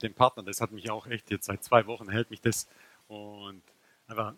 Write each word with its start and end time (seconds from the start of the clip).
mit 0.00 0.10
dem 0.10 0.14
Partner, 0.14 0.42
das 0.42 0.60
hat 0.60 0.72
mich 0.72 0.90
auch 0.90 1.06
echt 1.06 1.30
jetzt 1.30 1.46
seit 1.46 1.62
zwei 1.62 1.86
Wochen 1.86 2.08
hält 2.08 2.30
mich 2.30 2.40
das 2.40 2.68
und 3.08 3.62
einfach 4.08 4.32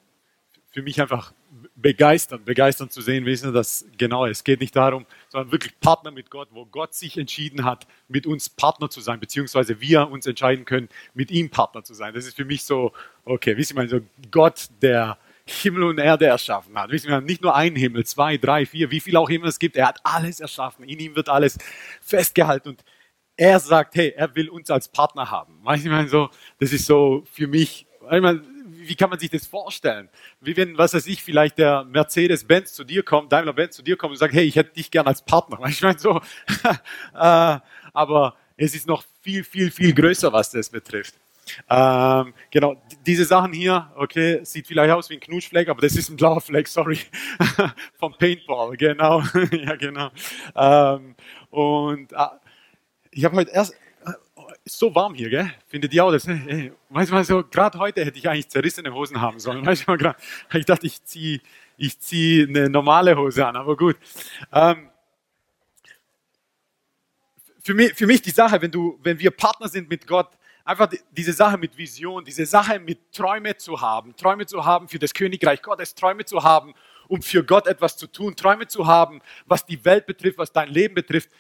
für 0.73 0.83
mich 0.83 1.01
einfach 1.01 1.33
begeistern, 1.77 2.45
begeistern 2.45 2.89
zu 2.89 3.03
sehen, 3.03 3.27
wissen 3.27 3.53
dass 3.53 3.85
genau, 3.99 4.27
es 4.27 4.43
geht 4.43 4.61
nicht 4.61 4.75
darum, 4.75 5.07
sondern 5.29 5.53
wirklich 5.53 5.79
Partner 5.81 6.11
mit 6.11 6.31
Gott, 6.31 6.49
wo 6.51 6.65
Gott 6.65 6.95
sich 6.95 7.19
entschieden 7.19 7.65
hat, 7.65 7.87
mit 8.09 8.27
uns 8.27 8.49
Partner 8.49 8.89
zu 8.89 9.01
sein, 9.01 9.21
beziehungsweise 9.21 9.81
wir 9.81 10.11
uns 10.11 10.27
entscheiden 10.27 10.65
können, 10.65 10.89
mit 11.13 11.31
ihm 11.31 11.51
Partner 11.51 11.85
zu 11.85 11.93
sein. 11.93 12.15
Das 12.15 12.27
ist 12.27 12.37
für 12.37 12.47
mich 12.47 12.65
so, 12.65 12.93
okay, 13.25 13.57
wissen 13.59 13.79
Sie, 13.79 13.89
so 13.89 14.01
Gott, 14.31 14.69
der 14.81 15.19
Himmel 15.45 15.85
und 15.85 15.99
Erde 15.99 16.27
erschaffen 16.27 16.77
hat. 16.79 16.91
Wissen 16.91 17.11
wir, 17.11 17.21
nicht 17.21 17.43
nur 17.43 17.55
ein 17.55 17.77
Himmel, 17.77 18.07
zwei, 18.07 18.39
drei, 18.39 18.65
vier, 18.65 18.91
wie 18.91 19.01
viel 19.01 19.17
auch 19.17 19.29
immer 19.29 19.47
es 19.47 19.59
gibt, 19.59 19.77
er 19.77 19.89
hat 19.89 20.01
alles 20.05 20.41
erschaffen. 20.41 20.85
In 20.85 20.99
ihm 20.99 21.15
wird 21.17 21.29
alles 21.29 21.59
festgehalten 22.01 22.71
und 22.71 22.85
er 23.37 23.61
sagt, 23.61 23.95
hey, 23.95 24.13
er 24.17 24.35
will 24.35 24.49
uns 24.49 24.71
als 24.71 24.89
Partner 24.89 25.31
haben. 25.31 25.59
Weißt 25.63 25.87
du, 25.87 26.09
so, 26.09 26.31
das 26.59 26.73
ist 26.73 26.87
so 26.87 27.25
für 27.31 27.47
mich, 27.47 27.87
ich 28.11 28.21
meine, 28.21 28.43
wie 28.65 28.97
kann 28.97 29.11
man 29.11 29.19
sich 29.19 29.31
das 29.31 29.47
vorstellen? 29.47 30.09
Wie 30.41 30.57
wenn, 30.57 30.77
was 30.77 30.95
weiß 30.95 31.07
ich, 31.07 31.23
vielleicht 31.23 31.59
der 31.59 31.85
Mercedes-Benz 31.85 32.73
zu 32.73 32.85
dir 32.85 33.03
kommt, 33.03 33.33
Daimler-Benz 33.33 33.77
zu 33.77 33.83
dir 33.83 33.97
kommt 33.97 34.13
und 34.13 34.19
sagt, 34.19 34.35
hey, 34.35 34.45
ich 34.45 34.57
hätte 34.57 34.75
dich 34.75 34.91
gern 34.91 35.07
als 35.07 35.23
Partner. 35.23 35.59
Ich 35.69 35.83
meine 35.83 35.99
so, 35.99 36.21
äh, 37.15 37.59
aber 37.93 38.37
es 38.57 38.75
ist 38.75 38.87
noch 38.87 39.05
viel, 39.21 39.45
viel, 39.45 39.71
viel 39.71 39.95
größer, 39.95 40.33
was 40.33 40.51
das 40.51 40.71
betrifft. 40.71 41.15
Ähm, 41.69 42.35
genau, 42.51 42.81
diese 43.05 43.25
Sachen 43.25 43.53
hier, 43.53 43.91
okay, 43.97 44.41
sieht 44.45 44.67
vielleicht 44.67 44.93
aus 44.93 45.11
wie 45.11 45.15
ein 45.15 45.21
Knutschfleck, 45.21 45.69
aber 45.69 45.81
das 45.81 45.97
ist 45.97 46.09
ein 46.09 46.17
blauer 46.17 46.41
Fleck, 46.41 46.69
sorry, 46.69 46.99
vom 47.99 48.15
Paintball, 48.17 48.77
genau, 48.77 49.23
ja 49.51 49.77
genau. 49.77 50.11
Ähm, 50.55 51.15
und 51.51 52.13
äh, 52.13 52.17
ich 53.13 53.25
habe 53.25 53.37
heute 53.37 53.53
erst, 53.53 53.75
ist 54.65 54.79
so 54.79 54.95
warm 54.95 55.15
hier, 55.15 55.29
gell? 55.29 55.53
Findet 55.67 55.93
ihr 55.93 56.05
auch 56.05 56.13
das? 56.13 56.27
Hey, 56.27 56.73
weißt 56.91 57.11
du 57.11 57.15
mal 57.15 57.25
so, 57.25 57.43
gerade 57.45 57.79
heute 57.79 58.05
hätte 58.05 58.19
ich 58.19 58.29
eigentlich 58.29 58.49
zerrissene 58.49 58.93
Hosen 58.93 59.21
haben 59.21 59.39
sollen. 59.39 59.65
Weißt 59.67 59.87
du 59.87 59.91
mal, 59.91 59.99
grad, 59.99 60.17
ich 60.55 60.65
dachte, 60.65 60.87
ich 60.87 61.03
ziehe 61.05 61.41
ich 61.77 61.99
zieh 61.99 62.47
eine 62.49 62.69
normale 62.69 63.17
Hose 63.17 63.47
an, 63.47 63.57
aber 63.57 63.77
gut. 63.77 63.97
Ähm, 64.53 64.89
für 67.61 67.75
mich, 67.75 67.95
für 67.95 68.07
mich 68.07 68.23
die 68.23 68.31
Sache, 68.31 68.61
wenn 68.61 68.71
du, 68.71 68.99
wenn 69.03 69.19
wir 69.19 69.31
Partner 69.31 69.69
sind 69.69 69.89
mit 69.89 70.07
Gott, 70.07 70.29
einfach 70.65 70.89
diese 71.11 71.33
Sache 71.33 71.59
mit 71.59 71.77
Vision, 71.77 72.25
diese 72.25 72.47
Sache 72.47 72.79
mit 72.79 73.13
Träume 73.13 73.57
zu 73.57 73.81
haben, 73.81 74.15
Träume 74.17 74.47
zu 74.47 74.65
haben 74.65 74.89
für 74.89 74.99
das 74.99 75.13
Königreich 75.13 75.61
Gottes, 75.63 75.95
Träume 75.95 76.25
zu 76.25 76.43
haben, 76.43 76.75
um 77.09 77.21
für 77.21 77.45
Gott 77.45 77.67
etwas 77.67 77.97
zu 77.97 78.07
tun, 78.07 78.37
Träume 78.37 78.69
zu 78.69 78.87
haben, 78.87 79.21
was 79.47 79.67
die 79.67 79.85
Welt 79.85 80.07
betrifft, 80.07 80.39
was 80.39 80.53
dein 80.53 80.69
Leben 80.69 80.95
betrifft 80.95 81.31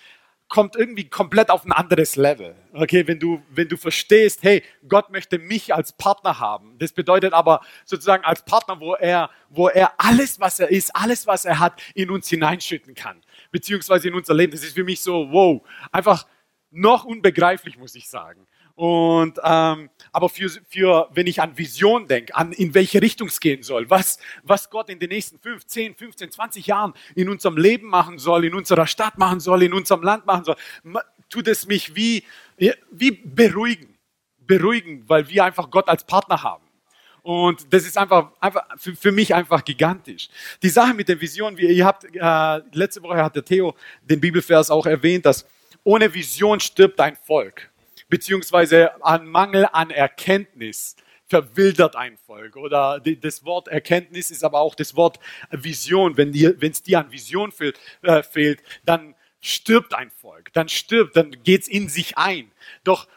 kommt 0.53 0.77
irgendwie 0.77 1.09
komplett 1.09 1.49
auf 1.49 1.65
ein 1.65 1.73
anderes 1.73 2.15
Level. 2.15 2.55
Okay, 2.75 3.09
wenn 3.09 3.19
du, 3.19 3.43
wenn 3.49 3.69
du 3.69 3.79
verstehst, 3.79 4.43
hey, 4.43 4.63
Gott 4.87 5.09
möchte 5.09 5.39
mich 5.39 5.75
als 5.75 5.95
Partner 5.95 6.41
haben. 6.41 6.77
Das 6.79 6.93
bedeutet 6.93 7.33
aber 7.33 7.63
sozusagen 7.87 8.23
als 8.23 8.45
Partner, 8.45 8.79
wo 8.79 8.95
er, 8.95 9.31
wo 9.49 9.69
er 9.69 9.95
alles, 9.97 10.41
was 10.41 10.61
er 10.61 10.71
ist, 10.71 10.95
alles, 10.95 11.27
was 11.27 11.47
er 11.47 11.59
hat, 11.59 11.81
in 11.95 12.11
uns 12.11 12.29
hineinschütten 12.29 12.95
kann. 12.95 13.23
Beziehungsweise 13.51 14.09
in 14.09 14.15
unser 14.15 14.35
Leben. 14.35 14.53
Das 14.53 14.63
ist 14.63 14.75
für 14.75 14.85
mich 14.85 15.01
so, 15.01 15.33
wow, 15.33 15.63
einfach 15.91 16.27
noch 16.71 17.05
unbegreiflich, 17.05 17.79
muss 17.79 17.95
ich 17.95 18.11
sagen. 18.11 18.47
Und 18.75 19.39
ähm, 19.45 19.91
aber 20.13 20.29
für, 20.29 20.51
für 20.69 21.09
wenn 21.13 21.27
ich 21.27 21.41
an 21.41 21.57
Vision 21.57 22.07
denke, 22.07 22.35
an 22.35 22.53
in 22.53 22.75
welche 22.75 23.01
Richtung 23.03 23.29
es 23.29 23.41
gehen 23.41 23.63
soll, 23.63 23.89
was, 23.91 24.19
was 24.43 24.71
Gott 24.71 24.89
in 24.89 24.99
den 24.99 25.11
nächsten 25.11 25.39
5, 25.39 25.67
10, 25.67 25.95
15, 25.95 26.31
20 26.31 26.67
Jahren 26.67 26.95
in 27.15 27.29
unserem 27.29 27.57
Leben 27.57 27.89
machen 27.89 28.19
soll, 28.19 28.45
in 28.45 28.55
unserer 28.55 28.87
Stadt 28.87 29.19
machen 29.19 29.41
soll, 29.41 29.63
in 29.63 29.73
unserem 29.73 30.03
Land 30.03 30.27
machen 30.27 30.45
soll, 30.45 30.57
tut 31.29 31.49
es 31.49 31.67
mich 31.67 31.95
wie, 31.95 32.25
wie 32.91 33.11
beruhigen. 33.11 33.89
Beruhigen, 34.45 35.09
weil 35.09 35.29
wir 35.29 35.45
einfach 35.45 35.71
Gott 35.71 35.89
als 35.89 36.05
Partner 36.05 36.43
haben. 36.43 36.65
Und 37.23 37.73
das 37.73 37.85
ist 37.85 37.97
einfach, 37.97 38.33
einfach 38.41 38.67
für, 38.77 38.97
für 38.97 39.13
mich 39.13 39.33
einfach 39.33 39.65
gigantisch. 39.65 40.29
Die 40.63 40.69
Sache 40.69 40.93
mit 40.93 41.09
der 41.09 41.21
Vision, 41.21 41.57
wie 41.57 41.67
ihr 41.69 41.87
habt, 41.87 42.05
äh, 42.05 42.77
letzte 42.77 43.03
Woche 43.03 43.23
hat 43.23 43.37
der 43.37 43.45
Theo 43.45 43.75
den 44.03 44.21
Bibelvers 44.21 44.71
auch 44.71 44.85
erwähnt, 44.85 45.25
dass 45.25 45.47
ohne 45.85 46.13
Vision 46.13 46.59
stirbt 46.59 47.01
ein 47.01 47.17
Volk 47.17 47.72
beziehungsweise 48.13 49.03
an 49.03 49.27
Mangel 49.27 49.67
an 49.73 49.89
Erkenntnis 49.89 50.97
verwildert 51.29 51.97
ein 51.97 52.19
Volk. 52.19 52.57
Oder 52.57 53.01
das 53.01 53.43
Wort 53.43 53.69
Erkenntnis 53.69 54.31
ist 54.31 54.45
aber 54.45 54.61
auch 54.61 54.75
das 54.75 54.95
Wort 54.97 55.19
Vision. 55.51 56.19
Wenn 56.19 56.31
es 56.61 56.83
dir 56.83 56.99
an 56.99 57.11
Vision 57.11 57.53
fehlt, 57.53 57.81
äh, 58.03 58.23
fehlt, 58.23 58.63
dann 58.85 59.15
stirbt 59.41 59.95
ein 59.95 60.11
Volk. 60.11 60.53
Dann 60.53 60.69
stirbt, 60.69 61.17
dann 61.17 61.43
geht 61.43 61.63
es 61.63 61.69
in 61.69 61.89
sich 61.89 62.19
ein. 62.19 62.53
Doch 62.85 63.09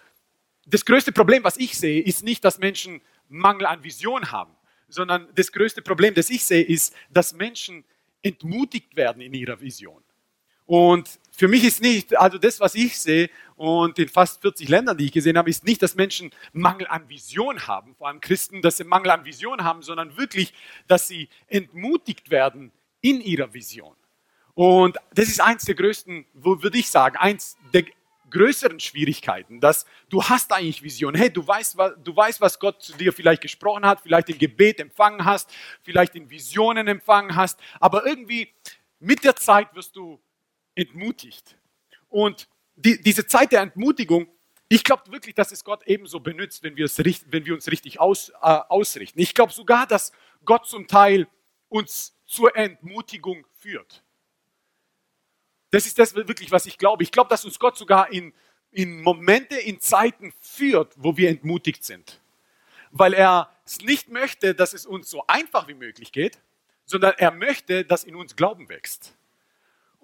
das 0.66 0.85
größte 0.85 1.11
Problem, 1.11 1.44
was 1.44 1.57
ich 1.57 1.78
sehe, 1.78 2.01
ist 2.01 2.23
nicht, 2.23 2.45
dass 2.45 2.57
Menschen 2.57 3.01
Mangel 3.28 3.66
an 3.66 3.84
Vision 3.84 4.31
haben, 4.31 4.55
sondern 4.88 5.28
das 5.35 5.51
größte 5.51 5.81
Problem, 5.81 6.13
das 6.13 6.29
ich 6.29 6.45
sehe, 6.45 6.63
ist, 6.63 6.95
dass 7.09 7.34
Menschen 7.34 7.84
entmutigt 8.22 8.95
werden 8.95 9.22
in 9.22 9.34
ihrer 9.34 9.59
Vision. 9.59 10.04
Und 10.65 11.19
für 11.31 11.47
mich 11.47 11.63
ist 11.63 11.81
nicht, 11.81 12.17
also 12.17 12.37
das, 12.37 12.59
was 12.59 12.75
ich 12.75 12.97
sehe 12.99 13.29
und 13.55 13.99
in 13.99 14.07
fast 14.07 14.41
40 14.41 14.69
Ländern, 14.69 14.97
die 14.97 15.05
ich 15.05 15.11
gesehen 15.11 15.37
habe, 15.37 15.49
ist 15.49 15.65
nicht, 15.65 15.81
dass 15.81 15.95
Menschen 15.95 16.31
Mangel 16.53 16.87
an 16.87 17.07
Vision 17.09 17.67
haben, 17.67 17.95
vor 17.95 18.07
allem 18.07 18.21
Christen, 18.21 18.61
dass 18.61 18.77
sie 18.77 18.83
Mangel 18.83 19.11
an 19.11 19.25
Vision 19.25 19.63
haben, 19.63 19.81
sondern 19.81 20.17
wirklich, 20.17 20.53
dass 20.87 21.07
sie 21.07 21.29
entmutigt 21.47 22.31
werden 22.31 22.71
in 23.01 23.21
ihrer 23.21 23.53
Vision. 23.53 23.95
Und 24.53 24.97
das 25.13 25.27
ist 25.27 25.41
eins 25.41 25.65
der 25.65 25.75
größten, 25.75 26.25
würde 26.33 26.77
ich 26.77 26.89
sagen, 26.89 27.17
eins 27.17 27.57
der 27.73 27.83
größeren 28.31 28.79
Schwierigkeiten, 28.79 29.59
dass 29.59 29.85
du 30.09 30.23
hast 30.23 30.51
eigentlich 30.51 30.81
Vision. 30.81 31.15
Hey, 31.15 31.29
du 31.29 31.45
weißt, 31.45 31.77
du 32.03 32.15
weißt, 32.15 32.41
was 32.41 32.59
Gott 32.59 32.81
zu 32.81 32.93
dir 32.93 33.13
vielleicht 33.13 33.41
gesprochen 33.41 33.85
hat, 33.85 34.01
vielleicht 34.01 34.29
im 34.29 34.37
Gebet 34.37 34.79
empfangen 34.79 35.23
hast, 35.25 35.49
vielleicht 35.83 36.15
in 36.15 36.29
Visionen 36.29 36.87
empfangen 36.87 37.35
hast, 37.35 37.59
aber 37.79 38.05
irgendwie 38.05 38.49
mit 38.99 39.23
der 39.23 39.35
Zeit 39.35 39.73
wirst 39.75 39.95
du 39.95 40.19
entmutigt. 40.75 41.57
Und 42.09 42.47
die, 42.75 43.01
diese 43.01 43.25
Zeit 43.25 43.51
der 43.51 43.61
Entmutigung, 43.61 44.27
ich 44.67 44.83
glaube 44.83 45.11
wirklich, 45.11 45.35
dass 45.35 45.51
es 45.51 45.63
Gott 45.63 45.83
ebenso 45.85 46.19
benutzt, 46.19 46.63
wenn 46.63 46.75
wir, 46.75 46.85
es, 46.85 46.97
wenn 46.97 47.45
wir 47.45 47.53
uns 47.53 47.67
richtig 47.67 47.99
aus, 47.99 48.29
äh, 48.29 48.33
ausrichten. 48.41 49.19
Ich 49.19 49.33
glaube 49.33 49.53
sogar, 49.53 49.87
dass 49.87 50.11
Gott 50.43 50.67
zum 50.67 50.87
Teil 50.87 51.27
uns 51.69 52.15
zur 52.25 52.55
Entmutigung 52.55 53.45
führt. 53.59 54.03
Das 55.71 55.85
ist 55.85 55.99
das 55.99 56.15
wirklich, 56.15 56.51
was 56.51 56.65
ich 56.65 56.77
glaube. 56.77 57.03
Ich 57.03 57.11
glaube, 57.11 57.29
dass 57.29 57.45
uns 57.45 57.59
Gott 57.59 57.77
sogar 57.77 58.11
in, 58.11 58.33
in 58.71 59.01
Momente, 59.01 59.55
in 59.55 59.79
Zeiten 59.79 60.33
führt, 60.39 60.93
wo 60.95 61.17
wir 61.17 61.29
entmutigt 61.29 61.83
sind. 61.83 62.21
Weil 62.91 63.13
er 63.13 63.51
es 63.65 63.81
nicht 63.81 64.09
möchte, 64.09 64.55
dass 64.55 64.73
es 64.73 64.85
uns 64.85 65.09
so 65.09 65.25
einfach 65.27 65.67
wie 65.67 65.73
möglich 65.73 66.11
geht, 66.11 66.39
sondern 66.85 67.13
er 67.17 67.31
möchte, 67.31 67.83
dass 67.83 68.03
in 68.03 68.15
uns 68.15 68.35
Glauben 68.35 68.69
wächst. 68.69 69.14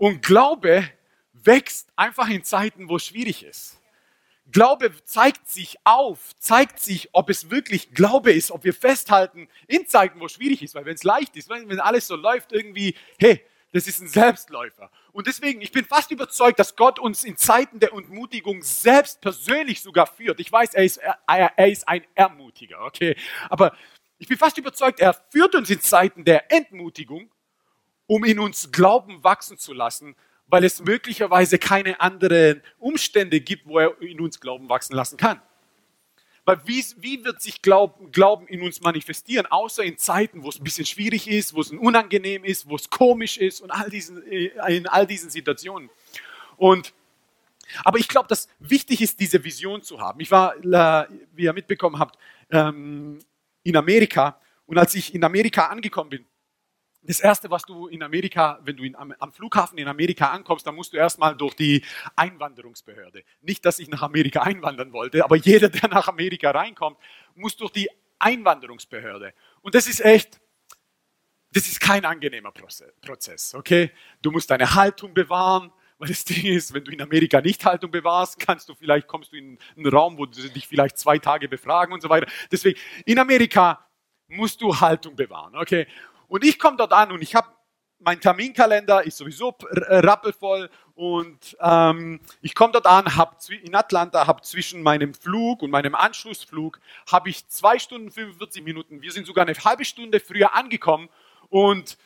Und 0.02 0.24
Glaube 0.24 0.90
wächst 1.32 1.88
einfach 1.96 2.28
in 2.28 2.44
Zeiten, 2.44 2.90
wo 2.90 2.96
es 2.96 3.06
schwierig 3.06 3.44
ist. 3.44 3.80
Glaube 4.52 4.92
zeigt 5.04 5.48
sich 5.48 5.78
auf, 5.84 6.36
zeigt 6.40 6.80
sich, 6.80 7.10
ob 7.12 7.30
es 7.30 7.52
wirklich 7.52 7.92
Glaube 7.92 8.32
ist, 8.32 8.50
ob 8.50 8.64
wir 8.64 8.74
festhalten 8.74 9.48
in 9.68 9.86
Zeiten, 9.86 10.20
wo 10.20 10.26
es 10.26 10.32
schwierig 10.32 10.64
ist. 10.64 10.74
Weil 10.74 10.86
wenn 10.86 10.96
es 10.96 11.04
leicht 11.04 11.38
ist, 11.38 11.50
wenn, 11.50 11.80
alles 11.80 12.08
so 12.08 12.16
läuft, 12.16 12.52
irgendwie, 12.52 12.96
hey, 13.20 13.46
das 13.74 13.86
ist 13.86 14.02
ein 14.02 14.08
Selbstläufer. 14.08 14.90
Und 15.12 15.28
deswegen, 15.28 15.62
ich 15.62 15.72
bin 15.72 15.86
fast 15.86 16.10
überzeugt, 16.10 16.58
dass 16.58 16.76
Gott 16.76 16.98
uns 16.98 17.24
in 17.24 17.38
Zeiten 17.38 17.80
der 17.80 17.94
Entmutigung 17.94 18.64
selbst 18.64 19.22
persönlich 19.22 19.84
sogar 19.84 20.08
führt. 20.08 20.40
Ich 20.40 20.52
weiß, 20.52 20.74
er 20.74 20.84
ist, 20.84 20.98
er, 20.98 21.20
er 21.28 21.68
ist 21.68 21.88
ein 21.88 22.04
Ermutiger, 22.16 22.84
okay? 22.86 23.16
Aber 23.52 23.78
ich 24.18 24.28
bin 24.28 24.40
fast 24.40 24.58
überzeugt, 24.58 25.00
er 25.00 25.14
führt 25.14 25.54
uns 25.54 25.70
in 25.70 25.80
Zeiten 25.80 26.26
der 26.26 26.52
Entmutigung 26.52 27.30
um 28.12 28.26
in 28.26 28.40
uns 28.40 28.74
Glauben 28.74 29.24
wachsen 29.24 29.58
zu 29.58 29.74
lassen, 29.74 30.18
weil 30.48 30.66
es 30.66 30.84
möglicherweise 30.84 31.58
keine 31.58 32.02
anderen 32.02 32.62
Umstände 32.78 33.40
gibt, 33.40 33.66
wo 33.66 33.80
er 33.80 34.02
in 34.02 34.20
uns 34.20 34.42
Glauben 34.42 34.68
wachsen 34.68 34.98
lassen 34.98 35.16
kann. 35.16 35.42
Weil 36.44 36.60
wie, 36.66 36.84
wie 36.98 37.24
wird 37.24 37.42
sich 37.42 37.62
Glauben, 37.62 38.12
Glauben 38.12 38.48
in 38.48 38.64
uns 38.64 38.82
manifestieren, 38.82 39.46
außer 39.46 39.86
in 39.86 39.98
Zeiten, 39.98 40.44
wo 40.44 40.50
es 40.50 40.60
ein 40.60 40.66
bisschen 40.66 40.86
schwierig 40.86 41.30
ist, 41.30 41.54
wo 41.54 41.62
es 41.62 41.72
unangenehm 41.72 42.44
ist, 42.44 42.68
wo 42.68 42.76
es 42.76 42.90
komisch 42.90 43.38
ist 43.38 43.62
und 43.62 43.72
all 43.72 43.90
diesen, 43.90 44.22
äh, 44.30 44.52
in 44.76 44.88
all 44.88 45.08
diesen 45.08 45.30
Situationen. 45.30 45.90
Und, 46.58 46.94
aber 47.86 47.98
ich 47.98 48.10
glaube, 48.10 48.28
dass 48.28 48.50
wichtig 48.60 49.02
ist, 49.02 49.22
diese 49.22 49.42
Vision 49.42 49.84
zu 49.84 50.02
haben. 50.02 50.20
Ich 50.20 50.32
war, 50.32 50.58
äh, 50.58 51.08
wie 51.32 51.44
ihr 51.44 51.54
mitbekommen 51.54 51.98
habt, 51.98 52.18
ähm, 52.50 53.20
in 53.64 53.78
Amerika 53.78 54.38
und 54.66 54.78
als 54.78 54.96
ich 54.96 55.16
in 55.16 55.24
Amerika 55.24 55.68
angekommen 55.68 56.10
bin, 56.10 56.26
das 57.04 57.20
erste, 57.20 57.50
was 57.50 57.64
du 57.64 57.88
in 57.88 58.04
Amerika, 58.04 58.60
wenn 58.64 58.78
du 58.78 58.84
in, 58.84 58.96
am, 58.96 59.14
am, 59.18 59.32
Flughafen 59.32 59.78
in 59.78 59.88
Amerika 59.88 60.30
ankommst, 60.30 60.68
dann 60.68 60.76
musst 60.76 60.94
du 60.94 60.98
erstmal 60.98 61.36
durch 61.36 61.56
die 61.56 61.84
Einwanderungsbehörde. 62.16 63.24
Nicht, 63.42 63.66
dass 63.66 63.80
ich 63.80 63.90
nach 63.90 64.04
Amerika 64.04 64.42
einwandern 64.42 64.94
wollte, 64.94 65.24
aber 65.24 65.36
jeder, 65.36 65.70
der 65.70 65.90
nach 65.90 66.08
Amerika 66.08 66.52
reinkommt, 66.52 66.98
muss 67.36 67.58
durch 67.58 67.72
die 67.72 67.90
Einwanderungsbehörde. 68.20 69.34
Und 69.62 69.74
das 69.74 69.88
ist 69.88 70.02
echt, 70.02 70.40
das 71.54 71.68
ist 71.68 71.82
kein 71.82 72.06
angenehmer 72.06 72.52
Prozess, 72.52 73.56
okay? 73.56 73.92
Du 74.22 74.32
musst 74.32 74.52
deine 74.52 74.76
Haltung 74.76 75.14
bewahren, 75.14 75.72
Weil 76.02 76.08
das 76.08 76.26
Ding 76.26 76.48
ist, 76.48 76.74
wenn 76.74 76.84
du 76.84 76.92
in 76.92 77.00
Amerika 77.00 77.42
nicht 77.42 77.64
Haltung 77.64 77.92
bewahrst, 77.92 78.40
kannst 78.40 78.68
du 78.68 78.74
vielleicht, 78.74 79.06
kommst 79.06 79.34
du 79.34 79.38
in 79.38 79.60
einen 79.78 79.86
Raum, 79.86 80.18
wo 80.18 80.26
sie 80.26 80.50
dich 80.50 80.68
vielleicht 80.68 80.98
zwei 80.98 81.20
Tage 81.20 81.48
befragen 81.48 81.94
und 81.94 82.02
so 82.02 82.10
weiter. 82.10 82.26
Deswegen, 82.52 82.80
in 83.06 83.20
Amerika 83.20 83.88
musst 84.28 84.62
du 84.62 84.80
Haltung 84.80 85.16
bewahren, 85.16 85.56
okay? 85.56 85.86
Und 86.32 86.46
ich 86.46 86.60
komme 86.60 86.78
dort 86.78 86.94
an 86.94 87.12
und 87.12 87.22
ich 87.22 87.36
habe 87.36 87.50
mein 88.00 88.22
Terminkalender 88.22 89.04
ist 89.04 89.18
sowieso 89.18 89.54
rappelvoll 89.60 90.70
und 90.96 91.58
ähm, 91.60 92.22
ich 92.42 92.56
komme 92.56 92.72
dort 92.72 92.88
an, 92.88 93.18
habe 93.18 93.36
in 93.62 93.76
Atlanta, 93.76 94.26
habe 94.28 94.42
zwischen 94.42 94.82
meinem 94.82 95.14
Flug 95.14 95.62
und 95.62 95.72
meinem 95.72 95.94
Anschlussflug 95.94 96.80
habe 97.12 97.30
ich 97.30 97.50
zwei 97.50 97.80
Stunden 97.80 98.10
45 98.10 98.64
Minuten. 98.64 99.02
Wir 99.02 99.12
sind 99.12 99.28
sogar 99.28 99.46
eine 99.46 99.58
halbe 99.58 99.84
Stunde 99.84 100.22
früher 100.22 100.56
angekommen 100.56 101.10
und 101.50 101.98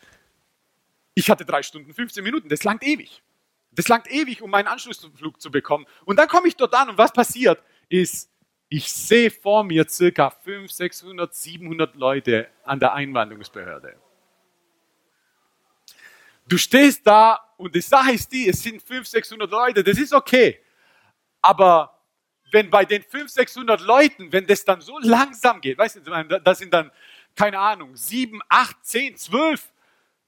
ich 1.13 1.29
hatte 1.29 1.45
drei 1.45 1.61
Stunden 1.61 1.93
15 1.93 2.23
Minuten. 2.23 2.49
Das 2.49 2.63
langt 2.63 2.81
ewig. 2.81 3.21
Das 3.73 3.87
langt 3.89 4.09
ewig, 4.09 4.41
um 4.41 4.49
meinen 4.49 4.67
Anschlussflug 4.67 5.39
zu 5.39 5.51
bekommen. 5.51 5.85
Und 6.03 6.17
dann 6.17 6.27
komme 6.27 6.47
ich 6.47 6.55
dort 6.55 6.73
an 6.73 6.89
und 6.89 6.97
was 6.97 7.13
passiert 7.13 7.61
ist, 7.89 8.31
ich 8.69 8.91
sehe 8.91 9.29
vor 9.29 9.63
mir 9.63 9.87
circa 9.87 10.31
500, 10.31 10.71
600, 10.71 11.35
700 11.35 11.95
Leute 11.95 12.47
an 12.63 12.79
der 12.79 12.93
Einwanderungsbehörde. 12.93 13.99
Du 16.47 16.57
stehst 16.57 17.05
da 17.05 17.39
und 17.57 17.73
die 17.73 17.81
Sache 17.81 18.11
ist 18.11 18.31
die, 18.31 18.47
es 18.47 18.61
sind 18.61 18.81
500, 18.81 19.07
600 19.07 19.51
Leute, 19.51 19.83
das 19.83 19.97
ist 19.97 20.13
okay. 20.13 20.59
Aber 21.41 21.99
wenn 22.51 22.69
bei 22.69 22.85
den 22.85 23.01
500, 23.01 23.31
600 23.31 23.81
Leuten, 23.81 24.31
wenn 24.31 24.45
das 24.45 24.63
dann 24.63 24.81
so 24.81 24.99
langsam 24.99 25.59
geht, 25.59 25.77
weißt 25.77 25.97
du, 26.05 26.39
das 26.39 26.59
sind 26.59 26.73
dann, 26.73 26.91
keine 27.35 27.57
Ahnung, 27.59 27.95
7, 27.95 28.41
8, 28.47 28.85
10, 28.85 29.17
12, 29.17 29.73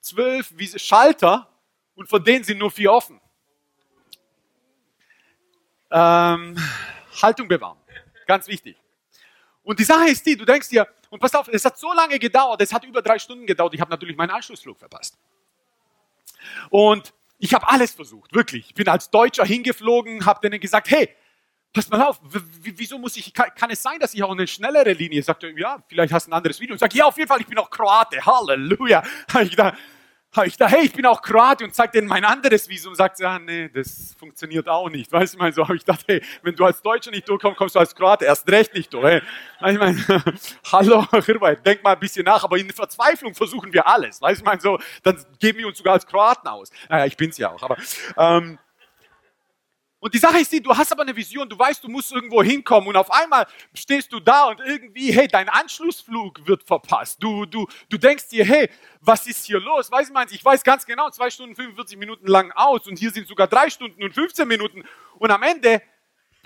12 0.01 0.81
Schalter 0.81 1.47
und 1.93 2.09
von 2.09 2.23
denen 2.23 2.43
sind 2.43 2.57
nur 2.57 2.71
vier 2.71 2.91
offen. 2.91 3.21
Ähm, 5.91 6.57
Haltung 7.21 7.47
bewahren, 7.47 7.77
ganz 8.25 8.47
wichtig. 8.47 8.75
Und 9.63 9.79
die 9.79 9.83
Sache 9.83 10.09
ist 10.09 10.25
die, 10.25 10.35
du 10.35 10.45
denkst 10.45 10.69
dir, 10.69 10.87
und 11.09 11.19
pass 11.19 11.33
auf, 11.35 11.47
es 11.47 11.63
hat 11.63 11.77
so 11.77 11.93
lange 11.93 12.19
gedauert, 12.19 12.61
es 12.61 12.73
hat 12.73 12.83
über 12.83 13.01
drei 13.01 13.19
Stunden 13.19 13.45
gedauert, 13.45 13.73
ich 13.73 13.81
habe 13.81 13.91
natürlich 13.91 14.17
meinen 14.17 14.31
Anschlussflug 14.31 14.77
verpasst. 14.79 15.17
Und 16.69 17.13
ich 17.39 17.53
habe 17.53 17.69
alles 17.69 17.93
versucht, 17.93 18.33
wirklich. 18.33 18.69
Ich 18.69 18.73
bin 18.73 18.87
als 18.87 19.09
Deutscher 19.09 19.45
hingeflogen, 19.45 20.25
habe 20.25 20.39
denen 20.41 20.59
gesagt, 20.59 20.89
hey, 20.89 21.09
pass 21.73 21.89
mal 21.89 22.01
auf, 22.01 22.19
wieso 22.23 22.97
muss 22.97 23.15
ich, 23.17 23.33
kann, 23.33 23.69
es 23.69 23.83
sein, 23.83 23.99
dass 23.99 24.13
ich 24.13 24.23
auch 24.23 24.31
eine 24.31 24.47
schnellere 24.47 24.93
Linie, 24.93 25.21
sagte, 25.21 25.53
ja, 25.55 25.83
vielleicht 25.87 26.11
hast 26.11 26.27
du 26.27 26.31
ein 26.31 26.33
anderes 26.33 26.59
Video. 26.59 26.73
Und 26.73 26.79
sage, 26.79 26.97
ja, 26.97 27.05
auf 27.05 27.17
jeden 27.17 27.27
Fall, 27.27 27.39
ich 27.41 27.47
bin 27.47 27.57
auch 27.57 27.69
Kroate, 27.69 28.25
Halleluja. 28.25 29.03
Ich 29.41 29.55
da, 29.55 29.65
habe 29.65 29.77
ich 30.45 30.57
da, 30.57 30.67
hey, 30.67 30.85
ich 30.85 30.93
bin 30.93 31.05
auch 31.05 31.21
Kroate 31.21 31.63
und 31.63 31.73
zeig 31.73 31.91
denen 31.91 32.07
mein 32.07 32.23
anderes 32.23 32.69
Visum. 32.69 32.93
Sagt 32.93 33.17
sie, 33.17 33.25
ah, 33.25 33.39
nee, 33.39 33.69
das 33.69 34.15
funktioniert 34.19 34.67
auch 34.67 34.89
nicht. 34.89 35.11
Weißt 35.11 35.33
du, 35.33 35.37
ich 35.37 35.41
meine, 35.41 35.53
so 35.53 35.63
habe 35.63 35.75
ich 35.75 35.85
gedacht, 35.85 36.05
hey, 36.07 36.21
wenn 36.43 36.55
du 36.55 36.65
als 36.65 36.81
Deutscher 36.81 37.11
nicht 37.11 37.27
durchkommst, 37.27 37.57
kommst 37.57 37.75
du 37.75 37.79
als 37.79 37.95
Kroate 37.95 38.25
erst 38.25 38.47
recht 38.49 38.73
nicht 38.73 38.93
durch. 38.93 39.05
Hey. 39.05 39.21
Ich 39.71 39.79
meine, 39.79 39.97
hallo, 40.71 41.05
denk 41.65 41.83
mal 41.83 41.93
ein 41.93 41.99
bisschen 41.99 42.25
nach, 42.25 42.43
aber 42.43 42.57
in 42.57 42.69
Verzweiflung 42.69 43.33
versuchen 43.33 43.73
wir 43.73 43.87
alles. 43.87 44.21
Weißt 44.21 44.39
du, 44.39 44.43
ich 44.43 44.45
meine, 44.45 44.61
so, 44.61 44.77
dann 45.03 45.17
geben 45.39 45.59
wir 45.59 45.67
uns 45.67 45.77
sogar 45.77 45.93
als 45.93 46.05
Kroaten 46.05 46.47
aus. 46.47 46.69
Naja, 46.89 47.05
ich 47.05 47.17
bin's 47.17 47.37
ja 47.37 47.51
auch, 47.51 47.63
aber, 47.63 47.77
ähm, 48.17 48.59
und 49.99 50.13
die 50.13 50.19
Sache 50.19 50.39
ist 50.39 50.51
die, 50.51 50.61
du 50.61 50.75
hast 50.75 50.91
aber 50.91 51.01
eine 51.01 51.15
Vision, 51.15 51.49
du 51.49 51.57
weißt, 51.57 51.83
du 51.83 51.87
musst 51.87 52.11
irgendwo 52.11 52.43
hinkommen 52.43 52.87
und 52.89 52.95
auf 52.95 53.11
einmal 53.11 53.47
stehst 53.73 54.13
du 54.13 54.19
da 54.19 54.45
und 54.45 54.59
irgendwie, 54.59 55.11
hey, 55.11 55.27
dein 55.27 55.49
Anschlussflug 55.49 56.45
wird 56.45 56.63
verpasst. 56.63 57.21
Du, 57.21 57.45
du, 57.45 57.67
du 57.89 57.97
denkst 57.97 58.29
dir, 58.29 58.45
hey, 58.45 58.69
was 59.01 59.25
ist 59.25 59.45
hier 59.45 59.59
los? 59.59 59.91
Weiß 59.91 60.11
man, 60.11 60.27
ich 60.29 60.43
weiß 60.45 60.63
ganz 60.63 60.85
genau, 60.85 61.09
zwei 61.09 61.31
Stunden 61.31 61.55
45 61.55 61.97
Minuten 61.97 62.27
lang 62.27 62.51
aus 62.51 62.87
und 62.87 62.99
hier 62.99 63.09
sind 63.09 63.27
sogar 63.27 63.47
drei 63.47 63.71
Stunden 63.71 64.03
und 64.03 64.13
15 64.13 64.47
Minuten 64.47 64.83
und 65.17 65.31
am 65.31 65.41
Ende 65.41 65.81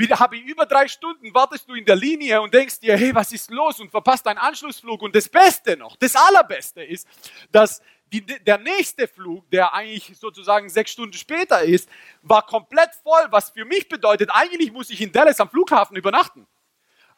habe 0.09 0.37
ich 0.37 0.43
über 0.45 0.65
drei 0.65 0.87
Stunden, 0.87 1.31
wartest 1.33 1.69
du 1.69 1.75
in 1.75 1.85
der 1.85 1.95
Linie 1.95 2.41
und 2.41 2.53
denkst 2.53 2.79
dir, 2.79 2.97
hey, 2.97 3.13
was 3.13 3.31
ist 3.33 3.51
los 3.51 3.79
und 3.79 3.91
verpasst 3.91 4.25
deinen 4.25 4.39
Anschlussflug 4.39 5.01
und 5.01 5.15
das 5.15 5.29
Beste 5.29 5.77
noch, 5.77 5.95
das 5.97 6.15
Allerbeste 6.15 6.83
ist, 6.83 7.07
dass 7.51 7.81
die, 8.11 8.21
der 8.21 8.57
nächste 8.57 9.07
Flug, 9.07 9.49
der 9.51 9.73
eigentlich 9.73 10.17
sozusagen 10.17 10.69
sechs 10.69 10.91
Stunden 10.91 11.13
später 11.13 11.61
ist, 11.61 11.89
war 12.21 12.45
komplett 12.45 12.89
voll, 13.03 13.25
was 13.29 13.51
für 13.51 13.65
mich 13.65 13.87
bedeutet, 13.87 14.29
eigentlich 14.33 14.71
muss 14.71 14.89
ich 14.89 15.01
in 15.01 15.11
Dallas 15.11 15.39
am 15.39 15.49
Flughafen 15.49 15.95
übernachten. 15.95 16.45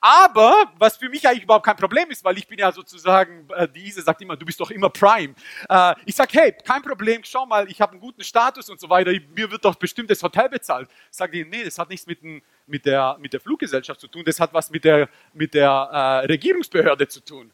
Aber, 0.06 0.70
was 0.78 0.98
für 0.98 1.08
mich 1.08 1.26
eigentlich 1.26 1.44
überhaupt 1.44 1.66
kein 1.66 1.78
Problem 1.78 2.12
ist, 2.12 2.26
weil 2.26 2.38
ich 2.38 2.46
bin 2.46 2.60
ja 2.60 2.74
sozusagen, 2.74 3.48
äh, 3.56 3.70
die 3.70 3.86
Ise 3.86 4.02
sagt 4.02 4.22
immer, 4.22 4.36
du 4.36 4.46
bist 4.46 4.60
doch 4.60 4.70
immer 4.70 4.90
Prime. 4.90 5.34
Äh, 5.70 5.96
ich 6.06 6.14
sag, 6.14 6.34
hey, 6.34 6.52
kein 6.52 6.82
Problem, 6.82 7.22
schau 7.24 7.46
mal, 7.46 7.72
ich 7.72 7.80
habe 7.80 7.94
einen 7.94 8.02
guten 8.02 8.22
Status 8.22 8.70
und 8.70 8.82
so 8.82 8.90
weiter, 8.90 9.14
mir 9.34 9.50
wird 9.50 9.64
doch 9.64 9.76
bestimmt 9.76 10.10
das 10.10 10.22
Hotel 10.22 10.50
bezahlt. 10.50 10.90
Sag 11.10 11.32
die, 11.32 11.46
nee, 11.46 11.64
das 11.64 11.80
hat 11.80 11.90
nichts 11.90 12.06
mit, 12.06 12.20
mit, 12.68 12.86
der, 12.86 13.16
mit 13.22 13.32
der 13.32 13.40
Fluggesellschaft 13.40 14.02
zu 14.02 14.10
tun, 14.10 14.24
das 14.26 14.42
hat 14.42 14.54
was 14.54 14.70
mit 14.72 14.84
der, 14.84 15.08
mit 15.34 15.54
der 15.54 15.70
äh, 15.70 16.26
Regierungsbehörde 16.26 17.08
zu 17.08 17.22
tun 17.22 17.54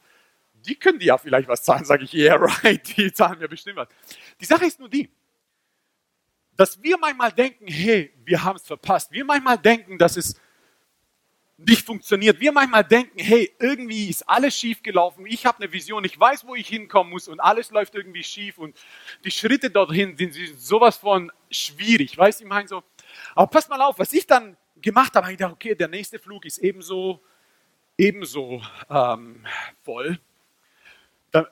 die 0.70 0.76
können 0.76 1.02
ja 1.02 1.18
vielleicht 1.18 1.48
was 1.48 1.64
zahlen, 1.64 1.84
sage 1.84 2.04
ich, 2.04 2.14
yeah, 2.14 2.36
right, 2.64 2.98
die 2.98 3.12
zahlen 3.12 3.40
mir 3.40 3.48
bestimmt 3.48 3.78
was. 3.78 3.88
Die 4.40 4.46
Sache 4.46 4.66
ist 4.66 4.80
nur 4.80 4.90
die, 4.90 5.10
dass 6.56 6.82
wir 6.84 6.98
manchmal 6.98 7.32
denken, 7.32 7.68
hey, 7.68 8.14
wir 8.24 8.44
haben 8.44 8.58
es 8.58 8.68
verpasst. 8.68 9.12
Wir 9.12 9.26
manchmal 9.26 9.58
denken, 9.58 9.98
dass 9.98 10.16
es 10.16 10.40
nicht 11.58 11.86
funktioniert. 11.86 12.40
Wir 12.40 12.52
manchmal 12.52 12.84
denken, 12.84 13.18
hey, 13.18 13.52
irgendwie 13.60 14.10
ist 14.10 14.28
alles 14.30 14.58
schief 14.58 14.84
gelaufen. 14.84 15.26
Ich 15.26 15.46
habe 15.46 15.58
eine 15.64 15.74
Vision, 15.74 16.04
ich 16.06 16.20
weiß, 16.20 16.46
wo 16.46 16.56
ich 16.56 16.68
hinkommen 16.68 17.12
muss 17.12 17.28
und 17.28 17.40
alles 17.40 17.72
läuft 17.72 17.96
irgendwie 17.96 18.24
schief 18.24 18.60
und 18.60 18.78
die 19.26 19.32
Schritte 19.32 19.72
dorthin 19.72 20.16
sind 20.18 20.36
sowas 20.58 20.98
von 20.98 21.32
schwierig. 21.50 22.18
Weißt 22.18 22.40
du, 22.40 22.44
ich 22.44 22.50
meine 22.50 22.68
so. 22.68 22.84
Aber 23.36 23.48
pass 23.48 23.68
mal 23.68 23.82
auf, 23.82 23.98
was 23.98 24.14
ich 24.14 24.28
dann 24.28 24.56
gemacht 24.82 25.16
habe, 25.16 25.32
ich 25.32 25.38
dachte, 25.38 25.54
okay, 25.54 25.76
der 25.76 25.88
nächste 25.88 26.20
Flug 26.20 26.46
ist 26.46 26.60
ebenso, 26.60 27.22
ebenso 27.98 28.62
ähm, 28.90 29.46
voll 29.82 30.20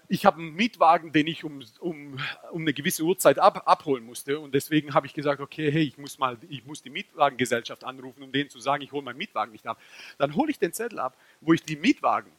ich 0.07 0.25
habe 0.25 0.39
einen 0.39 0.55
Mietwagen, 0.55 1.11
den 1.11 1.27
ich 1.27 1.43
um, 1.43 1.63
um, 1.79 2.19
um 2.51 2.61
eine 2.61 2.73
gewisse 2.73 3.03
Uhrzeit 3.03 3.37
ab, 3.37 3.63
abholen 3.67 4.03
musste. 4.03 4.39
Und 4.39 4.53
deswegen 4.55 4.93
habe 4.93 5.05
ich 5.05 5.13
gesagt, 5.13 5.39
okay, 5.39 5.71
hey, 5.71 5.83
ich 5.83 5.97
muss 5.97 6.17
mal, 6.17 6.37
ich 6.49 6.65
muss 6.65 6.81
die 6.81 6.89
Mietwagengesellschaft 6.89 7.83
anrufen, 7.83 8.23
um 8.23 8.31
denen 8.31 8.49
zu 8.49 8.59
sagen, 8.59 8.81
ich 8.83 8.91
hole 8.91 9.03
meinen 9.03 9.17
Mietwagen 9.17 9.51
nicht 9.51 9.67
ab. 9.67 9.79
Dann 10.17 10.35
hole 10.35 10.49
ich 10.49 10.57
den 10.57 10.73
Zettel 10.73 10.99
ab, 10.99 11.15
wo 11.41 11.53
ich 11.53 11.61
die 11.61 11.75
Mietwagen 11.75 12.31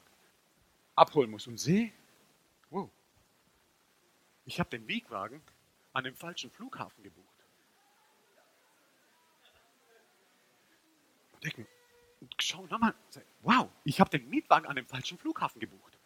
abholen 0.96 1.30
muss 1.30 1.46
und 1.46 1.58
sehe, 1.58 1.92
wow, 2.70 2.90
ich 4.44 4.58
habe 4.58 4.70
den 4.70 4.84
Mietwagen 4.86 5.40
an 5.92 6.04
dem 6.04 6.16
falschen 6.16 6.50
Flughafen 6.50 7.04
gebucht. 7.04 7.24
Und 11.34 11.44
denke, 11.44 11.66
schau 12.40 12.66
nochmal, 12.66 12.94
wow, 13.42 13.68
ich 13.84 14.00
habe 14.00 14.10
den 14.10 14.28
Mietwagen 14.28 14.66
an 14.66 14.74
dem 14.74 14.86
falschen 14.86 15.18
Flughafen 15.18 15.60
gebucht. 15.60 15.97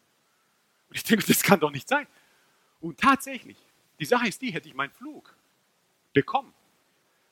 Und 0.92 0.96
ich 0.96 1.04
denke, 1.04 1.24
das 1.26 1.42
kann 1.42 1.58
doch 1.58 1.70
nicht 1.70 1.88
sein. 1.88 2.06
Und 2.82 3.00
tatsächlich, 3.00 3.56
die 3.98 4.04
Sache 4.04 4.28
ist 4.28 4.42
die, 4.42 4.52
hätte 4.52 4.68
ich 4.68 4.74
meinen 4.74 4.90
Flug 4.90 5.34
bekommen, 6.12 6.52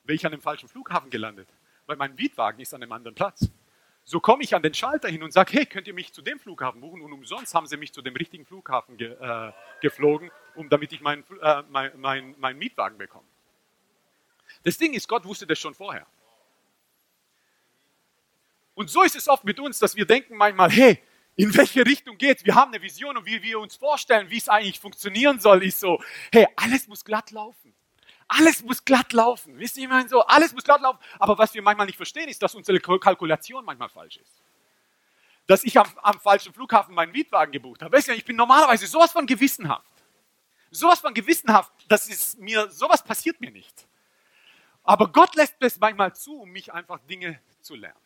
wäre 0.04 0.14
ich 0.16 0.24
an 0.24 0.32
dem 0.32 0.40
falschen 0.40 0.66
Flughafen 0.66 1.10
gelandet, 1.10 1.46
weil 1.84 1.98
mein 1.98 2.14
Mietwagen 2.14 2.58
ist 2.58 2.72
an 2.72 2.82
einem 2.82 2.92
anderen 2.92 3.14
Platz. 3.14 3.50
So 4.04 4.18
komme 4.18 4.44
ich 4.44 4.54
an 4.54 4.62
den 4.62 4.72
Schalter 4.72 5.10
hin 5.10 5.22
und 5.22 5.34
sage, 5.34 5.52
hey, 5.52 5.66
könnt 5.66 5.86
ihr 5.86 5.92
mich 5.92 6.10
zu 6.14 6.22
dem 6.22 6.40
Flughafen 6.40 6.80
buchen? 6.80 7.02
Und 7.02 7.12
umsonst 7.12 7.54
haben 7.54 7.66
sie 7.66 7.76
mich 7.76 7.92
zu 7.92 8.00
dem 8.00 8.16
richtigen 8.16 8.46
Flughafen 8.46 8.96
ge, 8.96 9.12
äh, 9.20 9.52
geflogen, 9.82 10.30
um, 10.54 10.70
damit 10.70 10.94
ich 10.94 11.02
meinen 11.02 11.22
äh, 11.42 11.62
mein, 11.68 11.92
mein, 12.00 12.34
mein 12.38 12.56
Mietwagen 12.56 12.96
bekomme. 12.96 13.26
Das 14.62 14.78
Ding 14.78 14.94
ist, 14.94 15.06
Gott 15.06 15.26
wusste 15.26 15.46
das 15.46 15.58
schon 15.58 15.74
vorher. 15.74 16.06
Und 18.72 18.88
so 18.88 19.02
ist 19.02 19.16
es 19.16 19.28
oft 19.28 19.44
mit 19.44 19.60
uns, 19.60 19.78
dass 19.78 19.96
wir 19.96 20.06
denken 20.06 20.38
manchmal, 20.38 20.70
hey, 20.70 21.02
in 21.40 21.56
welche 21.56 21.86
Richtung 21.86 22.18
geht's? 22.18 22.44
Wir 22.44 22.54
haben 22.54 22.70
eine 22.70 22.82
Vision 22.82 23.16
und 23.16 23.24
wie 23.24 23.42
wir 23.42 23.58
uns 23.58 23.74
vorstellen, 23.74 24.28
wie 24.28 24.36
es 24.36 24.50
eigentlich 24.50 24.78
funktionieren 24.78 25.40
soll, 25.40 25.64
ist 25.64 25.80
so, 25.80 25.98
hey, 26.30 26.46
alles 26.54 26.86
muss 26.86 27.02
glatt 27.02 27.30
laufen. 27.30 27.74
Alles 28.28 28.62
muss 28.62 28.84
glatt 28.84 29.14
laufen. 29.14 29.58
Wisst 29.58 29.78
ihr, 29.78 29.84
ich 29.84 29.88
meine 29.88 30.06
so, 30.06 30.20
alles 30.20 30.52
muss 30.52 30.64
glatt 30.64 30.82
laufen. 30.82 30.98
Aber 31.18 31.38
was 31.38 31.54
wir 31.54 31.62
manchmal 31.62 31.86
nicht 31.86 31.96
verstehen, 31.96 32.28
ist, 32.28 32.42
dass 32.42 32.54
unsere 32.54 32.78
Kalkulation 32.78 33.64
manchmal 33.64 33.88
falsch 33.88 34.18
ist. 34.18 34.42
Dass 35.46 35.64
ich 35.64 35.78
am, 35.78 35.88
am 36.02 36.20
falschen 36.20 36.52
Flughafen 36.52 36.94
meinen 36.94 37.10
Mietwagen 37.10 37.52
gebucht 37.52 37.80
habe. 37.80 37.96
Weißt 37.96 38.08
du, 38.08 38.12
ich 38.12 38.24
bin 38.26 38.36
normalerweise 38.36 38.86
sowas 38.86 39.10
von 39.10 39.26
gewissenhaft. 39.26 39.86
Sowas 40.70 41.00
von 41.00 41.14
gewissenhaft, 41.14 41.72
das 41.88 42.06
ist 42.06 42.38
mir, 42.38 42.70
sowas 42.70 43.02
passiert 43.02 43.40
mir 43.40 43.50
nicht. 43.50 43.88
Aber 44.84 45.10
Gott 45.10 45.34
lässt 45.36 45.56
es 45.60 45.80
manchmal 45.80 46.14
zu, 46.14 46.42
um 46.42 46.50
mich 46.50 46.70
einfach 46.70 46.98
Dinge 47.08 47.40
zu 47.62 47.76
lernen. 47.76 47.98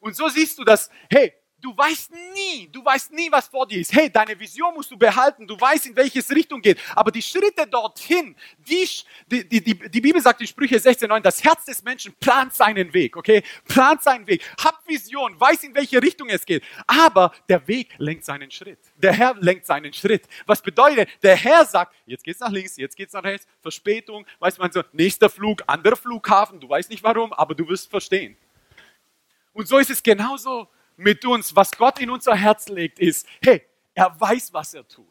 Und 0.00 0.14
so 0.14 0.28
siehst 0.28 0.58
du, 0.58 0.64
dass, 0.64 0.90
hey, 1.10 1.34
Du 1.60 1.76
weißt 1.76 2.12
nie, 2.12 2.68
du 2.70 2.84
weißt 2.84 3.12
nie, 3.12 3.32
was 3.32 3.48
vor 3.48 3.66
dir 3.66 3.80
ist. 3.80 3.92
Hey, 3.92 4.08
deine 4.08 4.38
Vision 4.38 4.72
musst 4.74 4.92
du 4.92 4.96
behalten. 4.96 5.44
Du 5.44 5.60
weißt, 5.60 5.86
in 5.86 5.96
welches 5.96 6.30
Richtung 6.30 6.62
geht. 6.62 6.78
Aber 6.94 7.10
die 7.10 7.20
Schritte 7.20 7.66
dorthin, 7.66 8.36
die, 8.58 8.88
die, 9.26 9.48
die, 9.48 9.90
die 9.90 10.00
Bibel 10.00 10.22
sagt 10.22 10.40
in 10.40 10.46
Sprüche 10.46 10.76
16,9, 10.76 11.18
das 11.18 11.42
Herz 11.42 11.64
des 11.64 11.82
Menschen 11.82 12.14
plant 12.20 12.54
seinen 12.54 12.94
Weg, 12.94 13.16
okay? 13.16 13.42
Plant 13.66 14.04
seinen 14.04 14.24
Weg. 14.28 14.48
Hab 14.62 14.86
Vision, 14.86 15.38
weiß, 15.38 15.64
in 15.64 15.74
welche 15.74 16.00
Richtung 16.00 16.28
es 16.28 16.46
geht. 16.46 16.62
Aber 16.86 17.32
der 17.48 17.66
Weg 17.66 17.92
lenkt 17.98 18.24
seinen 18.24 18.52
Schritt. 18.52 18.78
Der 18.94 19.12
Herr 19.12 19.34
lenkt 19.40 19.66
seinen 19.66 19.92
Schritt. 19.92 20.28
Was 20.46 20.62
bedeutet, 20.62 21.08
der 21.24 21.34
Herr 21.34 21.64
sagt, 21.64 21.92
jetzt 22.06 22.22
geht's 22.22 22.38
nach 22.38 22.52
links, 22.52 22.76
jetzt 22.76 22.96
geht's 22.96 23.14
nach 23.14 23.24
rechts, 23.24 23.48
Verspätung, 23.60 24.24
weißt 24.38 24.60
man 24.60 24.70
so, 24.70 24.84
nächster 24.92 25.28
Flug, 25.28 25.64
anderer 25.66 25.96
Flughafen, 25.96 26.60
du 26.60 26.68
weißt 26.68 26.88
nicht 26.88 27.02
warum, 27.02 27.32
aber 27.32 27.56
du 27.56 27.68
wirst 27.68 27.90
verstehen. 27.90 28.36
Und 29.52 29.66
so 29.66 29.78
ist 29.78 29.90
es 29.90 30.00
genauso 30.00 30.68
mit 30.98 31.24
uns, 31.24 31.54
was 31.56 31.70
Gott 31.72 32.00
in 32.00 32.10
unser 32.10 32.34
Herz 32.34 32.68
legt, 32.68 32.98
ist, 32.98 33.26
hey, 33.42 33.62
er 33.94 34.20
weiß, 34.20 34.52
was 34.52 34.74
er 34.74 34.86
tut. 34.86 35.06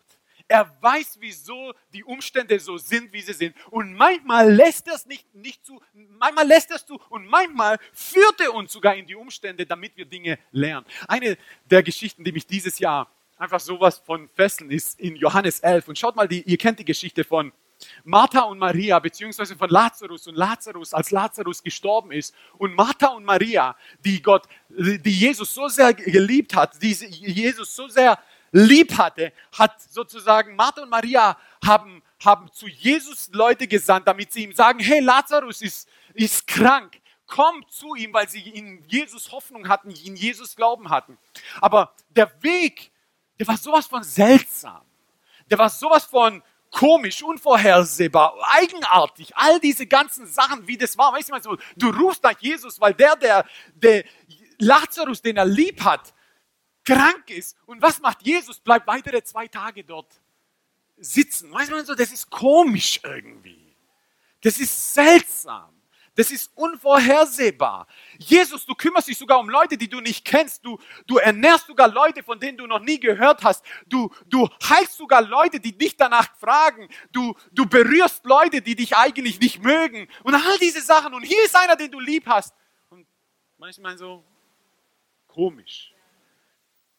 Er 0.49 0.71
weiß, 0.81 1.17
wieso 1.19 1.73
die 1.93 2.03
Umstände 2.03 2.57
so 2.59 2.77
sind, 2.77 3.11
wie 3.11 3.21
sie 3.21 3.33
sind. 3.33 3.55
Und 3.69 3.93
manchmal 3.93 4.53
lässt 4.53 4.87
er 4.87 4.93
es 4.93 5.05
nicht, 5.05 5.33
nicht 5.33 5.65
zu, 5.65 5.81
manchmal 5.93 6.47
lässt 6.47 6.69
er 6.69 6.77
es 6.77 6.85
zu 6.85 6.99
und 7.09 7.25
manchmal 7.25 7.79
führt 7.91 8.39
er 8.39 8.53
uns 8.53 8.71
sogar 8.71 8.95
in 8.95 9.05
die 9.05 9.15
Umstände, 9.15 9.65
damit 9.65 9.97
wir 9.97 10.05
Dinge 10.05 10.39
lernen. 10.51 10.85
Eine 11.07 11.37
der 11.65 11.83
Geschichten, 11.83 12.23
die 12.23 12.31
mich 12.31 12.47
dieses 12.47 12.79
Jahr 12.79 13.11
einfach 13.37 13.59
sowas 13.59 13.99
von 13.99 14.29
fesseln, 14.29 14.71
ist 14.71 14.99
in 14.99 15.15
Johannes 15.15 15.59
11. 15.59 15.89
Und 15.89 15.99
schaut 15.99 16.15
mal, 16.15 16.27
die, 16.27 16.43
ihr 16.43 16.57
kennt 16.57 16.79
die 16.79 16.85
Geschichte 16.85 17.23
von 17.23 17.51
Martha 18.03 18.41
und 18.41 18.57
Maria, 18.57 18.99
beziehungsweise 18.99 19.55
von 19.55 19.69
Lazarus 19.69 20.27
und 20.27 20.35
Lazarus, 20.35 20.93
als 20.93 21.11
Lazarus 21.11 21.61
gestorben 21.61 22.11
ist. 22.11 22.33
Und 22.57 22.75
Martha 22.75 23.07
und 23.07 23.23
Maria, 23.23 23.75
die 24.03 24.21
Gott, 24.21 24.47
die 24.69 25.11
Jesus 25.11 25.53
so 25.53 25.67
sehr 25.67 25.93
geliebt 25.93 26.55
hat, 26.55 26.81
die 26.81 26.91
Jesus 26.91 27.75
so 27.75 27.87
sehr 27.87 28.19
lieb 28.51 28.97
hatte, 28.97 29.33
hat 29.57 29.81
sozusagen 29.81 30.55
Martha 30.55 30.81
und 30.83 30.89
Maria 30.89 31.37
haben, 31.65 32.01
haben 32.23 32.51
zu 32.51 32.67
Jesus 32.67 33.29
Leute 33.33 33.67
gesandt, 33.67 34.07
damit 34.07 34.31
sie 34.31 34.43
ihm 34.43 34.53
sagen, 34.53 34.79
hey, 34.79 34.99
Lazarus 34.99 35.61
ist, 35.61 35.87
ist 36.13 36.47
krank. 36.47 36.99
Komm 37.27 37.67
zu 37.69 37.93
ihm, 37.95 38.13
weil 38.13 38.29
sie 38.29 38.39
in 38.39 38.85
Jesus 38.87 39.31
Hoffnung 39.31 39.67
hatten, 39.67 39.91
in 39.91 40.15
Jesus 40.15 40.55
Glauben 40.55 40.89
hatten. 40.89 41.17
Aber 41.59 41.93
der 42.09 42.31
Weg, 42.41 42.91
der 43.37 43.47
war 43.47 43.57
sowas 43.57 43.85
von 43.85 44.01
seltsam. 44.01 44.81
Der 45.49 45.57
war 45.57 45.69
sowas 45.69 46.05
von, 46.05 46.41
komisch, 46.71 47.23
unvorhersehbar, 47.23 48.35
eigenartig, 48.51 49.35
all 49.35 49.59
diese 49.59 49.85
ganzen 49.87 50.27
Sachen, 50.27 50.67
wie 50.67 50.77
das 50.77 50.97
war. 50.97 51.13
Weißt 51.13 51.29
du, 51.29 51.41
so, 51.41 51.57
du 51.75 51.89
rufst 51.89 52.23
nach 52.23 52.39
Jesus, 52.39 52.79
weil 52.79 52.93
der, 52.93 53.15
der, 53.15 53.45
der 53.73 54.03
Lazarus, 54.59 55.21
den 55.21 55.37
er 55.37 55.45
lieb 55.45 55.83
hat, 55.83 56.13
krank 56.83 57.29
ist. 57.29 57.55
Und 57.65 57.81
was 57.81 57.99
macht 57.99 58.25
Jesus? 58.25 58.59
Bleibt 58.59 58.87
weitere 58.87 59.23
zwei 59.23 59.47
Tage 59.47 59.83
dort 59.83 60.21
sitzen. 60.97 61.51
Weißt 61.51 61.71
du, 61.71 61.83
so, 61.83 61.95
das 61.95 62.11
ist 62.11 62.29
komisch 62.29 62.99
irgendwie. 63.03 63.75
Das 64.41 64.59
ist 64.59 64.93
seltsam. 64.93 65.76
Das 66.17 66.31
ist 66.31 66.51
unvorhersehbar. 66.55 67.85
Jesus, 68.17 68.65
du 68.65 68.73
kümmerst 68.73 69.07
dich 69.07 69.19
sogar 69.19 69.39
um 69.39 69.51
Leute, 69.51 69.77
die 69.77 69.87
du 69.87 70.01
nicht 70.01 70.25
kennst. 70.25 70.65
Du, 70.65 70.79
du 71.05 71.17
ernährst 71.17 71.67
sogar 71.67 71.87
Leute, 71.87 72.23
von 72.23 72.39
denen 72.39 72.57
du 72.57 72.65
noch 72.65 72.79
nie 72.79 72.99
gehört 72.99 73.43
hast. 73.43 73.63
Du, 73.85 74.09
du 74.25 74.49
heilst 74.67 74.97
sogar 74.97 75.21
Leute, 75.21 75.59
die 75.59 75.77
dich 75.77 75.95
danach 75.95 76.35
fragen. 76.39 76.89
Du, 77.11 77.35
du 77.51 77.67
berührst 77.67 78.25
Leute, 78.25 78.63
die 78.63 78.75
dich 78.75 78.97
eigentlich 78.97 79.39
nicht 79.39 79.61
mögen. 79.61 80.07
Und 80.23 80.33
all 80.33 80.57
diese 80.57 80.81
Sachen. 80.81 81.13
Und 81.13 81.21
hier 81.21 81.45
ist 81.45 81.55
einer, 81.55 81.75
den 81.75 81.91
du 81.91 81.99
lieb 81.99 82.25
hast. 82.25 82.55
Und 82.89 83.05
manchmal 83.59 83.95
so 83.95 84.23
komisch. 85.27 85.93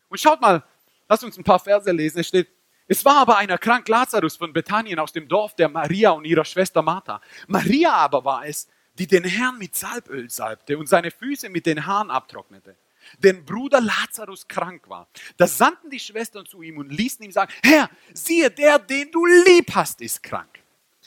Und 0.09 0.21
schaut 0.21 0.41
mal, 0.41 0.63
lass 1.09 1.25
uns 1.25 1.37
ein 1.37 1.43
paar 1.43 1.59
Verse 1.59 1.91
lesen. 1.91 2.21
Es 2.21 2.29
steht, 2.29 2.49
es 2.87 3.05
war 3.05 3.17
aber 3.17 3.37
einer 3.37 3.59
krank, 3.59 3.89
Lazarus 3.89 4.37
von 4.37 4.53
Bethanien 4.53 5.01
aus 5.01 5.13
dem 5.13 5.27
Dorf 5.27 5.57
der 5.57 5.69
Maria 5.69 6.11
und 6.11 6.25
ihrer 6.25 6.45
Schwester 6.45 6.83
Martha. 6.83 7.21
Maria 7.49 7.95
aber 7.95 8.25
war 8.25 8.47
es, 8.47 8.69
die 8.99 9.07
den 9.07 9.25
Herrn 9.25 9.59
mit 9.59 9.77
Salböl 9.77 10.29
salbte 10.31 10.77
und 10.77 10.89
seine 10.89 11.11
Füße 11.11 11.49
mit 11.49 11.67
den 11.67 11.87
Haaren 11.87 12.11
abtrocknete. 12.11 12.77
Denn 13.19 13.45
Bruder 13.45 13.81
Lazarus 13.81 14.47
krank 14.47 14.89
war. 14.89 15.09
Da 15.37 15.47
sandten 15.47 15.89
die 15.89 16.01
Schwestern 16.01 16.45
zu 16.45 16.63
ihm 16.63 16.79
und 16.79 16.91
ließen 16.91 17.25
ihm 17.25 17.33
sagen, 17.33 17.53
Herr, 17.63 17.89
siehe, 18.13 18.51
der, 18.51 18.79
den 18.79 19.11
du 19.11 19.25
lieb 19.25 19.75
hast, 19.75 20.01
ist 20.01 20.23
krank. 20.23 20.59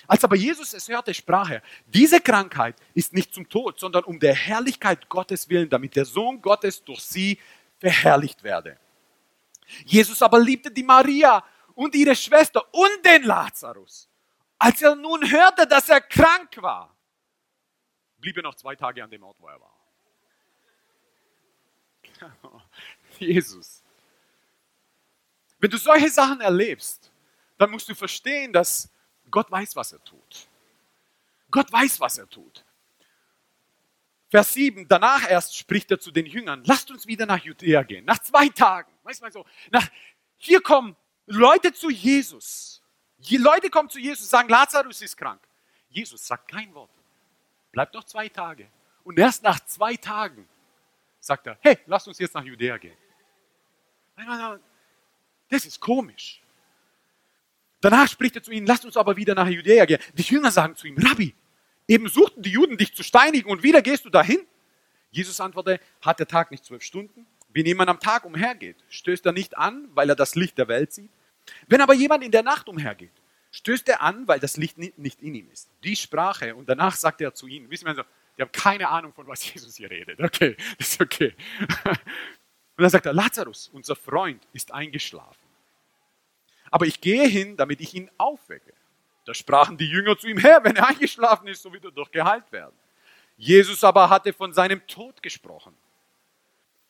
Als 0.07 0.24
aber 0.24 0.36
Jesus 0.36 0.74
es 0.74 0.88
hörte, 0.88 1.13
sprach 1.13 1.51
er, 1.51 1.62
diese 1.86 2.19
Krankheit 2.19 2.75
ist 2.93 3.13
nicht 3.13 3.33
zum 3.33 3.48
Tod, 3.48 3.79
sondern 3.79 4.03
um 4.05 4.19
der 4.19 4.33
Herrlichkeit 4.33 5.07
Gottes 5.10 5.48
willen, 5.48 5.69
damit 5.69 5.95
der 5.95 6.05
Sohn 6.05 6.41
Gottes 6.41 6.83
durch 6.83 7.01
sie 7.01 7.38
verherrlicht 7.79 8.43
werde. 8.43 8.77
Jesus 9.86 10.21
aber 10.21 10.39
liebte 10.39 10.71
die 10.71 10.83
Maria 10.83 11.43
und 11.75 11.95
ihre 11.95 12.15
Schwester 12.15 12.63
und 12.74 13.05
den 13.05 13.24
Lazarus. 13.24 14.10
Als 14.57 14.81
er 14.81 14.95
nun 14.95 15.29
hörte, 15.29 15.65
dass 15.67 15.89
er 15.89 16.01
krank 16.01 16.62
war, 16.62 16.95
blieb 18.21 18.37
er 18.37 18.43
noch 18.43 18.55
zwei 18.55 18.75
Tage 18.75 19.03
an 19.03 19.09
dem 19.09 19.23
Ort, 19.23 19.37
wo 19.39 19.47
er 19.47 19.59
war. 19.59 19.81
Jesus. 23.19 23.83
Wenn 25.59 25.69
du 25.69 25.77
solche 25.77 26.09
Sachen 26.09 26.41
erlebst, 26.41 27.11
dann 27.57 27.71
musst 27.71 27.89
du 27.89 27.95
verstehen, 27.95 28.53
dass 28.53 28.89
Gott 29.29 29.51
weiß, 29.51 29.75
was 29.75 29.93
er 29.93 30.03
tut. 30.03 30.47
Gott 31.49 31.71
weiß, 31.71 31.99
was 31.99 32.17
er 32.17 32.29
tut. 32.29 32.65
Vers 34.29 34.53
7, 34.53 34.87
danach 34.87 35.29
erst 35.29 35.57
spricht 35.57 35.91
er 35.91 35.99
zu 35.99 36.09
den 36.09 36.25
Jüngern, 36.25 36.63
lasst 36.65 36.89
uns 36.89 37.05
wieder 37.05 37.25
nach 37.25 37.43
Judäa 37.43 37.83
gehen. 37.83 38.05
Nach 38.05 38.19
zwei 38.19 38.47
Tagen, 38.47 38.91
weißt 39.03 39.21
du 39.23 39.31
so, 39.31 39.45
nach, 39.71 39.89
hier 40.37 40.61
kommen 40.61 40.95
Leute 41.25 41.73
zu 41.73 41.89
Jesus. 41.89 42.81
Die 43.17 43.37
Leute 43.37 43.69
kommen 43.69 43.89
zu 43.89 43.99
Jesus 43.99 44.23
und 44.23 44.29
sagen, 44.29 44.49
Lazarus 44.49 45.01
ist 45.01 45.17
krank. 45.17 45.41
Jesus 45.89 46.25
sagt 46.25 46.49
kein 46.49 46.73
Wort. 46.73 47.00
Bleibt 47.71 47.93
noch 47.93 48.03
zwei 48.03 48.29
Tage. 48.29 48.67
Und 49.03 49.17
erst 49.17 49.43
nach 49.43 49.59
zwei 49.65 49.95
Tagen 49.95 50.47
sagt 51.19 51.47
er, 51.47 51.57
hey, 51.61 51.77
lass 51.85 52.07
uns 52.07 52.19
jetzt 52.19 52.35
nach 52.35 52.43
Judäa 52.43 52.77
gehen. 52.77 52.97
Das 55.49 55.65
ist 55.65 55.79
komisch. 55.79 56.41
Danach 57.79 58.07
spricht 58.07 58.35
er 58.35 58.43
zu 58.43 58.51
ihnen, 58.51 58.67
lasst 58.67 58.85
uns 58.85 58.95
aber 58.95 59.17
wieder 59.17 59.33
nach 59.33 59.47
Judäa 59.47 59.85
gehen. 59.85 60.01
Die 60.13 60.21
Jünger 60.21 60.51
sagen 60.51 60.75
zu 60.75 60.87
ihm, 60.87 60.97
Rabbi, 60.97 61.33
eben 61.87 62.07
suchten 62.07 62.43
die 62.43 62.51
Juden 62.51 62.77
dich 62.77 62.93
zu 62.93 63.03
steinigen 63.03 63.49
und 63.49 63.63
wieder 63.63 63.81
gehst 63.81 64.05
du 64.05 64.09
dahin? 64.09 64.45
Jesus 65.09 65.41
antwortete, 65.41 65.83
hat 66.01 66.19
der 66.19 66.27
Tag 66.27 66.51
nicht 66.51 66.63
zwölf 66.63 66.83
Stunden? 66.83 67.25
Wenn 67.49 67.65
jemand 67.65 67.89
am 67.89 67.99
Tag 67.99 68.23
umhergeht, 68.23 68.77
stößt 68.89 69.25
er 69.25 69.33
nicht 69.33 69.57
an, 69.57 69.89
weil 69.93 70.09
er 70.09 70.15
das 70.15 70.35
Licht 70.35 70.57
der 70.57 70.67
Welt 70.67 70.93
sieht? 70.93 71.11
Wenn 71.67 71.81
aber 71.81 71.93
jemand 71.93 72.23
in 72.23 72.31
der 72.31 72.43
Nacht 72.43 72.69
umhergeht, 72.69 73.11
stößt 73.51 73.88
er 73.89 74.01
an, 74.01 74.27
weil 74.27 74.39
das 74.39 74.58
Licht 74.58 74.77
nicht 74.77 75.22
in 75.22 75.36
ihm 75.36 75.50
ist. 75.51 75.70
Die 75.84 75.96
Sprache 75.96 76.55
und 76.55 76.67
danach 76.67 76.96
sagt 76.96 77.22
er 77.22 77.34
zu 77.34 77.48
ihnen, 77.48 77.70
wissen 77.70 77.86
wir 77.86 77.96
so, 77.96 78.03
die 78.38 78.41
haben 78.41 78.51
keine 78.51 78.89
Ahnung, 78.89 79.13
von 79.13 79.27
was 79.27 79.46
Jesus 79.53 79.75
hier 79.75 79.89
redet. 79.89 80.20
Okay, 80.20 80.55
ist 80.77 81.00
okay. 81.01 81.36
Und 82.77 82.84
dann 82.84 82.89
sagt 82.89 83.05
er, 83.05 83.13
Lazarus, 83.13 83.70
unser 83.74 83.96
Freund, 83.96 84.48
ist 84.53 84.74
eingeschlafen. 84.74 85.46
Aber 86.72 86.88
ich 86.88 87.00
gehe 87.00 87.27
hin, 87.27 87.55
damit 87.58 87.81
ich 87.81 87.93
ihn 87.93 88.10
aufwecke. 88.17 88.74
Da 89.25 89.36
sprachen 89.36 89.77
die 89.77 89.86
Jünger 89.86 90.17
zu 90.17 90.27
ihm, 90.27 90.39
Herr, 90.39 90.63
wenn 90.63 90.75
er 90.77 90.88
eingeschlafen 90.88 91.48
ist, 91.48 91.62
so 91.62 91.72
wird 91.72 91.84
er 91.84 91.91
doch 91.91 92.10
geheilt 92.10 92.51
werden. 92.51 92.74
Jesus 93.38 93.84
aber 93.84 94.10
hatte 94.10 94.34
von 94.34 94.53
seinem 94.53 94.88
Tod 94.88 95.22
gesprochen. 95.22 95.75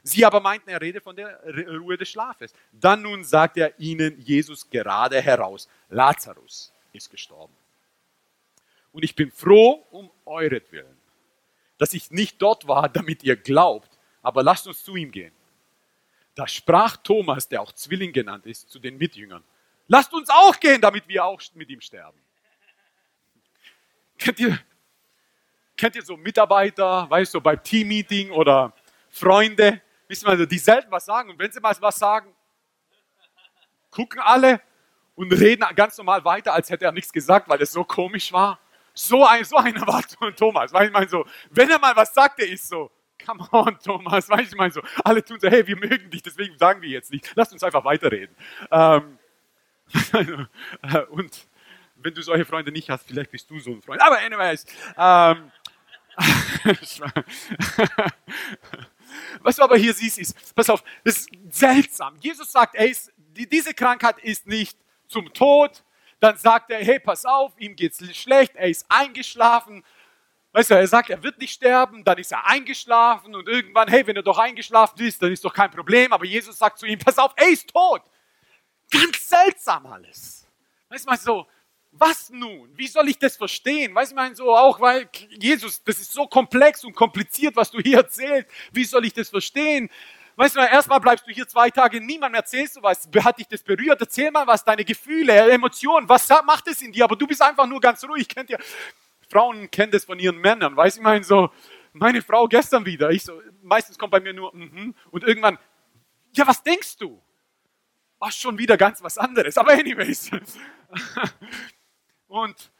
Sie 0.03 0.25
aber 0.25 0.39
meinten, 0.39 0.69
er 0.69 0.81
rede 0.81 0.99
von 0.99 1.15
der 1.15 1.39
Ruhe 1.79 1.97
des 1.97 2.09
Schlafes. 2.09 2.53
Dann 2.71 3.03
nun 3.03 3.23
sagt 3.23 3.57
er 3.57 3.79
ihnen 3.79 4.19
Jesus 4.19 4.67
gerade 4.69 5.21
heraus, 5.21 5.67
Lazarus 5.89 6.73
ist 6.91 7.09
gestorben. 7.09 7.53
Und 8.91 9.03
ich 9.03 9.15
bin 9.15 9.31
froh 9.31 9.85
um 9.91 10.09
euretwillen, 10.25 10.97
dass 11.77 11.93
ich 11.93 12.11
nicht 12.11 12.41
dort 12.41 12.67
war, 12.67 12.89
damit 12.89 13.23
ihr 13.23 13.35
glaubt, 13.35 13.97
aber 14.21 14.43
lasst 14.43 14.67
uns 14.67 14.83
zu 14.83 14.95
ihm 14.95 15.11
gehen. 15.11 15.33
Da 16.35 16.47
sprach 16.47 16.97
Thomas, 16.97 17.47
der 17.47 17.61
auch 17.61 17.71
Zwilling 17.73 18.13
genannt 18.13 18.45
ist, 18.45 18.69
zu 18.69 18.79
den 18.79 18.97
Mitjüngern, 18.97 19.43
lasst 19.87 20.13
uns 20.13 20.29
auch 20.29 20.59
gehen, 20.59 20.81
damit 20.81 21.07
wir 21.07 21.25
auch 21.25 21.41
mit 21.53 21.69
ihm 21.69 21.81
sterben. 21.81 22.17
Kennt 24.17 24.39
ihr, 24.39 24.59
kennt 25.77 25.95
ihr 25.95 26.03
so 26.03 26.15
Mitarbeiter, 26.17 27.09
weißt 27.09 27.33
du, 27.33 27.41
beim 27.41 27.61
Teammeeting 27.61 28.31
oder 28.31 28.73
Freunde, 29.09 29.81
wissen 30.11 30.27
wir, 30.27 30.45
die 30.45 30.59
selten 30.59 30.91
was 30.91 31.05
sagen. 31.05 31.31
Und 31.31 31.39
wenn 31.39 31.51
sie 31.51 31.59
mal 31.59 31.75
was 31.79 31.95
sagen, 31.95 32.31
gucken 33.89 34.19
alle 34.19 34.61
und 35.15 35.31
reden 35.31 35.65
ganz 35.75 35.97
normal 35.97 36.23
weiter, 36.25 36.53
als 36.53 36.69
hätte 36.69 36.85
er 36.85 36.91
nichts 36.91 37.11
gesagt, 37.11 37.49
weil 37.49 37.59
es 37.61 37.71
so 37.71 37.83
komisch 37.83 38.31
war. 38.31 38.59
So, 38.93 39.25
ein, 39.25 39.45
so 39.45 39.55
einer 39.55 39.87
war 39.87 40.03
Thomas. 40.35 40.73
Weil 40.73 40.87
ich 40.87 40.93
meine 40.93 41.07
so, 41.07 41.25
wenn 41.49 41.69
er 41.69 41.79
mal 41.79 41.95
was 41.95 42.13
sagt, 42.13 42.39
der 42.39 42.49
ist 42.49 42.67
so, 42.67 42.91
come 43.25 43.47
on, 43.51 43.79
Thomas. 43.79 44.29
Weil 44.29 44.41
ich 44.41 44.53
meine 44.53 44.73
so, 44.73 44.81
alle 45.03 45.23
tun 45.23 45.39
so, 45.39 45.47
hey, 45.47 45.65
wir 45.65 45.77
mögen 45.77 46.09
dich, 46.09 46.21
deswegen 46.21 46.57
sagen 46.57 46.81
wir 46.81 46.89
jetzt 46.89 47.11
nicht. 47.11 47.31
Lass 47.35 47.53
uns 47.53 47.63
einfach 47.63 47.85
weiterreden. 47.85 48.35
Ähm, 48.69 49.17
und 51.09 51.47
wenn 51.95 52.13
du 52.13 52.21
solche 52.21 52.45
Freunde 52.45 52.73
nicht 52.73 52.89
hast, 52.89 53.07
vielleicht 53.07 53.31
bist 53.31 53.49
du 53.49 53.59
so 53.59 53.71
ein 53.71 53.81
Freund. 53.81 54.01
Aber 54.01 54.19
anyways. 54.19 54.65
Ähm, 54.97 55.51
Was 59.41 59.55
du 59.55 59.63
aber 59.63 59.77
hier 59.77 59.93
siehst, 59.93 60.19
ist, 60.19 60.55
pass 60.55 60.69
auf, 60.69 60.83
das 61.03 61.19
ist 61.19 61.29
seltsam. 61.49 62.17
Jesus 62.19 62.51
sagt, 62.51 62.75
ey, 62.75 62.95
diese 63.33 63.73
Krankheit 63.73 64.19
ist 64.19 64.47
nicht 64.47 64.77
zum 65.07 65.33
Tod. 65.33 65.83
Dann 66.19 66.37
sagt 66.37 66.69
er, 66.69 66.83
hey, 66.83 66.99
pass 66.99 67.25
auf, 67.25 67.53
ihm 67.57 67.75
geht's 67.75 67.99
schlecht, 68.15 68.55
er 68.55 68.69
ist 68.69 68.85
eingeschlafen. 68.89 69.83
Weißt 70.53 70.69
du, 70.69 70.75
er 70.75 70.87
sagt, 70.87 71.09
er 71.09 71.23
wird 71.23 71.39
nicht 71.39 71.53
sterben, 71.53 72.03
dann 72.03 72.17
ist 72.17 72.31
er 72.31 72.45
eingeschlafen 72.45 73.33
und 73.35 73.47
irgendwann, 73.47 73.87
hey, 73.87 74.05
wenn 74.05 74.17
er 74.17 74.23
doch 74.23 74.37
eingeschlafen 74.37 74.99
ist, 75.01 75.21
dann 75.21 75.31
ist 75.31 75.43
doch 75.45 75.53
kein 75.53 75.71
Problem. 75.71 76.11
Aber 76.11 76.25
Jesus 76.25 76.57
sagt 76.57 76.77
zu 76.77 76.85
ihm, 76.85 76.99
pass 76.99 77.17
auf, 77.17 77.33
er 77.37 77.49
ist 77.49 77.69
tot. 77.69 78.01
Ganz 78.91 79.29
seltsam 79.29 79.85
alles. 79.85 80.45
Weißt 80.89 81.05
du 81.05 81.09
mal 81.09 81.17
so, 81.17 81.47
was 81.91 82.29
nun? 82.29 82.69
Wie 82.75 82.87
soll 82.87 83.09
ich 83.09 83.19
das 83.19 83.35
verstehen? 83.35 83.93
Weißt 83.93 84.11
du, 84.11 84.15
mein 84.15 84.33
so 84.33 84.55
auch, 84.55 84.79
weil 84.79 85.09
Jesus, 85.29 85.83
das 85.83 85.99
ist 85.99 86.13
so 86.13 86.25
komplex 86.25 86.83
und 86.83 86.95
kompliziert, 86.95 87.55
was 87.55 87.71
du 87.71 87.79
hier 87.79 87.97
erzählst. 87.97 88.49
Wie 88.71 88.85
soll 88.85 89.05
ich 89.05 89.13
das 89.13 89.29
verstehen? 89.29 89.89
Weißt 90.37 90.55
du, 90.55 90.61
erstmal 90.61 91.01
bleibst 91.01 91.27
du 91.27 91.31
hier 91.31 91.47
zwei 91.47 91.69
Tage, 91.69 91.99
niemandem 91.99 92.35
erzählst 92.35 92.77
du 92.77 92.81
was. 92.81 93.09
Hat 93.23 93.37
dich 93.37 93.47
das 93.47 93.61
berührt? 93.61 93.99
Erzähl 93.99 94.31
mal 94.31 94.47
was, 94.47 94.63
deine 94.63 94.85
Gefühle, 94.85 95.51
Emotionen, 95.51 96.07
was 96.07 96.29
macht 96.45 96.67
es 96.67 96.81
in 96.81 96.93
dir? 96.93 97.03
Aber 97.03 97.17
du 97.17 97.27
bist 97.27 97.41
einfach 97.41 97.67
nur 97.67 97.81
ganz 97.81 98.03
ruhig. 98.05 98.27
Kennt 98.29 98.49
ihr, 98.49 98.57
Frauen 99.29 99.69
kennen 99.69 99.91
das 99.91 100.05
von 100.05 100.17
ihren 100.17 100.37
Männern. 100.37 100.75
Weißt 100.75 100.97
du, 100.97 101.01
ich 101.01 101.03
meine 101.03 101.23
so, 101.25 101.49
meine 101.91 102.21
Frau 102.21 102.47
gestern 102.47 102.85
wieder. 102.85 103.11
Ich 103.11 103.23
so, 103.23 103.41
meistens 103.61 103.99
kommt 103.99 104.11
bei 104.11 104.21
mir 104.21 104.33
nur, 104.33 104.55
mm 104.55 104.61
-hmm. 104.61 104.93
und 105.11 105.23
irgendwann, 105.25 105.59
ja, 106.33 106.47
was 106.47 106.63
denkst 106.63 106.97
du? 106.97 107.21
War 108.17 108.31
schon 108.31 108.57
wieder 108.57 108.77
ganz 108.77 109.03
was 109.03 109.17
anderes. 109.17 109.57
Aber 109.57 109.73
anyways. 109.73 110.31
und 112.31 112.71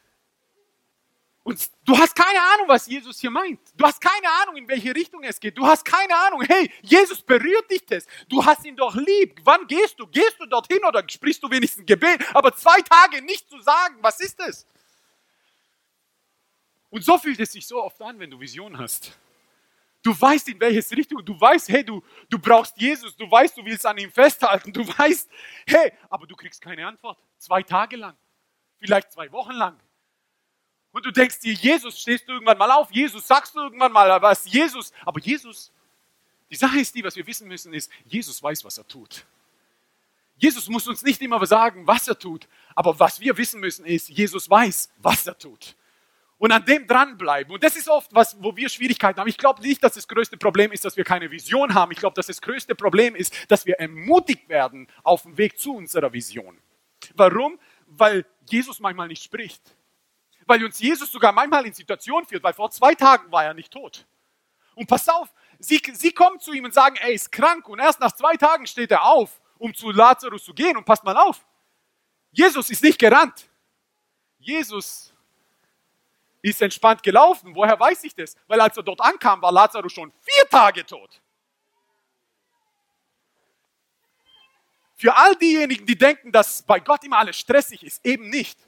und 1.44 1.72
du 1.86 1.98
hast 1.98 2.16
keine 2.16 2.40
Ahnung, 2.40 2.68
was 2.68 2.86
Jesus 2.86 3.20
hier 3.20 3.32
meint. 3.32 3.60
Du 3.76 3.84
hast 3.84 4.00
keine 4.00 4.30
Ahnung, 4.42 4.58
in 4.58 4.68
welche 4.68 4.94
Richtung 4.94 5.24
es 5.24 5.40
geht. 5.40 5.58
Du 5.58 5.66
hast 5.66 5.84
keine 5.84 6.16
Ahnung, 6.16 6.44
hey, 6.44 6.72
Jesus 6.84 7.20
berührt 7.24 7.70
dich 7.70 7.84
das. 7.84 8.06
Du 8.30 8.46
hast 8.46 8.64
ihn 8.64 8.76
doch 8.76 8.94
lieb. 8.94 9.42
Wann 9.44 9.66
gehst 9.66 10.00
du? 10.00 10.06
Gehst 10.06 10.36
du 10.40 10.46
dorthin 10.46 10.86
oder 10.86 11.04
sprichst 11.10 11.42
du 11.42 11.50
wenigstens 11.50 11.84
Gebet? 11.88 12.24
Aber 12.36 12.56
zwei 12.56 12.80
Tage 12.82 13.24
nicht 13.24 13.50
zu 13.50 13.60
sagen, 13.60 13.98
was 14.02 14.20
ist 14.20 14.40
es? 14.42 14.68
Und 16.92 17.04
so 17.04 17.18
fühlt 17.18 17.40
es 17.40 17.54
sich 17.54 17.66
so 17.66 17.84
oft 17.84 18.00
an, 18.04 18.20
wenn 18.20 18.30
du 18.30 18.40
Visionen 18.40 18.78
hast. 18.78 19.18
Du 20.04 20.20
weißt, 20.20 20.48
in 20.50 20.60
welches 20.60 20.92
Richtung, 20.92 21.26
du 21.26 21.40
weißt, 21.40 21.70
hey, 21.70 21.84
du, 21.84 22.04
du 22.30 22.38
brauchst 22.38 22.80
Jesus, 22.80 23.16
du 23.16 23.30
weißt, 23.30 23.58
du 23.58 23.66
willst 23.66 23.86
an 23.86 23.98
ihm 23.98 24.12
festhalten, 24.12 24.72
du 24.74 24.88
weißt, 24.88 25.30
hey, 25.66 25.92
aber 26.10 26.28
du 26.28 26.36
kriegst 26.36 26.62
keine 26.62 26.86
Antwort. 26.86 27.18
Zwei 27.38 27.64
Tage 27.64 27.98
lang, 27.98 28.16
vielleicht 28.82 29.12
zwei 29.12 29.32
Wochen 29.32 29.54
lang. 29.54 29.80
Und 30.92 31.06
du 31.06 31.12
denkst 31.12 31.40
dir, 31.40 31.54
Jesus, 31.54 32.02
stehst 32.02 32.28
du 32.28 32.34
irgendwann 32.34 32.58
mal 32.58 32.72
auf, 32.72 32.92
Jesus, 32.92 33.26
sagst 33.26 33.56
du 33.56 33.60
irgendwann 33.60 33.92
mal 33.92 34.22
was, 34.22 34.52
Jesus. 34.52 34.92
Aber 35.06 35.20
Jesus, 35.22 35.72
die 36.50 36.58
Sache 36.58 36.80
ist 36.80 36.94
die, 36.94 37.04
was 37.04 37.16
wir 37.16 37.26
wissen 37.26 37.48
müssen, 37.48 37.74
ist, 37.74 37.90
Jesus 38.06 38.44
weiß, 38.44 38.66
was 38.66 38.78
er 38.78 38.88
tut. 38.88 39.26
Jesus 40.36 40.68
muss 40.68 40.88
uns 40.88 41.04
nicht 41.04 41.22
immer 41.22 41.46
sagen, 41.46 41.86
was 41.86 42.08
er 42.08 42.18
tut, 42.18 42.48
aber 42.76 43.00
was 43.00 43.20
wir 43.20 43.38
wissen 43.38 43.62
müssen 43.62 43.86
ist, 43.86 44.10
Jesus 44.10 44.50
weiß, 44.50 44.92
was 44.98 45.28
er 45.28 45.38
tut. 45.38 45.76
Und 46.40 46.52
an 46.52 46.66
dem 46.66 46.88
dranbleiben. 46.88 47.54
Und 47.54 47.64
das 47.64 47.76
ist 47.76 47.88
oft 47.88 48.12
was, 48.16 48.36
wo 48.42 48.56
wir 48.56 48.68
Schwierigkeiten 48.68 49.20
haben. 49.20 49.28
Ich 49.28 49.38
glaube 49.38 49.62
nicht, 49.62 49.84
dass 49.84 49.94
das 49.94 50.08
größte 50.08 50.38
Problem 50.38 50.72
ist, 50.72 50.84
dass 50.84 50.98
wir 50.98 51.04
keine 51.04 51.30
Vision 51.30 51.76
haben. 51.76 51.92
Ich 51.92 52.00
glaube, 52.00 52.16
dass 52.16 52.26
das 52.26 52.42
größte 52.42 52.74
Problem 52.74 53.16
ist, 53.16 53.32
dass 53.52 53.68
wir 53.68 53.76
ermutigt 53.76 54.50
werden 54.50 54.88
auf 55.04 55.22
dem 55.22 55.38
Weg 55.38 55.60
zu 55.60 55.76
unserer 55.76 56.12
Vision. 56.12 56.58
Warum? 57.14 57.60
Weil 57.86 58.26
Jesus 58.46 58.80
manchmal 58.80 59.08
nicht 59.08 59.24
spricht 59.24 59.76
weil 60.52 60.66
uns 60.66 60.80
Jesus 60.80 61.10
sogar 61.12 61.32
manchmal 61.32 61.66
in 61.66 61.74
Situationen 61.74 62.28
führt, 62.28 62.44
weil 62.44 62.54
vor 62.54 62.70
zwei 62.72 62.94
Tagen 62.94 63.32
war 63.32 63.46
er 63.46 63.54
nicht 63.54 63.72
tot. 63.72 64.06
Und 64.76 64.88
pass 64.88 65.08
auf, 65.08 65.30
sie, 65.60 65.82
sie 65.94 66.12
kommen 66.12 66.40
zu 66.40 66.52
ihm 66.54 66.66
und 66.66 66.74
sagen, 66.74 66.98
er 66.98 67.12
ist 67.12 67.32
krank 67.32 67.68
und 67.70 67.80
erst 67.80 68.00
nach 68.00 68.12
zwei 68.12 68.36
Tagen 68.36 68.68
steht 68.68 68.92
er 68.92 69.06
auf, 69.06 69.42
um 69.58 69.74
zu 69.74 69.92
Lazarus 69.92 70.44
zu 70.44 70.54
gehen 70.54 70.76
und 70.76 70.86
passt 70.86 71.06
mal 71.06 71.16
auf. 71.16 71.46
Jesus 72.32 72.70
ist 72.70 72.84
nicht 72.84 73.00
gerannt. 73.00 73.50
Jesus 74.40 75.14
ist 76.42 76.62
entspannt 76.62 77.04
gelaufen. 77.04 77.56
Woher 77.56 77.80
weiß 77.80 78.04
ich 78.04 78.16
das? 78.16 78.36
Weil 78.48 78.60
als 78.60 78.76
er 78.76 78.84
dort 78.84 79.00
ankam, 79.00 79.42
war 79.42 79.52
Lazarus 79.52 79.94
schon 79.94 80.12
vier 80.20 80.50
Tage 80.50 80.86
tot. 80.86 81.22
Für 85.02 85.18
all 85.18 85.36
diejenigen, 85.36 85.84
die 85.88 85.98
denken, 85.98 86.32
dass 86.32 86.62
bei 86.62 86.80
Gott 86.80 87.04
immer 87.04 87.18
alles 87.18 87.36
stressig 87.36 87.82
ist, 87.82 88.06
eben 88.06 88.30
nicht. 88.30 88.60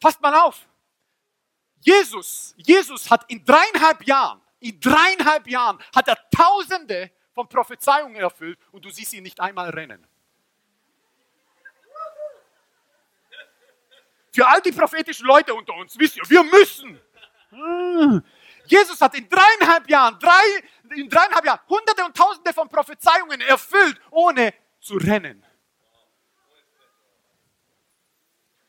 Passt 0.00 0.20
mal 0.20 0.34
auf. 0.34 0.68
Jesus, 1.78 2.52
Jesus 2.56 3.08
hat 3.08 3.30
in 3.30 3.44
dreieinhalb 3.44 4.02
Jahren, 4.02 4.40
in 4.58 4.80
dreieinhalb 4.80 5.46
Jahren 5.46 5.78
hat 5.94 6.08
er 6.08 6.18
Tausende 6.30 7.12
von 7.32 7.48
Prophezeiungen 7.48 8.16
erfüllt 8.16 8.58
und 8.72 8.84
du 8.84 8.90
siehst 8.90 9.12
ihn 9.12 9.22
nicht 9.22 9.38
einmal 9.38 9.70
rennen. 9.70 10.04
Für 14.34 14.48
all 14.48 14.60
die 14.62 14.72
prophetischen 14.72 15.28
Leute 15.28 15.54
unter 15.54 15.74
uns, 15.74 15.96
wisst 15.96 16.16
ihr, 16.16 16.28
wir 16.28 16.42
müssen. 16.42 17.00
Jesus 18.66 19.00
hat 19.00 19.14
in 19.14 19.28
dreieinhalb 19.28 19.88
Jahren, 19.88 20.18
drei, 20.18 20.64
in 20.96 21.08
dreieinhalb 21.08 21.44
Jahren 21.44 21.60
Hunderte 21.68 22.04
und 22.04 22.16
Tausende 22.16 22.52
von 22.52 22.68
Prophezeiungen 22.68 23.40
erfüllt, 23.42 24.00
ohne 24.10 24.52
zu 24.80 24.96
rennen. 24.96 25.44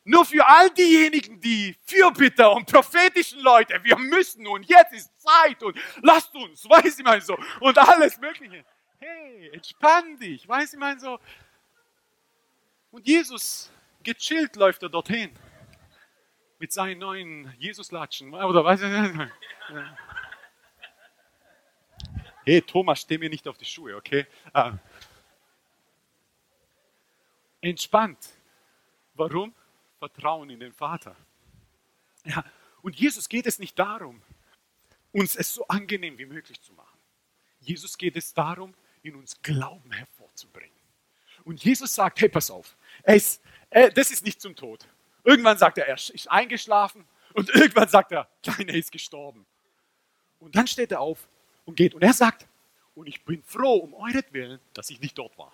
Nur 0.04 0.26
für 0.26 0.46
all 0.46 0.70
diejenigen, 0.72 1.40
die 1.40 1.76
Fürbitter 1.86 2.52
und 2.54 2.66
prophetischen 2.66 3.40
Leute, 3.40 3.84
wir 3.84 3.98
müssen 3.98 4.48
und 4.48 4.68
jetzt 4.68 4.94
ist 4.94 5.12
Zeit 5.22 5.62
und 5.62 5.78
lasst 6.02 6.34
uns, 6.34 6.68
weiß 6.68 7.00
ich 7.00 7.06
mal 7.06 7.22
so, 7.22 7.38
und 7.60 7.78
alles 7.78 8.18
Mögliche. 8.20 8.66
Hey, 8.98 9.52
entspann 9.54 10.18
dich, 10.18 10.48
weiß 10.48 10.74
ich 10.74 10.80
mal 10.80 11.00
so. 11.00 11.20
Und 12.90 13.08
Jesus, 13.08 13.72
gechillt 14.04 14.56
läuft 14.56 14.82
er 14.84 14.90
dorthin. 14.90 15.32
Mit 16.58 16.72
seinen 16.72 17.00
neuen 17.00 17.54
Jesus-Latschen, 17.58 18.34
oder 18.34 18.64
weiß 18.64 18.82
ich 18.82 19.30
Hey, 22.44 22.62
Thomas, 22.64 23.02
steh 23.02 23.20
mir 23.20 23.30
nicht 23.30 23.48
auf 23.48 23.58
die 23.58 23.66
Schuhe, 23.66 23.96
okay? 23.96 24.26
Ah. 24.52 24.74
Entspannt. 27.62 28.18
Warum? 29.14 29.54
Vertrauen 30.00 30.50
in 30.50 30.60
den 30.60 30.74
Vater. 30.74 31.16
Ja, 32.26 32.44
und 32.82 33.00
Jesus 33.00 33.30
geht 33.30 33.46
es 33.46 33.60
nicht 33.60 33.78
darum, 33.78 34.22
uns 35.12 35.36
es 35.36 35.54
so 35.54 35.68
angenehm 35.68 36.18
wie 36.18 36.26
möglich 36.26 36.62
zu 36.62 36.74
machen. 36.74 36.98
Jesus 37.60 37.98
geht 37.98 38.18
es 38.18 38.34
darum, 38.34 38.74
in 39.04 39.16
uns 39.16 39.42
Glauben 39.42 39.92
hervorzubringen. 39.92 40.76
Und 41.44 41.64
Jesus 41.64 41.94
sagt, 41.94 42.22
hey, 42.22 42.30
pass 42.30 42.52
auf, 42.52 42.76
ist, 43.04 43.42
äh, 43.70 43.92
das 43.92 44.12
ist 44.12 44.24
nicht 44.24 44.42
zum 44.42 44.56
Tod. 44.56 44.88
Irgendwann 45.24 45.58
sagt 45.58 45.78
er, 45.78 45.88
er 45.88 45.96
ist 45.96 46.30
eingeschlafen 46.30 47.06
und 47.34 47.50
irgendwann 47.56 47.88
sagt 47.88 48.12
er, 48.12 48.28
nein, 48.46 48.70
er 48.70 48.76
ist 48.76 48.92
gestorben. 48.92 49.46
Und 50.40 50.56
dann 50.56 50.68
steht 50.68 50.92
er 50.92 51.02
auf 51.02 51.28
und 51.66 51.76
geht. 51.76 51.94
Und 51.94 52.02
er 52.02 52.14
sagt, 52.14 52.48
und 52.96 53.08
ich 53.08 53.24
bin 53.24 53.44
froh 53.44 53.76
um 53.76 53.94
euretwillen, 53.94 54.60
dass 54.74 54.90
ich 54.90 55.00
nicht 55.00 55.18
dort 55.18 55.38
war. 55.38 55.54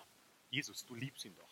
Jesus, 0.50 0.84
du 0.86 0.94
liebst 0.94 1.24
ihn 1.24 1.36
doch. 1.36 1.47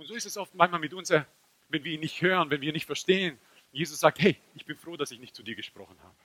Und 0.00 0.06
so 0.06 0.14
ist 0.14 0.24
es 0.24 0.38
oft 0.38 0.54
manchmal 0.54 0.80
mit 0.80 0.94
uns, 0.94 1.10
wenn 1.10 1.84
wir 1.84 1.92
ihn 1.92 2.00
nicht 2.00 2.22
hören, 2.22 2.48
wenn 2.48 2.62
wir 2.62 2.68
ihn 2.70 2.74
nicht 2.74 2.86
verstehen. 2.86 3.38
Jesus 3.70 4.00
sagt, 4.00 4.18
hey, 4.18 4.38
ich 4.54 4.64
bin 4.64 4.78
froh, 4.78 4.96
dass 4.96 5.10
ich 5.10 5.20
nicht 5.20 5.36
zu 5.36 5.42
dir 5.42 5.54
gesprochen 5.54 5.96
habe. 6.02 6.16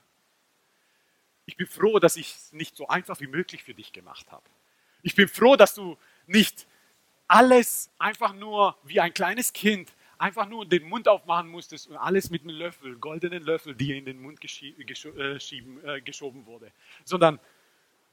Ich 1.46 1.58
bin 1.58 1.68
froh, 1.68 2.00
dass 2.00 2.16
ich 2.16 2.36
es 2.36 2.54
nicht 2.54 2.78
so 2.78 2.88
einfach 2.88 3.20
wie 3.20 3.28
möglich 3.28 3.64
für 3.64 3.74
dich 3.74 3.92
gemacht 3.92 4.32
habe. 4.32 4.46
Ich 5.04 5.14
bin 5.14 5.28
froh, 5.28 5.58
dass 5.58 5.76
du 5.76 5.98
nicht 6.26 6.68
alles 7.28 7.92
einfach 8.00 8.34
nur 8.34 8.78
wie 8.84 9.02
ein 9.02 9.14
kleines 9.14 9.52
Kind 9.52 9.92
einfach 10.18 10.48
nur 10.48 10.66
den 10.66 10.88
Mund 10.88 11.10
aufmachen 11.10 11.50
musstest 11.50 11.88
und 11.88 11.98
alles 11.98 12.30
mit 12.30 12.44
einem 12.44 12.56
Löffel, 12.56 12.96
goldenen 12.96 13.44
Löffel, 13.44 13.76
die 13.76 13.98
in 13.98 14.06
den 14.06 14.22
Mund 14.22 14.40
äh, 14.42 14.84
geschoben, 14.86 15.86
äh, 15.86 16.00
geschoben 16.00 16.46
wurde, 16.46 16.72
sondern 17.04 17.42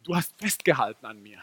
du 0.02 0.16
hast 0.16 0.34
festgehalten 0.40 1.06
an 1.06 1.22
mir 1.22 1.40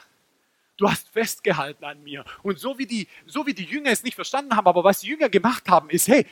du 0.80 0.90
hast 0.90 1.10
festgehalten 1.10 1.84
an 1.84 2.02
mir. 2.04 2.24
Und 2.44 2.60
so 2.60 2.78
wie, 2.78 2.86
die, 2.86 3.08
so 3.26 3.46
wie 3.46 3.54
die 3.54 3.66
Jünger 3.66 3.92
es 3.92 4.04
nicht 4.04 4.16
verstanden 4.16 4.56
haben, 4.56 4.68
aber 4.68 4.84
was 4.84 5.02
die 5.02 5.08
Jünger 5.08 5.30
gemacht 5.30 5.68
haben, 5.70 5.90
ist, 5.90 6.08
hey, 6.08 6.26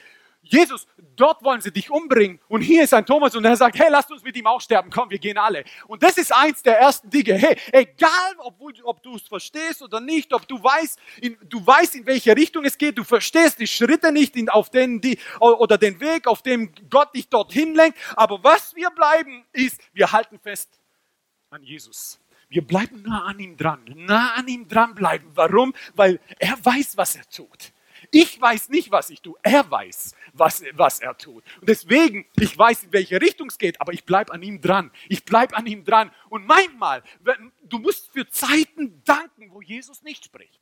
Jesus, 0.50 0.88
dort 1.16 1.44
wollen 1.44 1.60
sie 1.60 1.72
dich 1.72 1.90
umbringen. 1.90 2.40
Und 2.48 2.62
hier 2.62 2.84
ist 2.84 2.94
ein 2.94 3.06
Thomas 3.06 3.36
und 3.36 3.44
er 3.44 3.58
sagt, 3.58 3.78
hey, 3.78 3.88
lasst 3.90 4.12
uns 4.12 4.24
mit 4.24 4.36
ihm 4.38 4.48
auch 4.48 4.62
sterben. 4.62 4.90
Komm, 4.90 5.10
wir 5.10 5.20
gehen 5.20 5.38
alle. 5.38 5.66
Und 5.88 6.04
das 6.04 6.18
ist 6.18 6.34
eins 6.34 6.64
der 6.64 6.80
ersten 6.80 7.10
Dinge. 7.10 7.34
Hey, 7.34 7.58
egal, 7.74 8.36
obwohl, 8.38 8.74
ob 8.84 9.04
du 9.04 9.16
es 9.16 9.24
verstehst 9.24 9.82
oder 9.82 10.00
nicht, 10.00 10.34
ob 10.34 10.48
du 10.48 10.62
weißt, 10.64 11.00
in, 11.22 11.38
du 11.44 11.66
weißt, 11.66 11.96
in 11.96 12.06
welche 12.06 12.36
Richtung 12.36 12.64
es 12.64 12.78
geht, 12.78 12.98
du 12.98 13.04
verstehst 13.04 13.60
die 13.60 13.68
Schritte 13.68 14.12
nicht 14.12 14.36
in, 14.38 14.48
auf 14.48 14.70
den, 14.70 15.02
die, 15.02 15.20
oder 15.40 15.78
den 15.78 16.00
Weg, 16.00 16.28
auf 16.28 16.42
dem 16.42 16.72
Gott 16.90 17.14
dich 17.14 17.28
dorthin 17.28 17.76
lenkt. 17.76 17.98
Aber 18.16 18.42
was 18.44 18.74
wir 18.76 18.90
bleiben, 18.92 19.46
ist, 19.52 19.82
wir 19.92 20.12
halten 20.12 20.40
fest 20.40 20.80
an 21.50 21.64
Jesus. 21.64 22.20
Wir 22.50 22.66
bleiben 22.66 23.04
nah 23.04 23.26
an 23.26 23.40
ihm 23.40 23.58
dran, 23.58 23.82
nah 23.96 24.34
an 24.36 24.48
ihm 24.48 24.68
dranbleiben. 24.68 25.30
Warum? 25.36 25.74
Weil 25.96 26.20
er 26.40 26.58
weiß, 26.64 26.96
was 26.96 27.16
er 27.16 27.28
tut. 27.30 27.74
Ich 28.12 28.40
weiß 28.40 28.70
nicht, 28.70 28.92
was 28.92 29.10
ich 29.10 29.22
tue. 29.22 29.36
Er 29.44 29.70
weiß, 29.70 30.16
was, 30.34 30.64
was 30.74 31.00
er 31.00 31.18
tut. 31.18 31.44
Und 31.60 31.68
deswegen, 31.68 32.26
ich 32.40 32.58
weiß, 32.58 32.86
in 32.86 32.94
welche 32.94 33.20
Richtung 33.20 33.50
es 33.50 33.58
geht, 33.58 33.82
aber 33.82 33.92
ich 33.92 34.06
bleibe 34.06 34.32
an 34.32 34.42
ihm 34.42 34.62
dran. 34.62 34.92
Ich 35.10 35.26
bleibe 35.26 35.58
an 35.58 35.66
ihm 35.66 35.84
dran. 35.84 36.12
Und 36.30 36.46
manchmal, 36.46 37.04
du 37.64 37.80
musst 37.80 38.12
für 38.12 38.30
Zeiten 38.30 39.02
danken, 39.04 39.52
wo 39.52 39.62
Jesus 39.62 40.04
nicht 40.04 40.26
spricht. 40.26 40.62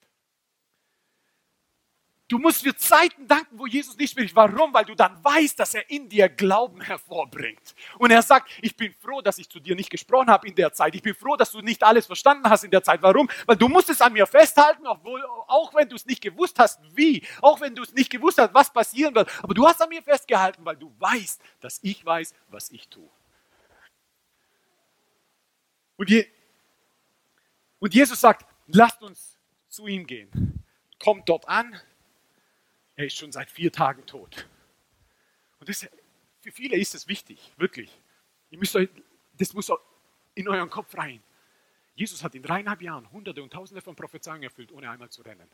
Du 2.28 2.40
musst 2.40 2.64
für 2.64 2.76
Zeiten 2.76 3.28
danken, 3.28 3.60
wo 3.60 3.68
Jesus 3.68 3.96
nicht 3.98 4.12
spricht. 4.12 4.36
Warum? 4.36 4.74
Weil 4.74 4.86
du 4.86 4.96
dann 4.96 5.24
weißt, 5.24 5.60
dass 5.60 5.76
er 5.76 5.88
in 5.92 6.10
dir 6.10 6.28
Glauben 6.28 6.82
hervorbringt. 6.82 7.76
Und 8.00 8.10
er 8.10 8.24
sagt, 8.24 8.50
ich 8.64 8.76
bin 8.76 8.92
froh, 8.94 9.22
dass 9.22 9.38
ich 9.38 9.48
zu 9.48 9.60
dir 9.60 9.76
nicht 9.76 9.92
gesprochen 9.92 10.30
habe 10.30 10.48
in 10.48 10.56
der 10.56 10.74
Zeit. 10.74 10.96
Ich 10.96 11.04
bin 11.04 11.14
froh, 11.14 11.36
dass 11.36 11.52
du 11.52 11.62
nicht 11.62 11.84
alles 11.84 12.08
verstanden 12.08 12.50
hast 12.50 12.64
in 12.64 12.72
der 12.72 12.82
Zeit. 12.82 13.04
Warum? 13.04 13.30
Weil 13.46 13.58
du 13.58 13.68
musst 13.68 13.92
es 13.92 14.02
an 14.02 14.14
mir 14.14 14.26
festhalten, 14.26 14.88
obwohl, 14.88 15.24
auch 15.48 15.76
wenn 15.76 15.88
du 15.88 15.96
es 15.96 16.08
nicht 16.08 16.20
gewusst 16.20 16.58
hast, 16.58 16.80
wie. 16.96 17.22
Auch 17.42 17.62
wenn 17.62 17.76
du 17.76 17.84
es 17.84 17.94
nicht 17.94 18.10
gewusst 18.10 18.40
hast, 18.40 18.56
was 18.56 18.74
passieren 18.74 19.14
wird. 19.14 19.30
Aber 19.44 19.54
du 19.54 19.68
hast 19.68 19.80
an 19.80 19.90
mir 19.90 20.02
festgehalten, 20.02 20.66
weil 20.66 20.78
du 20.78 20.92
weißt, 20.98 21.40
dass 21.60 21.80
ich 21.84 22.04
weiß, 22.04 22.34
was 22.48 22.72
ich 22.72 22.88
tue. 22.88 23.08
Und, 25.98 26.10
je, 26.10 26.28
und 27.78 27.94
Jesus 27.94 28.20
sagt, 28.20 28.48
lasst 28.66 29.02
uns 29.04 29.38
zu 29.70 29.86
ihm 29.86 30.08
gehen. 30.08 30.64
Kommt 31.00 31.30
dort 31.30 31.48
an, 31.48 31.80
er 32.96 33.06
ist 33.06 33.18
schon 33.18 33.32
seit 33.32 33.50
vier 33.50 33.72
Tagen 33.72 34.06
tot. 34.06 34.48
Und 35.60 35.70
das, 35.70 35.88
für 36.42 36.52
viele 36.52 36.78
ist 36.78 36.96
es 36.96 37.08
wichtig, 37.08 37.54
wirklich. 37.58 37.92
Ihr 38.50 38.60
müsst 38.60 38.76
euch, 38.76 38.90
das 39.38 39.54
muss 39.54 39.72
in 40.36 40.48
euren 40.48 40.70
Kopf 40.70 40.96
rein. 40.98 41.22
Jesus 41.96 42.24
hat 42.24 42.36
in 42.36 42.44
dreieinhalb 42.44 42.82
Jahren 42.82 43.10
Hunderte 43.12 43.42
und 43.42 43.52
Tausende 43.52 43.82
von 43.82 43.96
Prophezeiungen 43.96 44.44
erfüllt, 44.44 44.72
ohne 44.72 44.90
einmal 44.90 45.10
zu 45.10 45.22
rennen. 45.22 45.50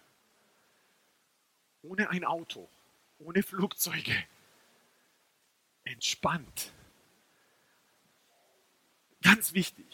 Ohne 1.83 2.09
ein 2.09 2.25
Auto, 2.25 2.69
ohne 3.19 3.43
Flugzeuge. 3.43 4.15
Entspannt. 5.83 6.71
Ganz 9.21 9.53
wichtig. 9.53 9.85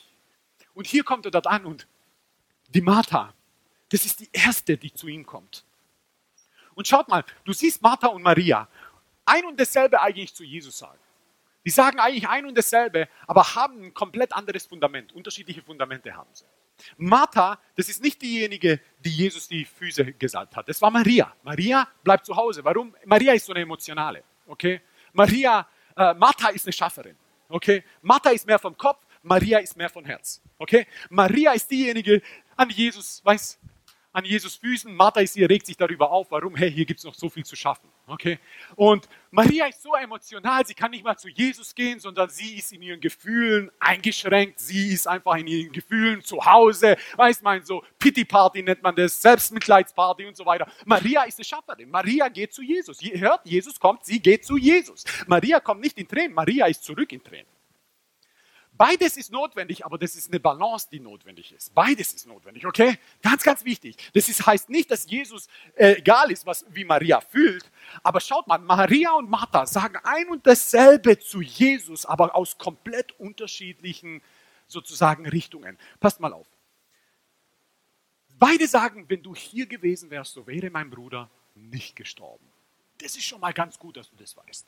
Und 0.74 0.88
hier 0.88 1.04
kommt 1.04 1.26
er 1.26 1.32
dort 1.32 1.48
an 1.48 1.66
und 1.66 1.88
die 2.70 2.82
Martha, 2.82 3.34
das 3.90 4.06
ist 4.06 4.20
die 4.20 4.30
erste, 4.32 4.78
die 4.78 4.94
zu 4.94 5.08
ihm 5.08 5.26
kommt. 5.26 5.66
Und 6.78 6.88
schaut 6.88 7.08
mal, 7.08 7.24
du 7.44 7.54
siehst 7.54 7.82
Martha 7.82 8.06
und 8.06 8.22
Maria 8.22 8.68
ein 9.26 9.46
und 9.46 9.60
dasselbe 9.60 10.00
eigentlich 10.00 10.36
zu 10.36 10.44
Jesus 10.44 10.78
sagen. 10.78 11.00
Die 11.66 11.72
sagen 11.72 12.00
eigentlich 12.00 12.30
ein 12.30 12.46
und 12.46 12.56
dasselbe, 12.56 13.10
aber 13.26 13.56
haben 13.56 13.86
ein 13.86 13.94
komplett 13.96 14.32
anderes 14.32 14.68
Fundament. 14.68 15.12
Unterschiedliche 15.12 15.63
Fundamente 15.63 16.16
haben 16.16 16.30
sie. 16.34 16.46
Martha, 16.98 17.58
das 17.76 17.90
ist 17.90 18.04
nicht 18.04 18.22
diejenige, 18.22 18.80
die 19.00 19.10
Jesus 19.10 19.48
die 19.48 19.66
Füße 19.66 20.13
gesalbt 20.13 20.56
hat. 20.56 20.70
Das 20.70 20.80
war 20.80 20.92
Maria. 20.92 21.34
Maria 21.42 21.88
bleibt 22.04 22.28
zu 22.28 22.36
Hause. 22.36 22.63
Warum? 22.63 22.96
Maria 23.06 23.34
ist 23.34 23.48
so 23.48 23.54
eine 23.54 23.63
emotionale. 23.63 24.24
Okay? 24.46 24.80
Maria, 25.13 25.68
äh, 25.96 26.13
Martha 26.13 26.50
ist 26.50 26.68
eine 26.68 26.74
Schafferin. 26.74 27.18
Okay? 27.50 27.84
Martha 28.04 28.30
ist 28.30 28.46
mehr 28.46 28.60
vom 28.60 28.78
Kopf, 28.78 29.04
Maria 29.24 29.58
ist 29.58 29.76
mehr 29.76 29.90
vom 29.90 30.06
Herz. 30.06 30.44
Okay? 30.60 30.86
Maria 31.10 31.54
ist 31.54 31.72
diejenige, 31.72 32.22
an 32.56 32.70
Jesus, 32.70 33.26
weiß, 33.26 33.58
an 34.17 34.25
Jesus 34.25 34.56
Füßen. 34.56 34.95
Martha 34.95 35.19
ist 35.19 35.36
hier, 35.36 35.47
regt 35.47 35.67
sich 35.67 35.77
darüber 35.77 36.10
auf, 36.10 36.32
warum, 36.32 36.56
hey, 36.56 36.71
hier 36.71 36.86
gibt 36.86 36.99
es 36.99 37.06
noch 37.06 37.13
so 37.13 37.30
viel 37.30 37.45
zu 37.45 37.56
schaffen. 37.56 37.88
Okay? 38.08 38.39
Und 38.75 39.08
Maria 39.30 39.67
ist 39.67 39.84
so 39.84 39.93
emotional, 39.93 40.65
sie 40.65 40.73
kann 40.73 40.89
nicht 40.89 41.03
mal 41.03 41.15
zu 41.15 41.30
Jesus 41.30 41.75
gehen, 41.75 41.99
sondern 41.99 42.27
sie 42.27 42.56
ist 42.58 42.73
in 42.73 42.82
ihren 42.82 42.99
Gefühlen 42.99 43.69
eingeschränkt. 43.80 44.60
Sie 44.60 44.91
ist 44.91 45.08
einfach 45.08 45.36
in 45.36 45.45
ihren 45.45 45.71
Gefühlen 45.71 46.23
zu 46.23 46.43
Hause. 46.43 46.97
Weiß 47.15 47.43
man, 47.43 47.63
so 47.63 47.84
Pity 47.99 48.25
Party 48.25 48.63
nennt 48.63 48.82
man 48.82 48.95
das, 48.95 49.21
Selbstmitleidsparty 49.21 50.25
und 50.25 50.36
so 50.36 50.47
weiter. 50.47 50.67
Maria 50.86 51.23
ist 51.23 51.38
eine 51.38 51.45
Schafferin. 51.45 51.88
Maria 51.91 52.27
geht 52.27 52.53
zu 52.53 52.63
Jesus. 52.63 52.99
Ihr 53.03 53.19
hört, 53.19 53.41
Jesus 53.45 53.80
kommt, 53.80 54.03
sie 54.03 54.19
geht 54.19 54.43
zu 54.43 54.58
Jesus. 54.58 55.03
Maria 55.27 55.60
kommt 55.60 55.82
nicht 55.82 55.97
in 55.99 56.08
Tränen, 56.08 56.34
Maria 56.34 56.65
ist 56.65 56.84
zurück 56.84 57.12
in 57.12 57.23
Tränen. 57.23 57.57
Beides 58.78 59.18
ist 59.18 59.32
notwendig, 59.32 59.86
aber 59.86 59.98
das 59.98 60.16
ist 60.16 60.30
eine 60.30 60.40
Balance, 60.40 60.88
die 60.92 61.00
notwendig 61.00 61.52
ist. 61.52 61.74
Beides 61.74 62.13
ist 62.13 62.28
notwendig, 62.28 62.66
okay? 62.66 63.00
Ganz, 63.24 63.44
ganz 63.44 63.66
wichtig. 63.66 63.98
Das 64.13 64.30
ist, 64.30 64.46
heißt 64.46 64.70
nicht, 64.70 64.92
dass 64.92 65.10
Jesus 65.10 65.48
äh, 65.76 65.94
egal 65.94 66.32
ist, 66.32 66.46
was, 66.46 66.63
wie 66.70 66.86
Maria 66.86 67.20
fühlt. 67.20 67.70
Aber 68.04 68.20
schaut 68.20 68.46
mal, 68.48 68.60
Maria 68.60 69.13
und 69.13 69.30
Martha 69.30 69.66
sagen 69.66 69.98
ein 70.04 70.30
und 70.30 70.46
dasselbe 70.46 71.18
zu 71.18 71.42
Jesus, 71.42 72.06
aber 72.06 72.36
aus 72.36 72.58
komplett 72.58 73.20
unterschiedlichen 73.20 74.22
sozusagen 74.68 75.28
Richtungen. 75.28 75.78
Passt 76.00 76.20
mal 76.20 76.34
auf. 76.34 76.48
Beide 78.38 78.68
sagen, 78.68 79.06
wenn 79.08 79.24
du 79.24 79.34
hier 79.34 79.66
gewesen 79.66 80.12
wärst, 80.12 80.34
so 80.34 80.46
wäre 80.46 80.70
mein 80.70 80.92
Bruder 80.92 81.30
nicht 81.56 81.96
gestorben. 81.96 82.46
Das 83.00 83.16
ist 83.16 83.24
schon 83.24 83.40
mal 83.40 83.54
ganz 83.54 83.80
gut, 83.80 83.98
dass 83.98 84.10
du 84.10 84.16
das 84.16 84.38
weißt. 84.38 84.68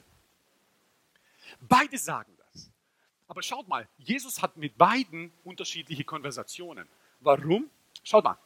Beide 1.60 1.98
sagen 1.98 2.39
aber 3.30 3.44
schaut 3.44 3.68
mal, 3.68 3.88
Jesus 4.00 4.42
hat 4.42 4.58
mit 4.58 4.76
beiden 4.78 5.32
unterschiedliche 5.44 6.04
Konversationen. 6.04 6.88
Warum? 7.22 7.70
Schaut 8.04 8.24
mal, 8.24 8.38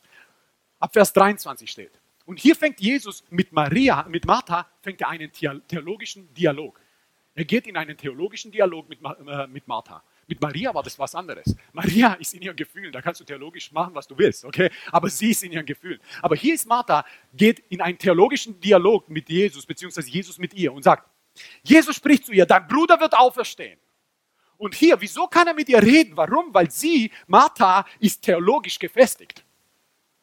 ab 0.77 0.91
Vers 0.91 1.13
23 1.13 1.71
steht. 1.71 1.91
Und 2.25 2.37
hier 2.37 2.55
fängt 2.55 2.81
Jesus 2.81 3.23
mit 3.29 3.53
Maria, 3.53 4.05
mit 4.09 4.25
Martha, 4.25 4.67
fängt 4.81 4.99
er 5.01 5.09
einen 5.09 5.31
theologischen 5.31 6.31
Dialog. 6.33 6.79
Er 7.33 7.45
geht 7.45 7.65
in 7.65 7.77
einen 7.77 7.97
theologischen 7.97 8.51
Dialog 8.51 8.89
mit, 8.89 8.99
äh, 9.01 9.47
mit 9.47 9.67
Martha. 9.67 10.03
Mit 10.27 10.41
Maria 10.41 10.73
war 10.73 10.83
das 10.83 10.99
was 10.99 11.15
anderes. 11.15 11.55
Maria 11.71 12.13
ist 12.19 12.33
in 12.33 12.41
ihren 12.41 12.55
Gefühlen, 12.55 12.91
da 12.91 13.01
kannst 13.01 13.21
du 13.21 13.25
theologisch 13.25 13.71
machen, 13.71 13.95
was 13.95 14.05
du 14.05 14.17
willst, 14.17 14.43
okay? 14.43 14.69
Aber 14.91 15.09
sie 15.09 15.31
ist 15.31 15.43
in 15.43 15.53
ihren 15.53 15.65
Gefühlen. 15.65 16.01
Aber 16.21 16.35
hier 16.35 16.55
ist 16.55 16.67
Martha, 16.67 17.05
geht 17.33 17.59
in 17.69 17.79
einen 17.79 17.97
theologischen 17.97 18.59
Dialog 18.59 19.07
mit 19.09 19.29
Jesus, 19.29 19.65
beziehungsweise 19.65 20.09
Jesus 20.09 20.37
mit 20.37 20.53
ihr 20.53 20.73
und 20.73 20.83
sagt, 20.83 21.09
Jesus 21.63 21.95
spricht 21.95 22.25
zu 22.25 22.33
ihr, 22.33 22.45
dein 22.45 22.67
Bruder 22.67 22.99
wird 22.99 23.17
auferstehen. 23.17 23.79
Und 24.57 24.75
hier, 24.75 24.99
wieso 25.01 25.27
kann 25.27 25.47
er 25.47 25.53
mit 25.53 25.69
ihr 25.69 25.81
reden? 25.81 26.15
Warum? 26.15 26.53
Weil 26.53 26.69
sie, 26.71 27.11
Martha, 27.27 27.85
ist 27.99 28.21
theologisch 28.21 28.79
gefestigt. 28.79 29.43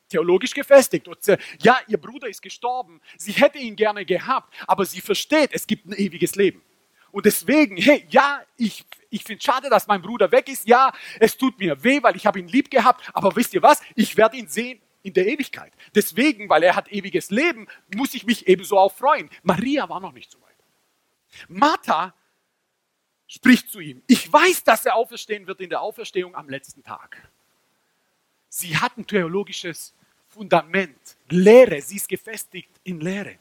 Theologisch 0.08 0.54
gefestigt. 0.54 1.08
Und 1.08 1.18
ja, 1.60 1.78
ihr 1.86 1.98
Bruder 1.98 2.28
ist 2.28 2.42
gestorben. 2.42 3.00
Sie 3.16 3.32
hätte 3.32 3.58
ihn 3.58 3.76
gerne 3.76 4.04
gehabt, 4.04 4.52
aber 4.66 4.84
sie 4.84 5.00
versteht, 5.00 5.50
es 5.52 5.66
gibt 5.66 5.86
ein 5.86 5.92
ewiges 5.92 6.34
Leben. 6.36 6.62
Und 7.12 7.26
deswegen, 7.26 7.76
hey, 7.76 8.06
ja, 8.10 8.42
ich, 8.56 8.84
ich 9.10 9.24
finde 9.24 9.38
es 9.38 9.44
schade, 9.44 9.68
dass 9.68 9.86
mein 9.86 10.02
Bruder 10.02 10.30
weg 10.30 10.48
ist. 10.48 10.66
Ja, 10.66 10.92
es 11.18 11.36
tut 11.36 11.58
mir 11.58 11.82
weh, 11.82 12.02
weil 12.02 12.16
ich 12.16 12.26
habe 12.26 12.38
ihn 12.38 12.48
lieb 12.48 12.70
gehabt. 12.70 13.08
Aber 13.12 13.34
wisst 13.34 13.52
ihr 13.54 13.62
was? 13.62 13.80
Ich 13.96 14.16
werde 14.16 14.36
ihn 14.36 14.48
sehen 14.48 14.80
in 15.02 15.12
der 15.12 15.26
Ewigkeit. 15.26 15.72
Deswegen, 15.94 16.48
weil 16.48 16.62
er 16.62 16.76
hat 16.76 16.90
ewiges 16.92 17.30
Leben, 17.30 17.66
muss 17.94 18.14
ich 18.14 18.26
mich 18.26 18.46
ebenso 18.46 18.78
auch 18.78 18.92
freuen. 18.92 19.28
Maria 19.42 19.88
war 19.88 20.00
noch 20.00 20.12
nicht 20.12 20.30
so 20.30 20.40
weit. 20.40 20.56
Martha 21.48 22.14
spricht 23.30 23.70
zu 23.70 23.78
ihm. 23.78 24.02
Ich 24.08 24.30
weiß, 24.30 24.64
dass 24.64 24.84
er 24.84 24.96
auferstehen 24.96 25.46
wird 25.46 25.60
in 25.60 25.70
der 25.70 25.80
Auferstehung 25.80 26.34
am 26.34 26.48
letzten 26.48 26.82
Tag. 26.82 27.16
Sie 28.48 28.76
hat 28.76 28.98
ein 28.98 29.06
theologisches 29.06 29.94
Fundament, 30.28 31.16
Lehre, 31.28 31.80
sie 31.80 31.96
ist 31.96 32.08
gefestigt 32.08 32.70
in 32.82 33.00
Lehre. 33.00 33.38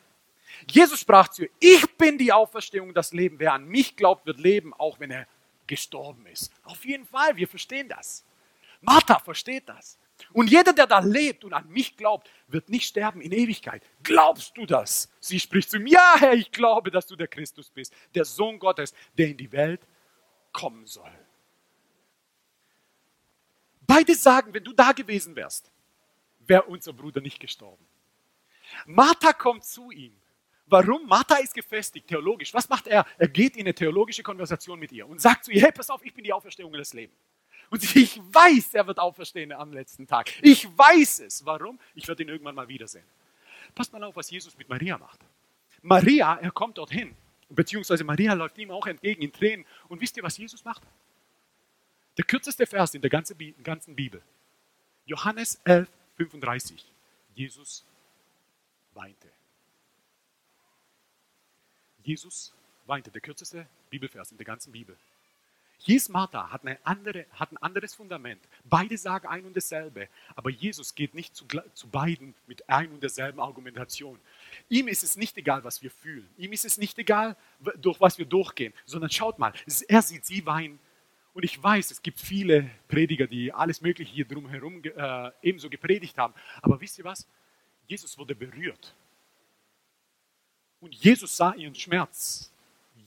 Jesus 0.69 0.99
sprach 0.99 1.29
zu 1.29 1.43
ihr, 1.43 1.49
ich 1.59 1.97
bin 1.97 2.17
die 2.17 2.31
Auferstehung, 2.31 2.93
das 2.93 3.13
Leben. 3.13 3.39
Wer 3.39 3.53
an 3.53 3.65
mich 3.65 3.95
glaubt, 3.95 4.25
wird 4.25 4.39
leben, 4.39 4.73
auch 4.75 4.99
wenn 4.99 5.09
er 5.09 5.27
gestorben 5.65 6.25
ist. 6.27 6.51
Auf 6.63 6.85
jeden 6.85 7.05
Fall, 7.05 7.35
wir 7.35 7.47
verstehen 7.47 7.89
das. 7.89 8.23
Martha 8.81 9.19
versteht 9.19 9.67
das. 9.67 9.97
Und 10.33 10.49
jeder, 10.49 10.73
der 10.73 10.87
da 10.87 10.99
lebt 10.99 11.43
und 11.43 11.53
an 11.53 11.67
mich 11.69 11.97
glaubt, 11.97 12.29
wird 12.47 12.69
nicht 12.69 12.85
sterben 12.85 13.21
in 13.21 13.31
Ewigkeit. 13.31 13.83
Glaubst 14.03 14.57
du 14.57 14.65
das? 14.65 15.09
Sie 15.19 15.39
spricht 15.39 15.69
zu 15.69 15.77
ihm, 15.77 15.87
ja 15.87 16.15
Herr, 16.17 16.33
ich 16.33 16.51
glaube, 16.51 16.91
dass 16.91 17.07
du 17.07 17.15
der 17.15 17.27
Christus 17.27 17.69
bist, 17.69 17.93
der 18.15 18.25
Sohn 18.25 18.59
Gottes, 18.59 18.93
der 19.17 19.27
in 19.27 19.37
die 19.37 19.51
Welt 19.51 19.81
kommen 20.51 20.85
soll. 20.85 21.11
Beide 23.81 24.13
sagen, 24.13 24.53
wenn 24.53 24.63
du 24.63 24.73
da 24.73 24.91
gewesen 24.91 25.35
wärst, 25.35 25.71
wäre 26.39 26.63
unser 26.63 26.93
Bruder 26.93 27.21
nicht 27.21 27.39
gestorben. 27.39 27.85
Martha 28.85 29.33
kommt 29.33 29.65
zu 29.65 29.89
ihm. 29.91 30.15
Warum? 30.67 31.07
Martha 31.07 31.37
ist 31.37 31.55
gefestigt, 31.55 32.07
theologisch. 32.07 32.53
Was 32.53 32.69
macht 32.69 32.87
er? 32.87 33.05
Er 33.17 33.27
geht 33.27 33.55
in 33.55 33.61
eine 33.61 33.73
theologische 33.73 34.21
Konversation 34.21 34.77
mit 34.77 34.91
ihr 34.91 35.07
und 35.07 35.19
sagt 35.19 35.45
zu 35.45 35.51
ihr, 35.51 35.61
hey, 35.63 35.71
pass 35.71 35.89
auf, 35.89 36.05
ich 36.05 36.13
bin 36.13 36.23
die 36.23 36.31
Auferstehung 36.31 36.71
des 36.73 36.93
Lebens. 36.93 37.17
Und 37.69 37.95
ich 37.95 38.19
weiß, 38.19 38.73
er 38.73 38.87
wird 38.87 38.99
auferstehen 38.99 39.51
am 39.51 39.71
letzten 39.71 40.07
Tag. 40.07 40.31
Ich 40.41 40.65
weiß 40.65 41.19
es. 41.19 41.45
Warum? 41.45 41.79
Ich 41.93 42.07
werde 42.07 42.23
ihn 42.23 42.29
irgendwann 42.29 42.55
mal 42.55 42.67
wiedersehen. 42.67 43.05
Passt 43.75 43.93
mal 43.93 44.03
auf, 44.03 44.15
was 44.15 44.29
Jesus 44.31 44.57
mit 44.57 44.67
Maria 44.67 44.97
macht. 44.97 45.19
Maria, 45.81 46.35
er 46.35 46.51
kommt 46.51 46.77
dorthin, 46.77 47.15
beziehungsweise 47.49 48.03
Maria 48.03 48.33
läuft 48.33 48.57
ihm 48.57 48.71
auch 48.71 48.87
entgegen 48.87 49.21
in 49.21 49.31
Tränen. 49.31 49.65
Und 49.87 50.01
wisst 50.01 50.17
ihr, 50.17 50.23
was 50.23 50.37
Jesus 50.37 50.65
macht? 50.65 50.83
Der 52.17 52.25
kürzeste 52.25 52.65
Vers 52.65 52.93
in 52.95 53.01
der 53.01 53.09
ganzen 53.09 53.95
Bibel. 53.95 54.21
Johannes 55.05 55.61
11, 55.63 55.87
35. 56.17 56.85
Jesus 57.33 57.85
weinte. 58.93 59.29
Jesus 62.03 62.53
weinte, 62.85 63.11
der 63.11 63.21
kürzeste 63.21 63.67
Bibelvers 63.89 64.31
in 64.31 64.37
der 64.37 64.45
ganzen 64.45 64.71
Bibel. 64.71 64.97
Jesus 65.79 66.09
Martha 66.09 66.51
hat, 66.51 66.61
andere, 66.83 67.25
hat 67.31 67.51
ein 67.51 67.57
anderes 67.57 67.95
Fundament. 67.95 68.41
Beide 68.65 68.97
sagen 68.97 69.27
ein 69.27 69.45
und 69.45 69.55
dasselbe. 69.55 70.09
Aber 70.35 70.49
Jesus 70.49 70.93
geht 70.93 71.15
nicht 71.15 71.35
zu, 71.35 71.45
zu 71.73 71.87
beiden 71.87 72.35
mit 72.47 72.67
ein 72.69 72.91
und 72.91 73.01
derselben 73.01 73.39
Argumentation. 73.39 74.19
Ihm 74.67 74.89
ist 74.89 75.03
es 75.03 75.15
nicht 75.15 75.37
egal, 75.37 75.63
was 75.63 75.81
wir 75.81 75.89
fühlen. 75.89 76.29
Ihm 76.37 76.51
ist 76.51 76.65
es 76.65 76.77
nicht 76.77 76.99
egal, 76.99 77.37
durch 77.77 78.01
was 78.01 78.17
wir 78.17 78.25
durchgehen. 78.25 78.73
Sondern 78.85 79.09
schaut 79.09 79.39
mal, 79.39 79.53
er 79.87 80.01
sieht 80.01 80.25
sie 80.25 80.45
weinen. 80.45 80.79
Und 81.33 81.43
ich 81.45 81.61
weiß, 81.61 81.91
es 81.91 82.01
gibt 82.01 82.19
viele 82.19 82.69
Prediger, 82.89 83.25
die 83.25 83.53
alles 83.53 83.79
Mögliche 83.79 84.13
hier 84.13 84.25
drumherum 84.25 84.83
äh, 84.83 85.31
ebenso 85.41 85.69
gepredigt 85.69 86.17
haben. 86.17 86.33
Aber 86.61 86.81
wisst 86.81 86.97
ihr 86.97 87.05
was? 87.05 87.25
Jesus 87.87 88.17
wurde 88.17 88.35
berührt. 88.35 88.93
Und 90.81 90.93
Jesus 90.95 91.37
sah 91.37 91.53
ihren 91.53 91.75
Schmerz. 91.75 92.51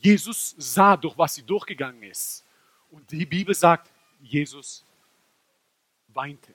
Jesus 0.00 0.54
sah, 0.56 0.96
durch 0.96 1.16
was 1.18 1.35
sie 1.35 1.42
durchgegangen 1.42 2.02
ist. 2.04 2.44
Und 2.92 3.11
die 3.11 3.24
Bibel 3.24 3.55
sagt, 3.55 3.90
Jesus 4.20 4.85
weinte. 6.09 6.55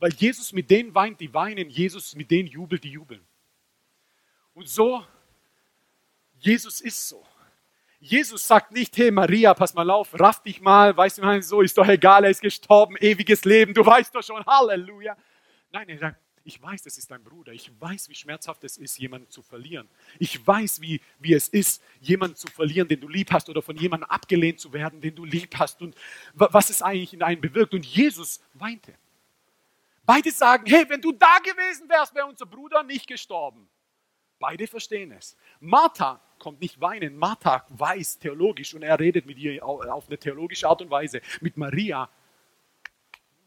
Weil 0.00 0.12
Jesus 0.12 0.52
mit 0.52 0.68
denen 0.68 0.92
weint, 0.92 1.20
die 1.20 1.32
weinen, 1.32 1.70
Jesus 1.70 2.16
mit 2.16 2.30
denen 2.30 2.48
jubelt, 2.48 2.82
die 2.82 2.90
jubeln. 2.90 3.24
Und 4.52 4.68
so, 4.68 5.06
Jesus 6.40 6.80
ist 6.80 7.08
so. 7.08 7.24
Jesus 8.00 8.46
sagt 8.46 8.72
nicht, 8.72 8.96
hey 8.96 9.12
Maria, 9.12 9.54
pass 9.54 9.72
mal 9.72 9.88
auf, 9.88 10.18
raff 10.18 10.42
dich 10.42 10.60
mal, 10.60 10.96
weißt 10.96 11.18
du, 11.18 11.42
so 11.42 11.60
ist 11.60 11.78
doch 11.78 11.86
egal, 11.86 12.24
er 12.24 12.30
ist 12.30 12.40
gestorben, 12.40 12.96
ewiges 12.96 13.44
Leben, 13.44 13.72
du 13.72 13.86
weißt 13.86 14.12
doch 14.14 14.22
schon, 14.22 14.44
Halleluja. 14.44 15.16
Nein, 15.70 15.88
er 15.90 15.98
sagt, 15.98 16.20
ich 16.44 16.60
weiß, 16.60 16.82
das 16.82 16.96
ist 16.96 17.10
dein 17.10 17.22
Bruder. 17.22 17.52
Ich 17.52 17.70
weiß, 17.80 18.08
wie 18.08 18.14
schmerzhaft 18.14 18.64
es 18.64 18.78
ist, 18.78 18.98
jemanden 18.98 19.28
zu 19.30 19.42
verlieren. 19.42 19.88
Ich 20.18 20.46
weiß, 20.46 20.80
wie, 20.80 21.00
wie 21.18 21.34
es 21.34 21.48
ist, 21.48 21.82
jemanden 22.00 22.36
zu 22.36 22.48
verlieren, 22.48 22.88
den 22.88 23.00
du 23.00 23.08
lieb 23.08 23.30
hast, 23.30 23.48
oder 23.48 23.60
von 23.62 23.76
jemandem 23.76 24.08
abgelehnt 24.08 24.58
zu 24.58 24.72
werden, 24.72 25.00
den 25.00 25.14
du 25.14 25.24
lieb 25.24 25.54
hast, 25.58 25.82
und 25.82 25.94
was 26.32 26.70
es 26.70 26.82
eigentlich 26.82 27.12
in 27.12 27.22
einem 27.22 27.40
bewirkt. 27.40 27.74
Und 27.74 27.84
Jesus 27.84 28.40
weinte. 28.54 28.94
Beide 30.04 30.30
sagen, 30.30 30.64
hey, 30.66 30.88
wenn 30.88 31.00
du 31.00 31.12
da 31.12 31.38
gewesen 31.38 31.88
wärst, 31.88 32.14
wäre 32.14 32.26
unser 32.26 32.46
Bruder 32.46 32.82
nicht 32.82 33.06
gestorben. 33.06 33.68
Beide 34.38 34.66
verstehen 34.66 35.12
es. 35.12 35.36
Martha 35.60 36.20
kommt 36.38 36.60
nicht 36.62 36.80
weinen. 36.80 37.16
Martha 37.16 37.66
weiß 37.68 38.18
theologisch 38.18 38.74
und 38.74 38.82
er 38.82 38.98
redet 38.98 39.26
mit 39.26 39.36
ihr 39.38 39.62
auf 39.62 40.08
eine 40.08 40.18
theologische 40.18 40.66
Art 40.66 40.80
und 40.80 40.90
Weise. 40.90 41.20
Mit 41.42 41.58
Maria 41.58 42.08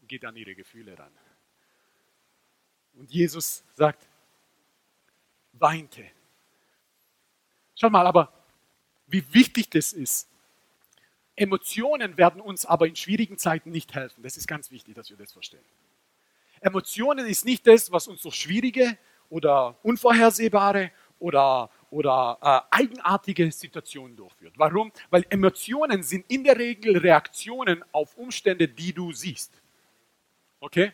geht 0.06 0.24
an 0.24 0.36
ihre 0.36 0.54
Gefühle 0.54 0.96
ran. 0.96 1.10
Und 2.96 3.10
Jesus 3.10 3.62
sagt, 3.74 4.06
weinte. 5.52 6.04
Schau 7.74 7.90
mal, 7.90 8.06
aber 8.06 8.32
wie 9.06 9.24
wichtig 9.32 9.70
das 9.70 9.92
ist. 9.92 10.28
Emotionen 11.36 12.16
werden 12.16 12.40
uns 12.40 12.64
aber 12.64 12.86
in 12.86 12.94
schwierigen 12.94 13.38
Zeiten 13.38 13.70
nicht 13.70 13.94
helfen. 13.94 14.22
Das 14.22 14.36
ist 14.36 14.46
ganz 14.46 14.70
wichtig, 14.70 14.94
dass 14.94 15.10
wir 15.10 15.16
das 15.16 15.32
verstehen. 15.32 15.64
Emotionen 16.60 17.26
ist 17.26 17.44
nicht 17.44 17.66
das, 17.66 17.90
was 17.90 18.06
uns 18.06 18.22
durch 18.22 18.36
schwierige 18.36 18.96
oder 19.28 19.76
unvorhersehbare 19.82 20.92
oder, 21.18 21.70
oder 21.90 22.38
äh, 22.40 22.76
eigenartige 22.76 23.50
Situationen 23.50 24.16
durchführt. 24.16 24.54
Warum? 24.56 24.92
Weil 25.10 25.26
Emotionen 25.28 26.02
sind 26.02 26.24
in 26.30 26.44
der 26.44 26.56
Regel 26.56 26.96
Reaktionen 26.98 27.84
auf 27.92 28.16
Umstände, 28.16 28.68
die 28.68 28.92
du 28.92 29.12
siehst. 29.12 29.60
Okay? 30.60 30.92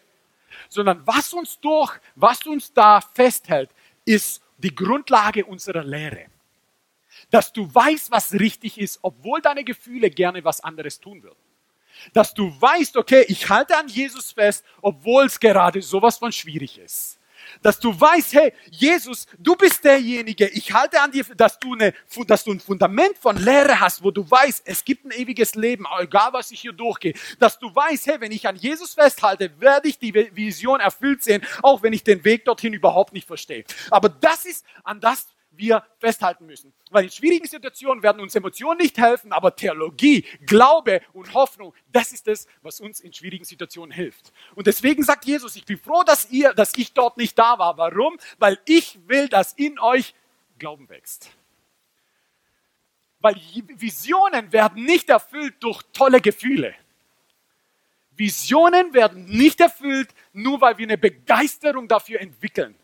Sondern 0.68 1.06
was 1.06 1.32
uns 1.32 1.58
durch, 1.60 1.98
was 2.14 2.46
uns 2.46 2.72
da 2.72 3.00
festhält, 3.00 3.70
ist 4.04 4.42
die 4.58 4.74
Grundlage 4.74 5.44
unserer 5.44 5.84
Lehre. 5.84 6.26
Dass 7.30 7.52
du 7.52 7.72
weißt, 7.72 8.10
was 8.10 8.32
richtig 8.32 8.78
ist, 8.78 8.98
obwohl 9.02 9.40
deine 9.40 9.64
Gefühle 9.64 10.10
gerne 10.10 10.44
was 10.44 10.60
anderes 10.60 11.00
tun 11.00 11.22
würden. 11.22 11.38
Dass 12.12 12.32
du 12.32 12.48
weißt, 12.60 12.96
okay, 12.96 13.24
ich 13.28 13.48
halte 13.48 13.76
an 13.76 13.88
Jesus 13.88 14.32
fest, 14.32 14.64
obwohl 14.80 15.26
es 15.26 15.38
gerade 15.38 15.82
sowas 15.82 16.18
von 16.18 16.32
schwierig 16.32 16.78
ist 16.78 17.19
dass 17.62 17.78
du 17.78 17.98
weißt, 17.98 18.32
hey, 18.34 18.52
Jesus, 18.70 19.26
du 19.38 19.56
bist 19.56 19.84
derjenige, 19.84 20.48
ich 20.48 20.72
halte 20.72 21.00
an 21.00 21.10
dir, 21.10 21.24
dass 21.36 21.58
du, 21.58 21.74
eine, 21.74 21.94
dass 22.26 22.44
du 22.44 22.52
ein 22.52 22.60
Fundament 22.60 23.16
von 23.18 23.36
Lehre 23.36 23.80
hast, 23.80 24.02
wo 24.02 24.10
du 24.10 24.28
weißt, 24.28 24.62
es 24.64 24.84
gibt 24.84 25.04
ein 25.04 25.12
ewiges 25.12 25.54
Leben, 25.54 25.86
egal 25.98 26.32
was 26.32 26.50
ich 26.50 26.60
hier 26.60 26.72
durchgehe. 26.72 27.14
Dass 27.38 27.58
du 27.58 27.74
weißt, 27.74 28.06
hey, 28.06 28.20
wenn 28.20 28.32
ich 28.32 28.46
an 28.46 28.56
Jesus 28.56 28.94
festhalte, 28.94 29.50
werde 29.60 29.88
ich 29.88 29.98
die 29.98 30.14
Vision 30.14 30.80
erfüllt 30.80 31.22
sehen, 31.22 31.42
auch 31.62 31.82
wenn 31.82 31.92
ich 31.92 32.04
den 32.04 32.24
Weg 32.24 32.44
dorthin 32.44 32.72
überhaupt 32.72 33.12
nicht 33.12 33.26
verstehe. 33.26 33.64
Aber 33.90 34.08
das 34.08 34.44
ist 34.44 34.64
an 34.84 35.00
das, 35.00 35.26
wir 35.60 35.84
festhalten 35.98 36.46
müssen. 36.46 36.72
Weil 36.90 37.04
in 37.04 37.10
schwierigen 37.10 37.46
Situationen 37.46 38.02
werden 38.02 38.20
uns 38.20 38.34
Emotionen 38.34 38.78
nicht 38.78 38.98
helfen, 38.98 39.32
aber 39.32 39.54
Theologie, 39.54 40.24
Glaube 40.46 41.02
und 41.12 41.32
Hoffnung, 41.34 41.72
das 41.92 42.12
ist 42.12 42.26
es, 42.26 42.48
was 42.62 42.80
uns 42.80 43.00
in 43.00 43.12
schwierigen 43.12 43.44
Situationen 43.44 43.92
hilft. 43.92 44.32
Und 44.56 44.66
deswegen 44.66 45.04
sagt 45.04 45.24
Jesus, 45.24 45.54
ich 45.54 45.64
bin 45.64 45.78
froh, 45.78 46.02
dass 46.02 46.30
ihr, 46.30 46.52
dass 46.54 46.74
ich 46.76 46.92
dort 46.92 47.16
nicht 47.16 47.38
da 47.38 47.58
war. 47.58 47.76
Warum? 47.76 48.18
Weil 48.38 48.58
ich 48.64 48.98
will, 49.06 49.28
dass 49.28 49.52
in 49.52 49.78
euch 49.78 50.14
Glauben 50.58 50.88
wächst. 50.88 51.30
Weil 53.20 53.36
Visionen 53.76 54.52
werden 54.52 54.84
nicht 54.84 55.08
erfüllt 55.10 55.54
durch 55.60 55.82
tolle 55.92 56.20
Gefühle. 56.20 56.74
Visionen 58.12 58.92
werden 58.92 59.24
nicht 59.24 59.60
erfüllt, 59.60 60.10
nur 60.32 60.60
weil 60.60 60.76
wir 60.78 60.86
eine 60.86 60.98
Begeisterung 60.98 61.88
dafür 61.88 62.20
entwickeln. 62.20 62.74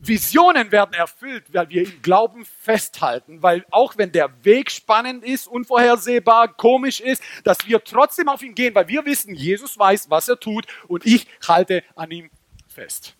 Visionen 0.00 0.70
werden 0.70 0.94
erfüllt, 0.94 1.52
weil 1.52 1.68
wir 1.70 1.82
im 1.82 2.02
Glauben 2.02 2.44
festhalten, 2.44 3.42
weil 3.42 3.66
auch 3.70 3.96
wenn 3.96 4.12
der 4.12 4.44
Weg 4.44 4.70
spannend 4.70 5.24
ist, 5.24 5.48
unvorhersehbar, 5.48 6.54
komisch 6.54 7.00
ist, 7.00 7.22
dass 7.42 7.66
wir 7.66 7.82
trotzdem 7.82 8.28
auf 8.28 8.42
ihn 8.42 8.54
gehen, 8.54 8.74
weil 8.74 8.86
wir 8.88 9.04
wissen, 9.04 9.34
Jesus 9.34 9.78
weiß, 9.78 10.08
was 10.08 10.28
er 10.28 10.38
tut 10.38 10.66
und 10.86 11.04
ich 11.04 11.26
halte 11.46 11.82
an 11.96 12.10
ihm 12.10 12.30
fest. 12.68 13.16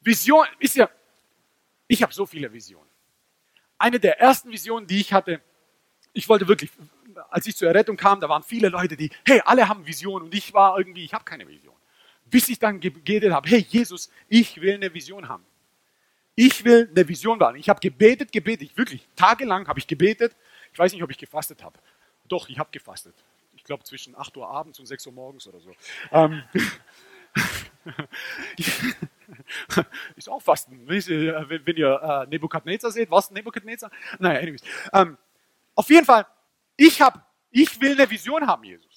Vision 0.00 0.46
ist 0.58 0.76
ja, 0.76 0.90
ich 1.86 2.02
habe 2.02 2.12
so 2.12 2.26
viele 2.26 2.52
Visionen. 2.52 2.90
Eine 3.78 4.00
der 4.00 4.20
ersten 4.20 4.50
Visionen, 4.50 4.86
die 4.86 5.00
ich 5.00 5.12
hatte, 5.12 5.40
ich 6.12 6.28
wollte 6.28 6.48
wirklich, 6.48 6.70
als 7.30 7.46
ich 7.46 7.56
zur 7.56 7.68
Errettung 7.68 7.96
kam, 7.96 8.20
da 8.20 8.28
waren 8.28 8.42
viele 8.42 8.68
Leute, 8.68 8.96
die, 8.96 9.10
hey, 9.24 9.40
alle 9.44 9.68
haben 9.68 9.86
Visionen 9.86 10.26
und 10.26 10.34
ich 10.34 10.52
war 10.54 10.76
irgendwie, 10.78 11.04
ich 11.04 11.14
habe 11.14 11.24
keine 11.24 11.46
Vision. 11.46 11.75
Bis 12.28 12.48
ich 12.48 12.58
dann 12.58 12.80
gebetet 12.80 13.32
habe, 13.32 13.48
hey 13.48 13.64
Jesus, 13.68 14.10
ich 14.28 14.60
will 14.60 14.74
eine 14.74 14.92
Vision 14.92 15.28
haben. 15.28 15.44
Ich 16.34 16.64
will 16.64 16.88
eine 16.90 17.08
Vision 17.08 17.40
haben. 17.40 17.56
Ich 17.56 17.68
habe 17.68 17.80
gebetet, 17.80 18.30
gebetet, 18.30 18.70
ich 18.70 18.76
wirklich, 18.76 19.06
tagelang 19.16 19.66
habe 19.68 19.78
ich 19.78 19.86
gebetet. 19.86 20.36
Ich 20.72 20.78
weiß 20.78 20.92
nicht, 20.92 21.02
ob 21.02 21.10
ich 21.10 21.18
gefastet 21.18 21.62
habe. 21.62 21.78
Doch, 22.28 22.48
ich 22.48 22.58
habe 22.58 22.68
gefastet. 22.72 23.14
Ich 23.54 23.64
glaube 23.64 23.84
zwischen 23.84 24.14
8 24.16 24.36
Uhr 24.36 24.48
abends 24.48 24.78
und 24.78 24.86
6 24.86 25.06
Uhr 25.06 25.12
morgens 25.12 25.46
oder 25.46 25.60
so. 25.60 25.74
Ähm, 26.12 26.42
ist 30.16 30.28
auch 30.28 30.40
Fasten. 30.42 30.86
Wenn 30.86 31.76
ihr 31.76 32.00
äh, 32.02 32.26
Nebukadnezar 32.28 32.90
seht, 32.90 33.10
was 33.10 33.30
Nebukadnezar? 33.30 33.90
Naja, 34.18 34.40
anyways. 34.40 34.62
Ähm, 34.92 35.16
auf 35.74 35.88
jeden 35.88 36.04
Fall, 36.06 36.26
ich, 36.76 37.00
hab, 37.00 37.32
ich 37.50 37.80
will 37.80 37.92
eine 37.92 38.08
Vision 38.08 38.46
haben, 38.46 38.64
Jesus. 38.64 38.95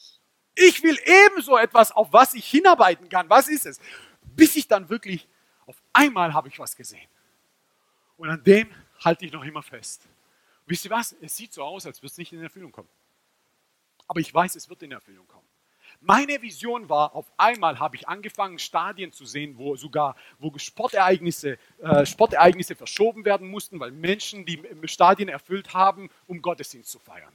Ich 0.56 0.84
will 0.84 0.98
ebenso 1.06 1.58
etwas, 1.58 1.92
auf 1.92 2.12
was 2.12 2.34
ich 2.34 2.46
hinarbeiten 2.46 3.10
kann. 3.10 3.30
Was 3.30 3.48
ist 3.48 3.66
es? 3.66 3.80
Bis 4.36 4.56
ich 4.56 4.68
dann 4.68 4.90
wirklich, 4.90 5.28
auf 5.66 5.82
einmal 5.94 6.34
habe 6.34 6.48
ich 6.48 6.60
was 6.60 6.76
gesehen. 6.76 7.08
Und 8.18 8.30
an 8.30 8.44
dem 8.44 8.70
halte 9.04 9.26
ich 9.26 9.32
noch 9.32 9.44
immer 9.44 9.64
fest. 9.64 10.02
Wisst 10.66 10.86
ihr 10.86 10.92
was? 10.92 11.16
Es 11.22 11.36
sieht 11.36 11.54
so 11.54 11.64
aus, 11.64 11.86
als 11.86 12.00
würde 12.00 12.12
es 12.12 12.18
nicht 12.18 12.34
in 12.34 12.44
Erfüllung 12.44 12.72
kommen. 12.72 12.90
Aber 14.08 14.20
ich 14.20 14.34
weiß, 14.34 14.56
es 14.56 14.70
wird 14.70 14.84
in 14.84 14.92
Erfüllung 14.92 15.28
kommen. 15.28 15.48
Meine 16.02 16.42
Vision 16.42 16.88
war, 16.88 17.14
auf 17.14 17.32
einmal 17.38 17.80
habe 17.80 17.96
ich 17.96 18.08
angefangen, 18.08 18.58
Stadien 18.58 19.12
zu 19.12 19.26
sehen, 19.26 19.58
wo 19.58 19.76
sogar 19.76 20.16
wo 20.38 20.52
Sportereignisse, 20.58 21.58
äh, 21.80 22.06
Sportereignisse 22.06 22.76
verschoben 22.76 23.26
werden 23.26 23.50
mussten, 23.50 23.80
weil 23.80 23.92
Menschen 23.92 24.46
die 24.46 24.62
Stadien 24.86 25.28
erfüllt 25.28 25.74
haben, 25.74 26.10
um 26.28 26.42
Gottesdienst 26.42 26.90
zu 26.90 27.00
feiern. 27.00 27.34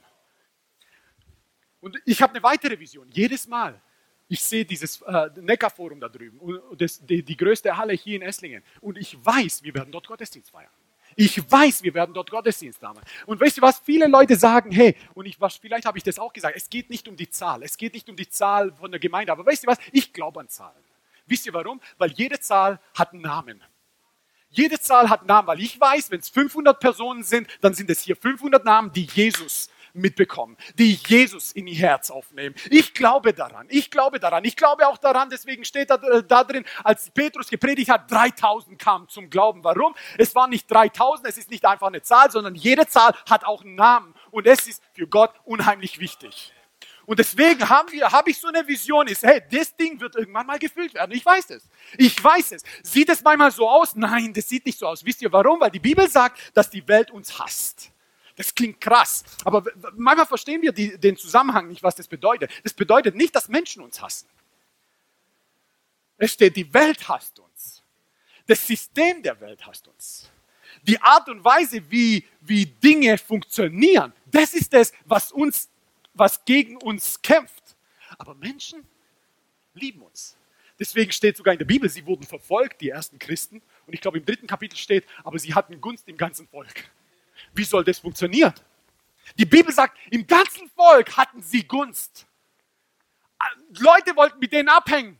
Und 1.85 2.01
ich 2.03 2.19
habe 2.19 2.33
eine 2.33 2.41
weitere 2.41 2.79
Vision. 2.79 3.07
Jedes 3.11 3.45
Mal, 3.47 3.79
ich 4.27 4.43
sehe 4.43 4.65
dieses 4.65 5.03
äh, 5.03 5.29
Neckarforum 5.39 5.99
da 5.99 6.09
drüben, 6.09 6.39
das, 6.75 6.99
die, 7.05 7.21
die 7.21 7.37
größte 7.37 7.77
Halle 7.77 7.93
hier 7.93 8.15
in 8.15 8.23
Esslingen. 8.23 8.63
Und 8.81 8.97
ich 8.97 9.23
weiß, 9.23 9.61
wir 9.61 9.71
werden 9.75 9.91
dort 9.91 10.07
Gottesdienst 10.07 10.49
feiern. 10.49 10.71
Ich 11.15 11.39
weiß, 11.51 11.83
wir 11.83 11.93
werden 11.93 12.11
dort 12.15 12.31
Gottesdienst 12.31 12.81
haben. 12.81 12.99
Und 13.27 13.39
weißt 13.39 13.59
du 13.59 13.61
was? 13.61 13.77
Viele 13.77 14.07
Leute 14.07 14.35
sagen, 14.35 14.71
hey, 14.71 14.95
und 15.13 15.27
ich, 15.27 15.39
was, 15.39 15.57
vielleicht 15.57 15.85
habe 15.85 15.99
ich 15.99 16.03
das 16.03 16.17
auch 16.17 16.33
gesagt, 16.33 16.57
es 16.57 16.71
geht 16.71 16.89
nicht 16.89 17.07
um 17.07 17.15
die 17.15 17.29
Zahl. 17.29 17.61
Es 17.61 17.77
geht 17.77 17.93
nicht 17.93 18.09
um 18.09 18.15
die 18.15 18.29
Zahl 18.29 18.73
von 18.73 18.89
der 18.89 18.99
Gemeinde. 18.99 19.31
Aber 19.31 19.45
weißt 19.45 19.65
du 19.65 19.67
was? 19.67 19.77
Ich 19.91 20.11
glaube 20.11 20.39
an 20.39 20.49
Zahlen. 20.49 20.83
Wisst 21.27 21.45
ihr 21.45 21.53
warum? 21.53 21.79
Weil 21.99 22.11
jede 22.13 22.39
Zahl 22.39 22.79
hat 22.95 23.13
einen 23.13 23.21
Namen. 23.21 23.63
Jede 24.49 24.79
Zahl 24.79 25.07
hat 25.07 25.19
einen 25.19 25.27
Namen, 25.27 25.47
weil 25.49 25.59
ich 25.59 25.79
weiß, 25.79 26.09
wenn 26.09 26.19
es 26.19 26.29
500 26.29 26.79
Personen 26.79 27.21
sind, 27.21 27.47
dann 27.61 27.75
sind 27.75 27.91
es 27.91 28.01
hier 28.01 28.15
500 28.15 28.65
Namen, 28.65 28.91
die 28.91 29.03
Jesus 29.03 29.69
mitbekommen, 29.95 30.57
die 30.77 30.99
Jesus 31.07 31.51
in 31.51 31.67
ihr 31.67 31.77
Herz 31.77 32.11
aufnehmen. 32.11 32.55
Ich 32.69 32.93
glaube 32.93 33.33
daran. 33.33 33.67
Ich 33.69 33.91
glaube 33.91 34.19
daran. 34.19 34.43
Ich 34.45 34.55
glaube 34.55 34.87
auch 34.87 34.97
daran, 34.97 35.29
deswegen 35.29 35.65
steht 35.65 35.89
da, 35.89 35.95
äh, 35.95 36.23
da 36.23 36.43
drin, 36.43 36.65
als 36.83 37.09
Petrus 37.09 37.49
gepredigt 37.49 37.89
hat, 37.89 38.09
3000 38.11 38.77
kamen 38.79 39.07
zum 39.09 39.29
Glauben. 39.29 39.63
Warum? 39.63 39.95
Es 40.17 40.35
waren 40.35 40.49
nicht 40.49 40.69
3000, 40.69 41.27
es 41.27 41.37
ist 41.37 41.49
nicht 41.49 41.65
einfach 41.65 41.87
eine 41.87 42.01
Zahl, 42.01 42.31
sondern 42.31 42.55
jede 42.55 42.87
Zahl 42.87 43.13
hat 43.29 43.45
auch 43.45 43.63
einen 43.63 43.75
Namen. 43.75 44.13
und 44.31 44.47
es 44.47 44.67
ist 44.67 44.83
für 44.93 45.07
Gott 45.07 45.33
unheimlich 45.45 45.99
wichtig. 45.99 46.53
Und 47.05 47.19
deswegen 47.19 47.69
haben 47.69 47.91
wir, 47.91 48.11
habe 48.11 48.31
ich 48.31 48.39
so 48.39 48.47
eine 48.47 48.67
Vision, 48.67 49.07
ist, 49.07 49.23
hey, 49.23 49.41
das 49.51 49.75
Ding 49.75 49.99
wird 49.99 50.15
irgendwann 50.15 50.47
mal 50.47 50.57
gefüllt 50.57 50.93
werden. 50.93 51.11
Ich 51.11 51.25
weiß 51.25 51.51
es. 51.51 51.69
Ich 51.97 52.21
weiß 52.21 52.53
es. 52.53 52.63
Sieht 52.83 53.09
es 53.09 53.23
manchmal 53.23 53.51
so 53.51 53.69
aus? 53.69 53.95
Nein, 53.95 54.33
das 54.33 54.49
sieht 54.49 54.65
nicht 54.65 54.79
so 54.79 54.87
aus. 54.87 55.05
Wisst 55.05 55.21
ihr 55.21 55.31
warum? 55.31 55.59
Weil 55.59 55.71
die 55.71 55.79
Bibel 55.79 56.09
sagt, 56.09 56.39
dass 56.55 56.69
die 56.69 56.85
Welt 56.87 57.11
uns 57.11 57.37
hasst. 57.37 57.91
Das 58.35 58.53
klingt 58.53 58.81
krass. 58.81 59.23
Aber 59.43 59.63
manchmal 59.93 60.25
verstehen 60.25 60.61
wir 60.61 60.71
die, 60.71 60.97
den 60.97 61.15
Zusammenhang 61.15 61.67
nicht, 61.67 61.83
was 61.83 61.95
das 61.95 62.07
bedeutet. 62.07 62.51
Das 62.63 62.73
bedeutet 62.73 63.15
nicht, 63.15 63.35
dass 63.35 63.47
Menschen 63.47 63.81
uns 63.81 64.01
hassen. 64.01 64.27
Es 66.17 66.33
steht, 66.33 66.55
die 66.55 66.73
Welt 66.73 67.07
hasst 67.07 67.39
uns. 67.39 67.83
Das 68.47 68.65
System 68.65 69.23
der 69.23 69.39
Welt 69.39 69.65
hasst 69.65 69.87
uns. 69.87 70.29
Die 70.83 71.01
Art 71.01 71.29
und 71.29 71.43
Weise, 71.43 71.89
wie, 71.89 72.25
wie 72.41 72.65
Dinge 72.65 73.17
funktionieren, 73.17 74.13
das 74.25 74.53
ist 74.53 74.73
es, 74.73 74.93
was 75.05 75.31
uns 75.31 75.69
was 76.15 76.43
gegen 76.45 76.77
uns 76.77 77.21
kämpft. 77.21 77.75
Aber 78.17 78.33
Menschen 78.35 78.85
lieben 79.73 80.01
uns. 80.01 80.37
Deswegen 80.79 81.11
steht 81.11 81.37
sogar 81.37 81.53
in 81.53 81.57
der 81.57 81.65
Bibel, 81.65 81.89
sie 81.89 82.05
wurden 82.05 82.23
verfolgt, 82.23 82.81
die 82.81 82.89
ersten 82.89 83.19
Christen. 83.19 83.61
Und 83.85 83.93
ich 83.93 84.01
glaube, 84.01 84.17
im 84.17 84.25
dritten 84.25 84.47
Kapitel 84.47 84.77
steht, 84.77 85.05
aber 85.23 85.39
sie 85.39 85.53
hatten 85.53 85.79
Gunst 85.79 86.07
im 86.07 86.17
ganzen 86.17 86.47
Volk. 86.47 86.89
Wie 87.53 87.63
soll 87.63 87.83
das 87.83 87.99
funktionieren? 87.99 88.53
Die 89.37 89.45
Bibel 89.45 89.73
sagt, 89.73 89.97
im 90.11 90.25
ganzen 90.25 90.69
Volk 90.69 91.15
hatten 91.17 91.41
sie 91.41 91.67
Gunst. 91.67 92.27
Leute 93.79 94.15
wollten 94.15 94.39
mit 94.39 94.51
denen 94.51 94.69
abhängen. 94.69 95.17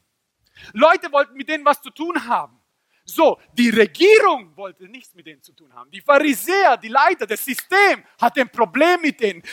Leute 0.74 1.12
wollten 1.12 1.36
mit 1.36 1.50
denen 1.50 1.66
was 1.66 1.82
zu 1.82 1.90
tun 1.90 2.28
haben. 2.28 2.60
So, 3.08 3.40
die 3.54 3.70
Regierung 3.70 4.56
wollte 4.58 4.86
nichts 4.86 5.14
mit 5.14 5.28
denen 5.28 5.42
zu 5.44 5.54
tun 5.54 5.72
haben. 5.72 5.92
Die 5.92 6.02
Pharisäer, 6.02 6.76
die 6.76 6.88
Leiter, 6.88 7.28
das 7.28 7.46
System 7.46 8.04
hatte 8.20 8.42
ein 8.42 8.50
Problem 8.50 9.00
mit 9.02 9.20
denen. 9.20 9.44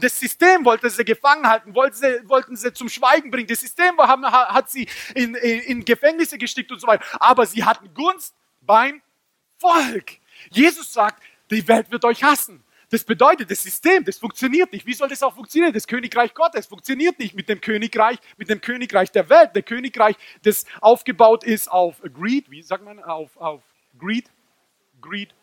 Das 0.00 0.18
System 0.18 0.64
wollte 0.64 0.90
sie 0.90 1.04
gefangen 1.04 1.46
halten, 1.46 1.72
wollte 1.76 1.96
sie, 1.96 2.28
wollten 2.28 2.56
sie 2.56 2.72
zum 2.72 2.88
Schweigen 2.88 3.30
bringen. 3.30 3.46
Das 3.46 3.60
System 3.60 3.96
hat 3.98 4.68
sie 4.68 4.88
in, 5.14 5.36
in, 5.36 5.60
in 5.60 5.84
Gefängnisse 5.84 6.38
gestickt 6.38 6.72
und 6.72 6.80
so 6.80 6.88
weiter. 6.88 7.04
Aber 7.20 7.46
sie 7.46 7.62
hatten 7.62 7.94
Gunst 7.94 8.34
beim 8.62 9.00
Volk. 9.58 10.18
Jesus 10.50 10.92
sagt, 10.92 11.22
die 11.50 11.66
Welt 11.68 11.90
wird 11.90 12.04
euch 12.04 12.22
hassen. 12.22 12.64
Das 12.90 13.04
bedeutet, 13.04 13.50
das 13.50 13.62
System, 13.62 14.04
das 14.04 14.18
funktioniert 14.18 14.72
nicht. 14.72 14.86
Wie 14.86 14.94
soll 14.94 15.08
das 15.08 15.22
auch 15.22 15.34
funktionieren? 15.34 15.74
Das 15.74 15.86
Königreich 15.86 16.32
Gottes 16.32 16.66
funktioniert 16.66 17.18
nicht 17.18 17.34
mit 17.34 17.48
dem 17.48 17.60
Königreich, 17.60 18.18
mit 18.38 18.48
dem 18.48 18.62
Königreich 18.62 19.12
der 19.12 19.28
Welt. 19.28 19.54
Der 19.54 19.62
Königreich, 19.62 20.16
das 20.42 20.64
aufgebaut 20.80 21.44
ist 21.44 21.70
auf 21.70 22.00
Greed, 22.14 22.50
wie 22.50 22.62
sagt 22.62 22.84
man, 22.84 23.02
auf, 23.02 23.36
auf 23.36 23.62
Greed, 23.98 24.30
Greed, 25.02 25.34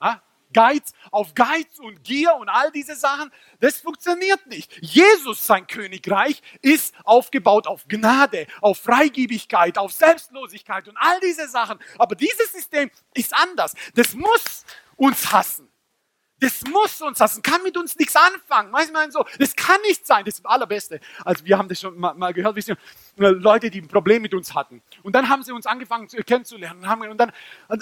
ah? 0.00 0.20
Geiz, 0.52 0.92
auf 1.10 1.34
Geiz 1.34 1.78
und 1.80 2.04
Gier 2.04 2.34
und 2.36 2.48
all 2.48 2.70
diese 2.70 2.94
Sachen, 2.94 3.32
das 3.60 3.78
funktioniert 3.78 4.46
nicht. 4.46 4.72
Jesus, 4.80 5.44
sein 5.44 5.66
Königreich, 5.66 6.40
ist 6.62 6.94
aufgebaut 7.04 7.66
auf 7.66 7.86
Gnade, 7.88 8.46
auf 8.60 8.78
Freigebigkeit, 8.78 9.76
auf 9.76 9.92
Selbstlosigkeit 9.92 10.88
und 10.88 10.96
all 10.98 11.18
diese 11.20 11.48
Sachen. 11.48 11.78
Aber 11.98 12.14
dieses 12.14 12.52
System 12.52 12.90
ist 13.12 13.34
anders. 13.34 13.74
Das 13.94 14.14
muss 14.14 14.64
uns 14.96 15.32
hassen. 15.32 15.68
Das 16.38 16.62
muss 16.66 17.00
uns 17.00 17.18
hassen, 17.18 17.40
kann 17.42 17.62
mit 17.62 17.78
uns 17.78 17.96
nichts 17.96 18.14
anfangen. 18.14 18.70
Du, 18.70 19.10
so, 19.10 19.24
das 19.38 19.56
kann 19.56 19.80
nicht 19.82 20.06
sein. 20.06 20.22
Das 20.22 20.34
ist 20.34 20.44
das 20.44 20.50
Allerbeste. 20.50 21.00
Also 21.24 21.46
wir 21.46 21.56
haben 21.56 21.66
das 21.66 21.80
schon 21.80 21.98
mal, 21.98 22.12
mal 22.12 22.34
gehört, 22.34 22.54
wisst 22.56 22.68
ihr, 22.68 22.76
Leute, 23.16 23.70
die 23.70 23.80
ein 23.80 23.88
Problem 23.88 24.20
mit 24.20 24.34
uns 24.34 24.54
hatten. 24.54 24.82
Und 25.02 25.14
dann 25.14 25.30
haben 25.30 25.42
sie 25.42 25.52
uns 25.52 25.64
angefangen 25.64 26.10
zu, 26.10 26.18
kennenzulernen. 26.18 26.80
Und, 26.80 26.88
haben, 26.88 27.08
und 27.08 27.16
dann, 27.16 27.32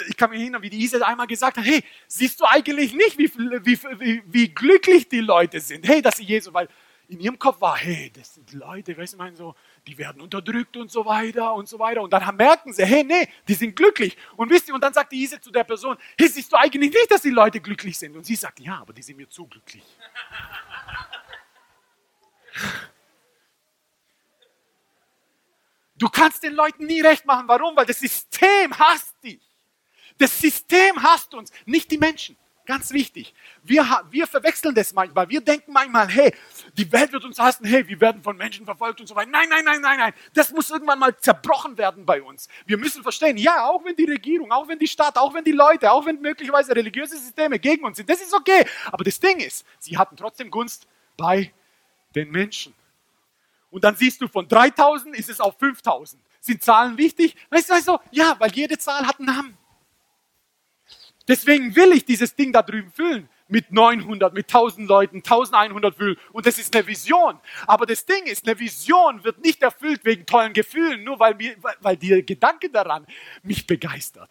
ich 0.09 0.17
kann 0.17 0.31
mich 0.31 0.41
erinnern, 0.41 0.63
wie 0.63 0.71
die 0.71 0.81
Isa 0.85 1.05
einmal 1.05 1.27
gesagt 1.27 1.57
hat, 1.57 1.65
hey, 1.65 1.83
siehst 2.07 2.41
du 2.41 2.45
eigentlich 2.45 2.95
nicht, 2.95 3.19
wie, 3.19 3.29
wie, 3.35 3.79
wie, 3.99 4.23
wie 4.27 4.49
glücklich 4.55 5.09
die 5.09 5.21
Leute 5.21 5.59
sind? 5.59 5.89
Hey, 5.89 6.01
dass 6.01 6.19
sie 6.19 6.25
Jesus, 6.25 6.55
weil 6.55 6.69
in 7.09 7.19
ihrem 7.19 7.39
Kopf 7.39 7.61
war, 7.61 7.77
hey, 7.77 8.13
das 8.15 8.35
sind 8.35 8.53
Leute, 8.53 8.97
weißt 8.97 9.15
du, 9.15 9.17
mein 9.19 9.35
so, 9.35 9.57
die 9.87 9.99
werden 9.99 10.23
unterdrückt 10.23 10.77
und 10.77 10.91
so 10.91 11.05
weiter 11.05 11.55
und 11.55 11.69
so 11.69 11.79
weiter. 11.79 12.03
Und 12.03 12.13
dann 12.13 12.37
merken 12.37 12.73
sie, 12.73 12.85
hey, 12.85 13.05
nee, 13.05 13.29
die 13.47 13.55
sind 13.55 13.77
glücklich. 13.77 14.17
Und 14.37 14.51
wisst 14.51 14.69
ihr, 14.69 14.75
und 14.75 14.81
dann 14.81 14.95
sagt 14.95 15.13
die 15.13 15.23
Ise 15.23 15.41
zu 15.41 15.51
der 15.51 15.65
Person, 15.65 15.97
hey, 16.19 16.29
siehst 16.29 16.53
du 16.53 16.57
eigentlich 16.57 16.93
nicht, 16.93 17.11
dass 17.11 17.23
die 17.23 17.31
Leute 17.31 17.61
glücklich 17.61 17.99
sind? 17.99 18.17
Und 18.17 18.25
sie 18.25 18.37
sagt, 18.37 18.61
ja, 18.61 18.79
aber 18.81 18.93
die 18.93 19.03
sind 19.03 19.17
mir 19.17 19.29
zu 19.29 19.47
glücklich. 19.47 19.85
Du 25.97 26.09
kannst 26.09 26.43
den 26.43 26.55
Leuten 26.55 26.87
nie 26.87 27.01
recht 27.01 27.25
machen. 27.25 27.47
Warum? 27.47 27.77
Weil 27.77 27.87
das 27.87 28.01
System 28.01 28.77
hasst 28.79 29.15
dich. 29.23 29.41
Das 30.19 30.39
System 30.39 31.03
hasst 31.03 31.35
uns, 31.35 31.51
nicht 31.67 31.91
die 31.91 31.99
Menschen. 31.99 32.37
Ganz 32.67 32.93
wichtig. 32.93 33.35
Wir, 33.63 33.85
wir 34.11 34.27
verwechseln 34.27 34.75
das 34.75 34.95
manchmal. 34.95 35.29
Wir 35.29 35.43
denken 35.43 35.71
manchmal, 35.73 36.09
hey, 36.09 36.35
die 36.79 36.91
Welt 36.91 37.13
wird 37.13 37.25
uns 37.25 37.39
hassen, 37.39 37.67
hey, 37.67 37.87
wir 37.87 38.01
werden 38.01 38.23
von 38.23 38.37
Menschen 38.39 38.65
verfolgt 38.65 39.01
und 39.01 39.07
so 39.07 39.15
weiter. 39.15 39.31
Nein, 39.31 39.49
nein, 39.51 39.65
nein, 39.65 39.83
nein, 39.83 39.99
nein. 39.99 40.15
Das 40.33 40.51
muss 40.51 40.71
irgendwann 40.71 40.99
mal 40.99 41.15
zerbrochen 41.19 41.77
werden 41.77 42.07
bei 42.07 42.23
uns. 42.23 42.49
Wir 42.65 42.79
müssen 42.79 43.03
verstehen, 43.03 43.37
ja, 43.37 43.67
auch 43.67 43.85
wenn 43.85 43.95
die 43.95 44.07
Regierung, 44.07 44.51
auch 44.51 44.67
wenn 44.67 44.79
die 44.79 44.89
Stadt, 44.89 45.19
auch 45.19 45.35
wenn 45.35 45.45
die 45.45 45.53
Leute, 45.53 45.93
auch 45.93 46.07
wenn 46.07 46.23
möglicherweise 46.23 46.75
religiöse 46.75 47.19
Systeme 47.19 47.59
gegen 47.59 47.85
uns 47.85 47.99
sind, 47.99 48.09
das 48.09 48.23
ist 48.23 48.33
okay. 48.33 48.65
Aber 48.91 49.05
das 49.05 49.21
Ding 49.21 49.41
ist, 49.41 49.67
sie 49.79 49.99
hatten 49.99 50.17
trotzdem 50.17 50.51
Gunst 50.51 50.87
bei 51.19 51.53
den 52.15 52.31
Menschen. 52.31 52.73
Und 53.71 53.85
dann 53.85 53.97
siehst 53.97 54.23
du, 54.23 54.29
von 54.29 54.49
3000 54.49 55.15
ist 55.17 55.29
es 55.29 55.41
auf 55.41 55.59
5000. 55.59 56.23
Sind 56.41 56.63
Zahlen 56.63 56.97
wichtig? 56.97 57.37
Weißt 57.51 57.71
du, 57.71 57.81
so, 57.83 58.01
ja, 58.11 58.37
weil 58.39 58.53
jede 58.53 58.79
Zahl 58.79 59.07
hat 59.07 59.19
einen 59.19 59.27
Namen. 59.27 59.59
Deswegen 61.27 61.75
will 61.75 61.93
ich 61.93 62.05
dieses 62.05 62.35
Ding 62.35 62.53
da 62.53 62.63
drüben 62.63 62.91
füllen 62.91 63.29
mit 63.49 63.73
900, 63.73 64.33
mit 64.35 64.47
1000 64.47 64.89
Leuten, 64.89 65.17
1100 65.19 65.95
füllen. 65.95 66.17
Und 66.33 66.47
das 66.47 66.59
ist 66.59 66.75
eine 66.75 66.87
Vision. 66.87 67.39
Aber 67.67 67.87
das 67.87 68.05
Ding 68.05 68.25
ist, 68.25 68.47
eine 68.47 68.59
Vision 68.59 69.23
wird 69.25 69.43
nicht 69.43 69.63
erfüllt 69.63 70.05
wegen 70.05 70.27
tollen 70.27 70.53
Gefühlen, 70.53 71.05
nur 71.05 71.19
weil, 71.19 71.35
mir, 71.35 71.55
weil 71.81 71.97
der 71.97 72.23
Gedanke 72.23 72.71
daran 72.71 73.07
mich 73.43 73.67
begeistert. 73.67 74.31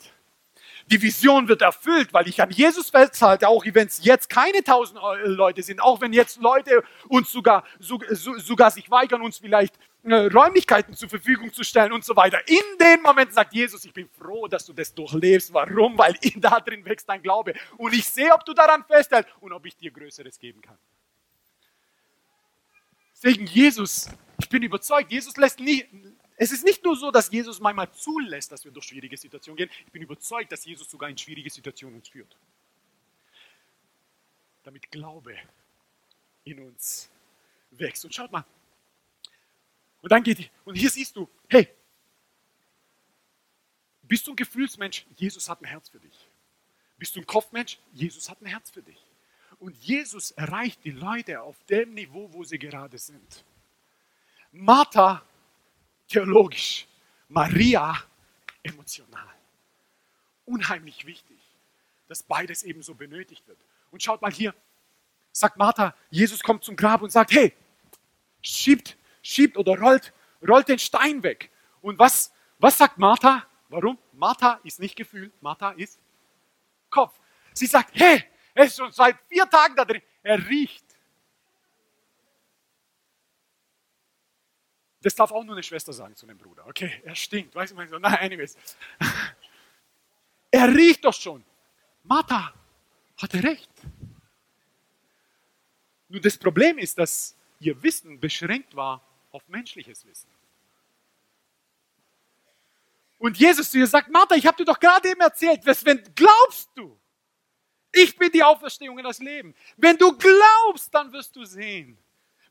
Die 0.91 1.01
Vision 1.01 1.47
wird 1.47 1.61
erfüllt, 1.61 2.13
weil 2.13 2.27
ich 2.27 2.41
an 2.41 2.51
Jesus 2.51 2.89
festhalte, 2.89 3.47
auch 3.47 3.63
wenn 3.65 3.87
es 3.87 4.03
jetzt 4.03 4.29
keine 4.29 4.63
tausend 4.63 4.99
Leute 5.23 5.63
sind, 5.63 5.81
auch 5.81 6.01
wenn 6.01 6.11
jetzt 6.11 6.41
Leute 6.41 6.83
uns 7.07 7.31
sogar, 7.31 7.63
sogar 7.79 8.71
sich 8.71 8.91
weigern, 8.91 9.21
uns 9.21 9.37
vielleicht 9.37 9.75
Räumlichkeiten 10.05 10.93
zur 10.93 11.07
Verfügung 11.07 11.53
zu 11.53 11.63
stellen 11.63 11.93
und 11.93 12.03
so 12.03 12.15
weiter. 12.15 12.39
In 12.47 12.77
dem 12.79 13.01
Moment 13.01 13.33
sagt 13.33 13.53
Jesus, 13.53 13.85
ich 13.85 13.93
bin 13.93 14.09
froh, 14.09 14.47
dass 14.47 14.65
du 14.65 14.73
das 14.73 14.93
durchlebst. 14.93 15.53
Warum? 15.53 15.97
Weil 15.97 16.13
da 16.35 16.59
drin 16.59 16.83
wächst 16.83 17.07
dein 17.07 17.21
Glaube. 17.21 17.53
Und 17.77 17.93
ich 17.93 18.05
sehe, 18.05 18.33
ob 18.33 18.43
du 18.43 18.53
daran 18.53 18.83
festhältst 18.85 19.31
und 19.39 19.53
ob 19.53 19.65
ich 19.65 19.77
dir 19.77 19.91
Größeres 19.91 20.37
geben 20.37 20.61
kann. 20.61 20.77
Deswegen 23.13 23.45
Jesus, 23.45 24.09
ich 24.39 24.49
bin 24.49 24.63
überzeugt, 24.63 25.09
Jesus 25.09 25.37
lässt 25.37 25.59
nie, 25.59 25.85
es 26.35 26.51
ist 26.51 26.65
nicht 26.65 26.83
nur 26.83 26.97
so, 26.97 27.09
dass 27.09 27.31
Jesus 27.31 27.61
manchmal 27.61 27.89
zulässt, 27.91 28.51
dass 28.51 28.65
wir 28.65 28.71
durch 28.71 28.87
schwierige 28.87 29.15
Situationen 29.15 29.55
gehen. 29.55 29.69
Ich 29.85 29.91
bin 29.93 30.01
überzeugt, 30.01 30.51
dass 30.51 30.65
Jesus 30.65 30.89
sogar 30.89 31.09
in 31.09 31.17
schwierige 31.17 31.49
Situationen 31.49 31.99
uns 31.99 32.09
führt. 32.09 32.35
Damit 34.63 34.91
Glaube 34.91 35.37
in 36.43 36.59
uns 36.59 37.09
wächst. 37.71 38.03
Und 38.03 38.13
schaut 38.13 38.31
mal, 38.31 38.43
und 40.03 40.11
dann 40.11 40.21
geht 40.21 40.51
und 40.65 40.75
hier 40.75 40.89
siehst 40.89 41.15
du, 41.15 41.29
hey, 41.47 41.69
bist 44.01 44.27
du 44.27 44.33
ein 44.33 44.35
Gefühlsmensch? 44.35 45.05
Jesus 45.15 45.47
hat 45.47 45.61
ein 45.61 45.65
Herz 45.65 45.87
für 45.87 45.99
dich. 45.99 46.27
Bist 46.97 47.15
du 47.15 47.21
ein 47.21 47.25
Kopfmensch? 47.25 47.79
Jesus 47.93 48.29
hat 48.29 48.41
ein 48.41 48.47
Herz 48.47 48.69
für 48.69 48.81
dich. 48.81 49.01
Und 49.59 49.75
Jesus 49.77 50.31
erreicht 50.31 50.83
die 50.83 50.91
Leute 50.91 51.41
auf 51.41 51.55
dem 51.69 51.93
Niveau, 51.93 52.31
wo 52.33 52.43
sie 52.43 52.59
gerade 52.59 52.97
sind. 52.97 53.45
Martha 54.51 55.23
theologisch, 56.09 56.85
Maria 57.29 57.95
emotional. 58.61 59.33
Unheimlich 60.45 61.05
wichtig, 61.05 61.39
dass 62.09 62.23
beides 62.23 62.63
ebenso 62.63 62.93
benötigt 62.93 63.47
wird. 63.47 63.57
Und 63.89 64.03
schaut 64.03 64.21
mal 64.21 64.33
hier, 64.33 64.53
sagt 65.31 65.55
Martha, 65.55 65.95
Jesus 66.09 66.43
kommt 66.43 66.65
zum 66.65 66.75
Grab 66.75 67.01
und 67.01 67.09
sagt, 67.09 67.31
hey, 67.31 67.53
schiebt 68.41 68.97
schiebt 69.23 69.57
oder 69.57 69.79
rollt, 69.79 70.13
rollt 70.47 70.67
den 70.67 70.77
Stein 70.77 71.23
weg. 71.23 71.49
Und 71.81 71.97
was, 71.97 72.31
was 72.59 72.77
sagt 72.77 72.99
Martha? 72.99 73.47
Warum? 73.69 73.97
Martha 74.11 74.59
ist 74.63 74.79
nicht 74.79 74.95
Gefühl, 74.95 75.31
Martha 75.41 75.71
ist 75.71 75.99
Kopf. 76.91 77.19
Sie 77.53 77.65
sagt, 77.65 77.91
hey, 77.95 78.23
er 78.53 78.65
ist 78.65 78.77
schon 78.77 78.91
seit 78.91 79.17
vier 79.27 79.49
Tagen 79.49 79.75
da 79.75 79.83
drin, 79.83 80.01
er 80.21 80.47
riecht. 80.47 80.85
Das 85.01 85.15
darf 85.15 85.31
auch 85.31 85.43
nur 85.43 85.55
eine 85.55 85.63
Schwester 85.63 85.91
sagen 85.91 86.15
zu 86.15 86.25
einem 86.25 86.37
Bruder. 86.37 86.65
Okay, 86.67 87.01
er 87.03 87.15
stinkt. 87.15 87.53
Weißt 87.55 87.73
du, 87.73 87.87
so, 87.87 87.99
nein, 87.99 88.15
anyways. 88.19 88.55
Er 90.49 90.73
riecht 90.73 91.03
doch 91.03 91.13
schon. 91.13 91.43
Martha 92.03 92.53
hatte 93.17 93.43
recht. 93.43 93.69
Nur 96.07 96.21
das 96.21 96.37
Problem 96.37 96.77
ist, 96.77 96.97
dass 96.97 97.35
ihr 97.59 97.81
Wissen 97.81 98.19
beschränkt 98.19 98.75
war 98.75 99.01
auf 99.33 99.47
menschliches 99.47 100.05
Wissen. 100.05 100.29
Und 103.17 103.37
Jesus 103.37 103.71
zu 103.71 103.79
ihr 103.79 103.87
sagt, 103.87 104.09
Martha, 104.09 104.35
ich 104.35 104.45
habe 104.45 104.57
dir 104.57 104.65
doch 104.65 104.79
gerade 104.79 105.09
eben 105.09 105.21
erzählt, 105.21 105.61
wenn 105.65 106.03
glaubst 106.15 106.69
du? 106.75 106.99
Ich 107.91 108.15
bin 108.17 108.31
die 108.31 108.43
Auferstehung 108.43 108.97
und 108.97 109.03
das 109.03 109.19
Leben. 109.19 109.55
Wenn 109.77 109.97
du 109.97 110.17
glaubst, 110.17 110.93
dann 110.93 111.11
wirst 111.11 111.35
du 111.35 111.45
sehen. 111.45 111.97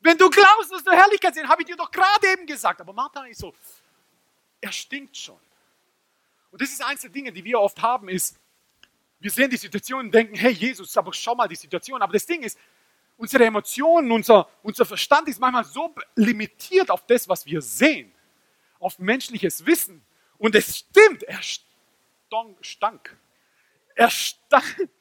Wenn 0.01 0.17
du 0.17 0.31
glaubst, 0.31 0.71
wirst 0.71 0.87
du 0.87 0.93
Herrlichkeit 0.93 1.35
sehen, 1.35 1.49
habe 1.49 1.63
ich 1.63 1.67
dir 1.67 1.77
doch 1.77 1.91
gerade 1.91 2.27
eben 2.29 2.47
gesagt. 2.47 2.81
Aber 2.81 2.93
Martha 2.93 3.25
ist 3.27 3.41
so, 3.41 3.55
er 4.61 4.73
stinkt 4.73 5.17
schon. 5.17 5.39
Und 6.51 6.61
das 6.61 6.71
ist 6.71 6.83
eins 6.83 7.03
der 7.03 7.11
Dinge, 7.11 7.33
die 7.33 7.45
wir 7.45 7.61
oft 7.61 7.81
haben, 7.81 8.09
ist, 8.09 8.39
wir 9.21 9.31
sehen 9.31 9.51
die 9.51 9.57
Situation 9.57 10.07
und 10.07 10.15
denken, 10.15 10.35
hey 10.35 10.53
Jesus, 10.53 10.97
aber 10.97 11.13
schau 11.13 11.35
mal 11.35 11.49
die 11.49 11.57
Situation. 11.57 12.03
Aber 12.03 12.13
das 12.13 12.27
Ding 12.27 12.43
ist, 12.43 12.59
unsere 13.23 13.45
Emotionen, 13.45 14.11
unser, 14.11 14.49
unser 14.65 14.85
Verstand 14.85 15.29
ist 15.29 15.39
manchmal 15.39 15.63
so 15.63 15.95
limitiert 16.17 16.91
auf 16.91 17.07
das, 17.07 17.29
was 17.29 17.47
wir 17.47 17.63
sehen, 17.63 18.13
auf 18.81 18.99
menschliches 18.99 19.65
Wissen. 19.65 20.05
Und 20.39 20.57
es 20.57 20.79
stimmt, 20.79 21.23
er 21.23 21.41
stank. 21.41 23.17
Er 23.95 24.11
stank. 24.11 24.89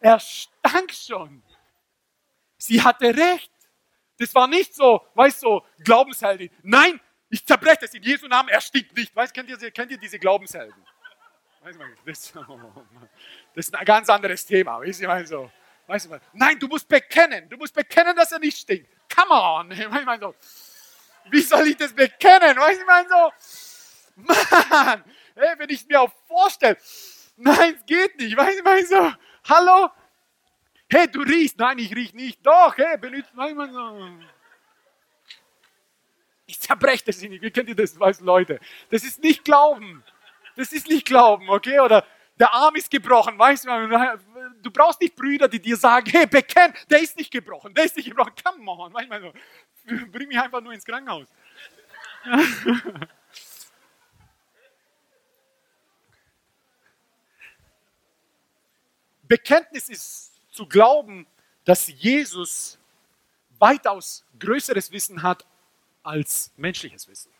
Er 0.00 0.18
stank 0.18 0.90
schon. 0.90 1.42
Sie 2.56 2.82
hatte 2.82 3.14
recht. 3.14 3.52
Das 4.18 4.34
war 4.34 4.48
nicht 4.48 4.74
so, 4.74 5.06
weißt 5.14 5.42
du, 5.44 5.46
so, 5.46 5.66
Glaubensheldin. 5.84 6.50
Nein, 6.62 6.98
ich 7.28 7.46
zerbreche 7.46 7.82
das 7.82 7.94
in 7.94 8.02
Jesu 8.02 8.26
Namen, 8.26 8.48
er 8.48 8.60
stinkt 8.60 8.96
nicht. 8.96 9.14
Weißt, 9.14 9.32
kennt, 9.32 9.48
ihr, 9.50 9.70
kennt 9.70 9.92
ihr 9.92 9.98
diese 9.98 10.18
Glaubenshelden? 10.18 10.74
Das, 12.04 12.34
oh, 12.48 12.58
das 13.54 13.68
ist 13.68 13.74
ein 13.76 13.84
ganz 13.84 14.08
anderes 14.08 14.44
Thema. 14.44 14.80
Du, 14.80 15.06
mal 15.06 15.24
so. 15.24 15.52
Weißt 15.92 16.06
du, 16.06 16.18
nein, 16.32 16.58
du 16.58 16.68
musst 16.68 16.88
bekennen. 16.88 17.50
Du 17.50 17.58
musst 17.58 17.74
bekennen, 17.74 18.16
dass 18.16 18.32
er 18.32 18.38
nicht 18.38 18.56
stinkt. 18.56 18.88
Come 19.14 19.34
on. 19.34 19.70
Ich 19.72 19.88
meine 20.06 20.22
so, 20.22 20.34
wie 21.28 21.42
soll 21.42 21.66
ich 21.68 21.76
das 21.76 21.92
bekennen? 21.92 22.56
Weißt 22.56 22.78
du, 22.78 22.80
ich 22.80 22.86
meine 22.86 23.08
so, 23.10 23.32
Mann, 24.16 25.04
hey, 25.36 25.54
wenn 25.58 25.68
ich 25.68 25.86
mir 25.86 26.00
auch 26.00 26.12
vorstelle, 26.26 26.78
nein, 27.36 27.76
es 27.78 27.84
geht 27.84 28.18
nicht. 28.18 28.34
Weißt 28.34 28.54
du, 28.54 28.58
ich 28.58 28.64
meine 28.64 28.86
so, 28.86 29.12
hallo? 29.50 29.90
Hey, 30.88 31.10
du 31.10 31.20
riechst. 31.20 31.58
Nein, 31.58 31.78
ich 31.78 31.94
riech 31.94 32.14
nicht. 32.14 32.38
Doch, 32.46 32.74
hey, 32.78 32.96
benutzt 32.96 33.34
manchmal 33.34 33.70
so. 33.70 34.08
Ich 36.46 36.58
zerbreche 36.58 37.04
das 37.04 37.20
nicht. 37.20 37.42
Wie 37.42 37.50
kennt 37.50 37.68
ihr 37.68 37.76
das, 37.76 38.00
weißt 38.00 38.22
Leute? 38.22 38.60
Das 38.88 39.04
ist 39.04 39.22
nicht 39.22 39.44
Glauben. 39.44 40.02
Das 40.56 40.72
ist 40.72 40.88
nicht 40.88 41.06
Glauben, 41.06 41.50
okay? 41.50 41.80
Oder 41.80 42.06
der 42.38 42.54
Arm 42.54 42.76
ist 42.76 42.90
gebrochen, 42.90 43.38
weißt 43.38 43.66
du? 43.66 43.68
Du 44.62 44.70
brauchst 44.70 45.00
nicht 45.00 45.16
Brüder, 45.16 45.48
die 45.48 45.60
dir 45.60 45.76
sagen, 45.76 46.10
hey, 46.10 46.26
bekenn, 46.26 46.72
der 46.88 47.00
ist 47.00 47.16
nicht 47.16 47.30
gebrochen, 47.30 47.74
der 47.74 47.84
ist 47.84 47.96
nicht 47.96 48.08
gebrochen. 48.08 48.32
Come 48.42 48.70
on, 48.70 48.92
manchmal 48.92 49.20
so. 49.20 49.32
Bring 50.10 50.28
mich 50.28 50.38
einfach 50.38 50.60
nur 50.60 50.72
ins 50.72 50.84
Krankenhaus. 50.84 51.26
Bekenntnis 59.22 59.88
ist 59.88 60.32
zu 60.50 60.66
glauben, 60.66 61.26
dass 61.64 61.88
Jesus 61.88 62.78
weitaus 63.58 64.24
größeres 64.38 64.92
Wissen 64.92 65.22
hat 65.22 65.46
als 66.02 66.52
menschliches 66.56 67.08
Wissen. 67.08 67.30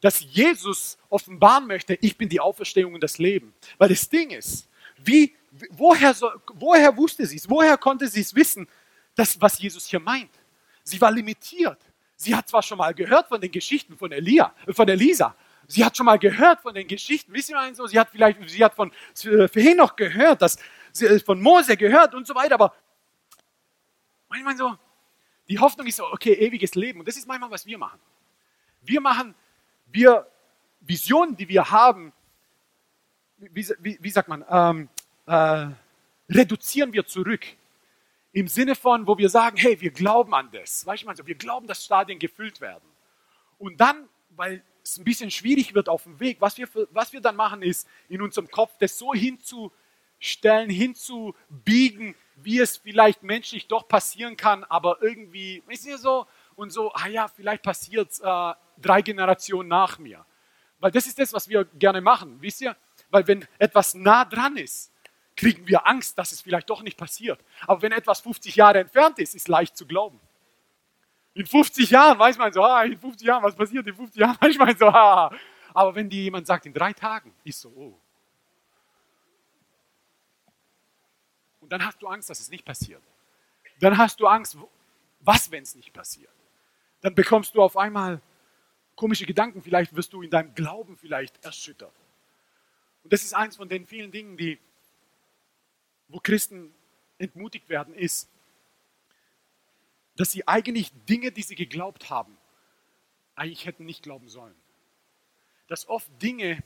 Dass 0.00 0.20
Jesus 0.20 0.98
offenbaren 1.08 1.66
möchte, 1.66 1.94
ich 2.00 2.16
bin 2.16 2.28
die 2.28 2.40
Auferstehung 2.40 2.94
und 2.94 3.02
das 3.02 3.18
Leben. 3.18 3.54
Weil 3.78 3.88
das 3.88 4.08
Ding 4.08 4.30
ist, 4.30 4.68
wie, 4.98 5.34
woher, 5.70 6.14
woher 6.54 6.96
wusste 6.96 7.26
sie 7.26 7.36
es? 7.36 7.48
Woher 7.48 7.76
konnte 7.76 8.08
sie 8.08 8.20
es 8.20 8.34
wissen, 8.34 8.68
dass, 9.14 9.40
was 9.40 9.58
Jesus 9.58 9.86
hier 9.86 10.00
meint? 10.00 10.30
Sie 10.82 11.00
war 11.00 11.10
limitiert. 11.10 11.78
Sie 12.16 12.34
hat 12.34 12.48
zwar 12.48 12.62
schon 12.62 12.78
mal 12.78 12.94
gehört 12.94 13.28
von 13.28 13.40
den 13.40 13.50
Geschichten 13.52 13.96
von, 13.96 14.10
Elia, 14.10 14.54
von 14.70 14.88
Elisa, 14.88 15.36
sie 15.66 15.84
hat 15.84 15.96
schon 15.96 16.06
mal 16.06 16.18
gehört 16.18 16.60
von 16.60 16.74
den 16.74 16.86
Geschichten, 16.86 17.32
wissen 17.32 17.54
Sie 17.68 17.74
so, 17.74 17.86
sie 17.86 17.98
hat 17.98 18.08
vielleicht, 18.10 18.48
sie 18.48 18.64
hat 18.64 18.74
von 18.74 18.90
äh, 19.24 19.74
noch 19.74 19.96
gehört, 19.96 20.42
dass 20.42 20.58
sie 20.92 21.06
äh, 21.06 21.20
von 21.20 21.40
Mose 21.40 21.76
gehört 21.76 22.14
und 22.14 22.26
so 22.26 22.34
weiter, 22.34 22.54
aber 22.54 22.74
manchmal 24.28 24.56
so, 24.56 24.76
die 25.48 25.58
Hoffnung 25.58 25.86
ist 25.86 25.96
so, 25.96 26.06
okay, 26.10 26.32
ewiges 26.32 26.74
Leben. 26.74 27.00
Und 27.00 27.08
das 27.08 27.16
ist 27.16 27.26
manchmal, 27.26 27.50
was 27.50 27.66
wir 27.66 27.78
machen. 27.78 28.00
Wir 28.82 29.00
machen, 29.00 29.34
wir, 29.86 30.26
Visionen, 30.80 31.36
die 31.36 31.48
wir 31.48 31.70
haben, 31.70 32.12
wie, 33.38 33.68
wie, 33.80 33.98
wie 34.00 34.10
sagt 34.10 34.28
man, 34.28 34.44
ähm, 34.48 34.88
äh, 35.26 35.66
reduzieren 36.28 36.92
wir 36.92 37.06
zurück. 37.06 37.44
Im 38.32 38.48
Sinne 38.48 38.74
von, 38.74 39.06
wo 39.06 39.16
wir 39.16 39.28
sagen, 39.28 39.56
hey, 39.56 39.80
wir 39.80 39.90
glauben 39.90 40.34
an 40.34 40.50
das. 40.52 40.84
Weißt 40.84 41.04
du, 41.04 41.08
also 41.08 41.26
wir 41.26 41.36
glauben, 41.36 41.66
dass 41.66 41.84
Stadien 41.84 42.18
gefüllt 42.18 42.60
werden. 42.60 42.84
Und 43.58 43.80
dann, 43.80 44.08
weil 44.30 44.62
es 44.82 44.98
ein 44.98 45.04
bisschen 45.04 45.30
schwierig 45.30 45.74
wird 45.74 45.88
auf 45.88 46.04
dem 46.04 46.20
Weg, 46.20 46.40
was 46.40 46.58
wir, 46.58 46.68
was 46.90 47.12
wir 47.12 47.20
dann 47.20 47.36
machen, 47.36 47.62
ist, 47.62 47.88
in 48.08 48.22
unserem 48.22 48.48
Kopf 48.50 48.72
das 48.78 48.98
so 48.98 49.14
hinzustellen, 49.14 50.70
hinzubiegen, 50.70 52.14
wie 52.36 52.60
es 52.60 52.76
vielleicht 52.76 53.22
menschlich 53.22 53.66
doch 53.66 53.88
passieren 53.88 54.36
kann, 54.36 54.64
aber 54.64 54.98
irgendwie, 55.00 55.62
wisst 55.66 55.86
ihr 55.86 55.98
so, 55.98 56.26
und 56.54 56.70
so, 56.70 56.92
ah 56.92 57.08
ja, 57.08 57.28
vielleicht 57.28 57.62
passiert 57.62 58.10
es 58.10 58.20
äh, 58.20 58.52
drei 58.78 59.02
Generationen 59.02 59.68
nach 59.68 59.98
mir. 59.98 60.24
Weil 60.78 60.90
das 60.90 61.06
ist 61.06 61.18
das, 61.18 61.32
was 61.32 61.48
wir 61.48 61.64
gerne 61.64 62.00
machen, 62.00 62.36
wisst 62.40 62.60
ihr? 62.60 62.76
Weil 63.10 63.26
wenn 63.26 63.46
etwas 63.58 63.94
nah 63.94 64.24
dran 64.24 64.56
ist, 64.56 64.92
kriegen 65.36 65.66
wir 65.66 65.86
Angst, 65.86 66.18
dass 66.18 66.32
es 66.32 66.40
vielleicht 66.40 66.70
doch 66.70 66.82
nicht 66.82 66.96
passiert. 66.96 67.38
Aber 67.66 67.82
wenn 67.82 67.92
etwas 67.92 68.20
50 68.20 68.56
Jahre 68.56 68.80
entfernt 68.80 69.18
ist, 69.18 69.34
ist 69.34 69.48
leicht 69.48 69.76
zu 69.76 69.86
glauben. 69.86 70.18
In 71.34 71.46
50 71.46 71.90
Jahren 71.90 72.18
weiß 72.18 72.38
man 72.38 72.52
so, 72.52 72.62
ah, 72.62 72.82
in 72.84 72.98
50 72.98 73.26
Jahren, 73.26 73.42
was 73.42 73.54
passiert 73.54 73.86
in 73.86 73.94
50 73.94 74.18
Jahren, 74.18 74.36
weiß 74.40 74.56
man 74.56 74.76
so, 74.76 74.86
ah. 74.86 75.30
Aber 75.74 75.94
wenn 75.94 76.08
dir 76.08 76.22
jemand 76.22 76.46
sagt, 76.46 76.64
in 76.64 76.72
drei 76.72 76.94
Tagen, 76.94 77.34
ist 77.44 77.60
so, 77.60 77.68
oh, 77.68 78.00
Und 81.66 81.72
dann 81.72 81.84
hast 81.84 82.00
du 82.00 82.06
Angst, 82.06 82.30
dass 82.30 82.38
es 82.38 82.48
nicht 82.48 82.64
passiert. 82.64 83.02
Dann 83.80 83.98
hast 83.98 84.20
du 84.20 84.28
Angst, 84.28 84.56
was, 85.18 85.50
wenn 85.50 85.64
es 85.64 85.74
nicht 85.74 85.92
passiert? 85.92 86.30
Dann 87.00 87.12
bekommst 87.12 87.56
du 87.56 87.60
auf 87.60 87.76
einmal 87.76 88.22
komische 88.94 89.26
Gedanken, 89.26 89.60
vielleicht 89.60 89.96
wirst 89.96 90.12
du 90.12 90.22
in 90.22 90.30
deinem 90.30 90.54
Glauben 90.54 90.96
vielleicht 90.96 91.44
erschüttert. 91.44 91.92
Und 93.02 93.12
das 93.12 93.24
ist 93.24 93.34
eins 93.34 93.56
von 93.56 93.68
den 93.68 93.84
vielen 93.84 94.12
Dingen, 94.12 94.36
die, 94.36 94.60
wo 96.08 96.20
Christen 96.20 96.74
entmutigt 97.18 97.68
werden, 97.68 97.94
ist, 97.94 98.28
dass 100.16 100.32
sie 100.32 100.46
eigentlich 100.48 100.92
Dinge, 101.08 101.32
die 101.32 101.42
sie 101.42 101.56
geglaubt 101.56 102.10
haben, 102.10 102.36
eigentlich 103.34 103.66
hätten 103.66 103.84
nicht 103.84 104.02
glauben 104.02 104.28
sollen. 104.28 104.54
Dass 105.68 105.88
oft 105.88 106.10
Dinge 106.22 106.62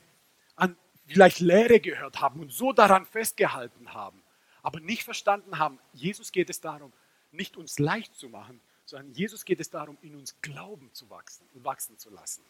an 0.55 0.77
vielleicht 1.05 1.39
Lehre 1.39 1.79
gehört 1.79 2.21
haben 2.21 2.39
und 2.39 2.51
so 2.51 2.71
daran 2.71 3.05
festgehalten 3.05 3.93
haben, 3.93 4.21
aber 4.61 4.79
nicht 4.79 5.03
verstanden 5.03 5.57
haben, 5.57 5.79
Jesus 5.93 6.31
geht 6.31 6.49
es 6.49 6.61
darum, 6.61 6.93
nicht 7.31 7.57
uns 7.57 7.79
leicht 7.79 8.15
zu 8.15 8.29
machen, 8.29 8.61
sondern 8.85 9.13
Jesus 9.13 9.45
geht 9.45 9.59
es 9.59 9.69
darum, 9.69 9.97
in 10.01 10.15
uns 10.15 10.39
Glauben 10.41 10.93
zu 10.93 11.09
wachsen 11.09 11.47
und 11.53 11.63
wachsen 11.63 11.97
zu 11.97 12.09
lassen. 12.09 12.43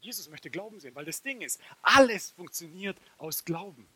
Jesus 0.00 0.28
möchte 0.28 0.50
Glauben 0.50 0.80
sehen, 0.80 0.94
weil 0.94 1.04
das 1.04 1.22
Ding 1.22 1.40
ist, 1.42 1.60
alles 1.82 2.30
funktioniert 2.30 2.98
aus 3.18 3.44
Glauben. 3.44 3.88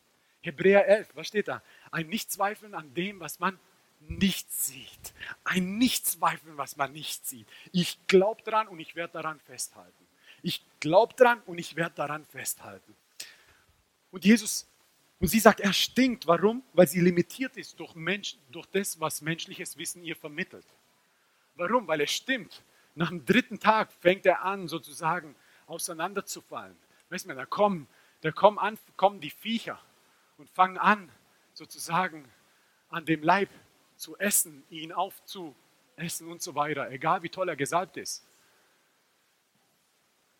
Hebräer 0.43 0.87
11, 0.87 1.11
was 1.15 1.29
steht 1.29 1.49
da? 1.49 1.63
Ein 1.91 2.09
Nichtzweifeln 2.09 2.75
an 2.75 2.93
dem, 2.95 3.21
was 3.21 3.41
man 3.41 3.59
nicht 4.01 4.53
sieht. 4.53 5.15
Ein 5.45 5.79
Nichtzweifeln, 5.79 6.57
was 6.57 6.77
man 6.77 6.93
nicht 6.93 7.27
sieht. 7.27 7.49
Ich 7.73 7.99
glaube 8.07 8.43
daran 8.43 8.69
und 8.69 8.79
ich 8.79 8.95
werde 8.95 9.15
daran 9.15 9.41
festhalten. 9.41 10.07
Ich 10.43 10.63
glaube 10.81 11.15
daran 11.17 11.41
und 11.47 11.59
ich 11.59 11.77
werde 11.77 11.97
daran 11.97 12.25
festhalten. 12.27 12.95
Und 14.11 14.25
Jesus 14.25 14.67
und 15.19 15.29
sie 15.29 15.41
sagt, 15.41 15.61
er 15.61 15.73
stinkt. 15.73 16.27
Warum? 16.27 16.63
Weil 16.73 16.87
sie 16.87 17.01
limitiert 17.01 17.57
ist 17.57 17.81
durch, 17.81 17.95
Mensch, 17.95 18.37
durch 18.51 18.67
das, 18.67 19.01
was 19.01 19.23
menschliches 19.23 19.79
Wissen 19.79 20.05
ihr 20.05 20.17
vermittelt. 20.17 20.67
Warum? 21.55 21.87
Weil 21.87 22.01
er 22.01 22.07
stimmt. 22.07 22.63
Nach 22.95 23.09
dem 23.09 23.25
dritten 23.25 23.59
Tag 23.59 23.93
fängt 23.93 24.27
er 24.27 24.45
an, 24.45 24.69
sozusagen 24.69 25.35
auseinanderzufallen. 25.67 26.77
Weißt 27.09 27.29
du, 27.29 27.35
da 27.35 27.47
kommen, 27.47 27.89
da 28.21 28.31
kommen, 28.31 28.59
an, 28.59 28.79
kommen 28.97 29.21
die 29.21 29.31
Viecher 29.31 29.81
und 30.39 30.51
fangen 30.51 30.79
an, 30.79 31.11
sozusagen 31.53 32.31
an 32.91 33.05
dem 33.05 33.23
Leib 33.23 33.51
zu 33.97 34.17
essen, 34.19 34.63
ihn 34.71 34.93
aufzuessen 34.93 36.29
und 36.29 36.43
so 36.43 36.55
weiter, 36.55 36.91
egal 36.91 37.23
wie 37.23 37.29
toll 37.29 37.49
er 37.49 37.57
gesalbt 37.57 37.97
ist. 37.97 38.27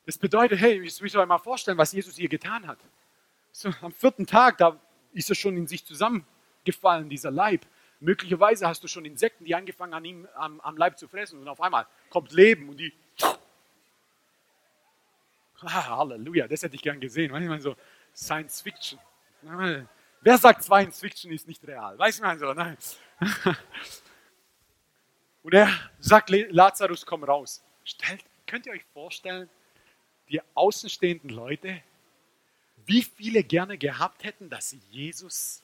Das 0.05 0.19
bedeutet, 0.19 0.61
hey, 0.61 0.81
ich 0.83 1.01
will 1.01 1.17
euch 1.17 1.27
mal 1.27 1.39
vorstellen, 1.39 1.79
was 1.79 1.93
Jesus 1.93 2.17
hier 2.17 2.29
getan 2.29 2.67
hat 2.67 2.79
so 3.57 3.71
am 3.81 3.93
vierten 3.93 4.27
Tag, 4.27 4.59
da 4.59 4.79
ist 5.13 5.31
er 5.31 5.35
schon 5.35 5.57
in 5.57 5.67
sich 5.67 5.85
zusammengefallen, 5.85 7.09
dieser 7.09 7.31
Leib. 7.31 7.65
Möglicherweise 8.01 8.69
hast 8.69 8.85
du 8.85 8.89
schon 8.89 9.07
Insekten, 9.07 9.47
die 9.47 9.55
angefangen 9.55 9.95
an 9.95 10.05
ihm 10.05 10.29
am, 10.35 10.61
am 10.61 10.77
Leib 10.77 10.99
zu 10.99 11.09
fressen 11.09 11.41
und 11.41 11.49
auf 11.49 11.63
einmal 11.63 11.87
kommt 12.11 12.33
Leben 12.33 12.69
und 12.69 12.77
die. 12.77 12.93
Ah, 15.61 15.97
Halleluja, 15.97 16.47
das 16.47 16.63
hätte 16.63 16.75
ich 16.75 16.83
gern 16.83 17.01
gesehen. 17.01 17.33
Manchmal 17.33 17.63
so 17.63 17.75
Science 18.15 18.61
Fiction. 18.61 18.99
Wer 20.23 20.39
sagt, 20.39 20.65
Science 20.65 21.01
Fiction 21.01 21.31
ist 21.33 21.47
nicht 21.47 21.67
real? 21.67 21.99
Weiß 21.99 22.21
man 22.21 22.39
so, 22.39 22.53
nein. 22.53 22.77
Und 25.43 25.55
er 25.55 25.69
sagt, 26.01 26.31
Lazarus, 26.31 27.07
komm 27.07 27.25
raus. 27.25 27.63
Stellt, 27.85 28.25
könnt 28.47 28.67
ihr 28.67 28.73
euch 28.73 28.85
vorstellen, 28.93 29.49
die 30.29 30.41
außenstehenden 30.55 31.31
Leute, 31.31 31.83
wie 32.85 33.03
viele 33.03 33.45
gerne 33.45 33.79
gehabt 33.79 34.25
hätten, 34.25 34.51
dass 34.51 34.75
Jesus 34.91 35.63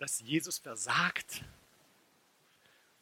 dass 0.00 0.20
Jesus 0.20 0.58
versagt. 0.58 1.42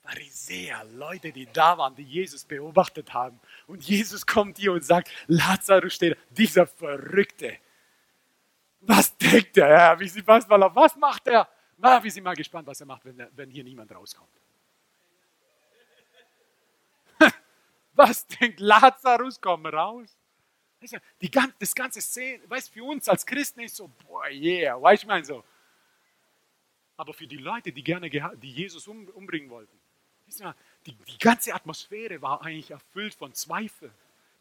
Pharisäer, 0.02 0.84
Leute, 0.94 1.32
die 1.32 1.46
da 1.46 1.78
waren, 1.78 1.94
die 1.94 2.02
Jesus 2.02 2.44
beobachtet 2.44 3.12
haben. 3.14 3.38
Und 3.66 3.84
Jesus 3.84 4.26
kommt 4.26 4.58
hier 4.58 4.72
und 4.72 4.84
sagt, 4.84 5.10
Lazarus 5.26 5.94
steht, 5.94 6.18
dieser 6.30 6.66
Verrückte. 6.66 7.58
Was 8.80 9.16
denkt 9.16 9.56
er? 9.56 9.68
Ja, 9.68 10.00
wie 10.00 10.08
sie 10.08 10.26
was, 10.26 10.48
was 10.48 10.96
macht 10.96 11.26
er? 11.26 11.48
Na, 11.76 12.02
wir 12.02 12.10
sind 12.10 12.24
mal 12.24 12.34
gespannt, 12.34 12.66
was 12.66 12.80
er 12.80 12.86
macht, 12.86 13.04
wenn, 13.04 13.26
wenn 13.34 13.50
hier 13.50 13.64
niemand 13.64 13.92
rauskommt. 13.92 14.30
was 17.94 18.26
denkt 18.26 18.60
Lazarus? 18.60 19.40
Komm 19.40 19.66
raus. 19.66 20.16
Die, 21.20 21.30
das 21.58 21.74
ganze 21.74 22.00
Szene, 22.00 22.42
weißt 22.48 22.70
für 22.70 22.84
uns 22.84 23.08
als 23.08 23.26
Christen 23.26 23.60
ist 23.60 23.76
so, 23.76 23.88
boah, 24.06 24.28
yeah, 24.28 24.80
weißt 24.80 25.02
du, 25.02 25.06
ich 25.06 25.08
meine 25.08 25.24
so. 25.24 25.44
Aber 26.96 27.12
für 27.12 27.26
die 27.26 27.36
Leute, 27.36 27.72
die 27.72 27.82
gerne 27.82 28.08
die 28.10 28.50
Jesus 28.50 28.86
umbringen 28.86 29.50
wollten, 29.50 29.78
die, 30.86 30.92
die 30.92 31.18
ganze 31.18 31.54
Atmosphäre 31.54 32.20
war 32.20 32.42
eigentlich 32.42 32.70
erfüllt 32.70 33.14
von 33.14 33.32
Zweifel. 33.34 33.90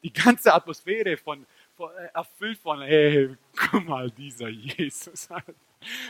Die 0.04 0.14
ganze 0.14 0.54
Atmosphäre 0.54 1.18
von, 1.18 1.46
erfüllt 2.14 2.60
von, 2.60 2.82
hey, 2.82 3.36
guck 3.56 3.86
mal, 3.86 4.10
dieser 4.12 4.50
Jesus. 4.50 5.30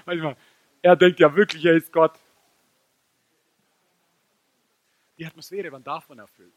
Manchmal, 0.06 0.38
er 0.82 0.96
denkt 0.96 1.20
ja 1.20 1.34
wirklich, 1.36 1.66
er 1.66 1.76
ist 1.76 1.92
Gott. 1.92 2.18
Die 5.18 5.26
Atmosphäre 5.26 5.72
war 5.72 5.80
davon 5.80 6.20
erfüllt. 6.20 6.54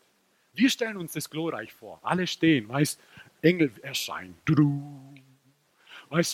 Wir 0.52 0.68
stellen 0.68 0.96
uns 0.96 1.12
das 1.12 1.30
glorreich 1.30 1.72
vor. 1.72 2.00
Alle 2.02 2.26
stehen, 2.26 2.68
weißt, 2.68 3.00
Engel 3.42 3.72
erscheinen. 3.82 4.38
Du 4.44 5.14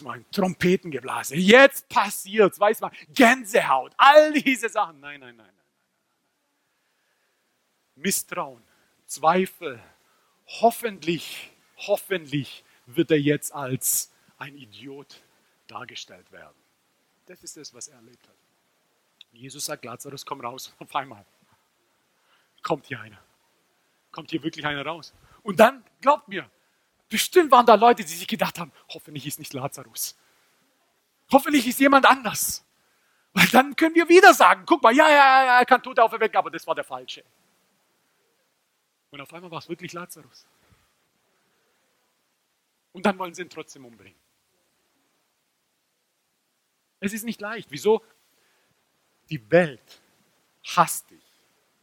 mal, 0.02 0.24
Trompetengeblase. 0.32 1.36
Jetzt 1.36 1.88
passiert's, 1.88 2.58
weißt 2.58 2.80
du 2.80 2.86
mal, 2.86 2.92
Gänsehaut. 3.12 3.92
All 3.96 4.32
diese 4.32 4.68
Sachen. 4.68 5.00
Nein, 5.00 5.20
nein, 5.20 5.36
nein. 5.36 5.52
Misstrauen, 7.94 8.62
Zweifel. 9.06 9.80
Hoffentlich, 10.60 11.50
hoffentlich 11.76 12.64
wird 12.86 13.10
er 13.10 13.20
jetzt 13.20 13.52
als 13.52 14.12
ein 14.38 14.56
Idiot 14.56 15.20
dargestellt 15.66 16.30
werden. 16.32 16.56
Das 17.26 17.42
ist 17.42 17.56
das, 17.56 17.74
was 17.74 17.88
er 17.88 17.96
erlebt 17.96 18.26
hat. 18.26 18.34
Jesus 19.32 19.64
sagt, 19.66 19.84
Lazarus, 19.84 20.24
komm 20.24 20.40
raus. 20.40 20.72
Auf 20.78 20.94
einmal 20.94 21.24
kommt 22.62 22.86
hier 22.86 23.00
einer. 23.00 23.18
Kommt 24.10 24.30
hier 24.30 24.42
wirklich 24.42 24.64
einer 24.66 24.84
raus. 24.84 25.12
Und 25.42 25.60
dann, 25.60 25.84
glaubt 26.00 26.28
mir, 26.28 26.50
bestimmt 27.08 27.50
waren 27.52 27.66
da 27.66 27.74
Leute, 27.74 28.02
die 28.02 28.12
sich 28.12 28.26
gedacht 28.26 28.58
haben, 28.58 28.72
hoffentlich 28.88 29.26
ist 29.26 29.38
nicht 29.38 29.52
Lazarus. 29.52 30.16
Hoffentlich 31.30 31.66
ist 31.66 31.78
jemand 31.80 32.06
anders. 32.06 32.64
Weil 33.32 33.46
dann 33.48 33.76
können 33.76 33.94
wir 33.94 34.08
wieder 34.08 34.32
sagen, 34.32 34.64
guck 34.64 34.82
mal, 34.82 34.94
ja, 34.94 35.08
ja, 35.08 35.44
ja, 35.44 35.58
er 35.58 35.66
kann 35.66 35.82
Tote 35.82 36.02
auferwecken, 36.02 36.36
aber 36.36 36.50
das 36.50 36.66
war 36.66 36.74
der 36.74 36.84
Falsche. 36.84 37.22
Und 39.10 39.20
auf 39.20 39.32
einmal 39.32 39.50
war 39.50 39.58
es 39.58 39.68
wirklich 39.68 39.92
Lazarus. 39.92 40.46
Und 42.96 43.04
dann 43.04 43.18
wollen 43.18 43.34
sie 43.34 43.42
ihn 43.42 43.50
trotzdem 43.50 43.84
umbringen. 43.84 44.18
Es 46.98 47.12
ist 47.12 47.24
nicht 47.24 47.42
leicht. 47.42 47.70
Wieso? 47.70 48.02
Die 49.28 49.50
Welt 49.50 50.00
hasst 50.64 51.10
dich. 51.10 51.22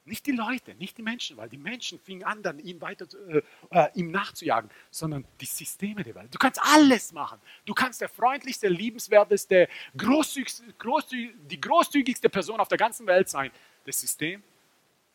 Nicht 0.05 0.25
die 0.25 0.31
Leute, 0.31 0.73
nicht 0.73 0.97
die 0.97 1.03
Menschen, 1.03 1.37
weil 1.37 1.49
die 1.49 1.59
Menschen 1.59 1.99
fingen 1.99 2.23
an, 2.23 2.41
dann 2.41 2.57
ihm 2.57 2.81
weiter 2.81 3.05
äh, 3.29 3.43
äh, 3.69 3.91
ihm 3.93 4.09
nachzujagen, 4.09 4.71
sondern 4.89 5.23
die 5.39 5.45
Systeme 5.45 6.01
der 6.01 6.15
Welt. 6.15 6.33
Du 6.33 6.39
kannst 6.39 6.59
alles 6.63 7.11
machen. 7.11 7.39
Du 7.63 7.75
kannst 7.75 8.01
der 8.01 8.09
freundlichste, 8.09 8.67
liebenswerteste, 8.67 9.69
großzügigste, 9.95 10.73
großzügig, 10.79 11.35
die 11.47 11.61
großzügigste 11.61 12.27
Person 12.27 12.59
auf 12.59 12.69
der 12.69 12.79
ganzen 12.79 13.05
Welt 13.05 13.29
sein. 13.29 13.51
Das 13.85 14.01
System, 14.01 14.41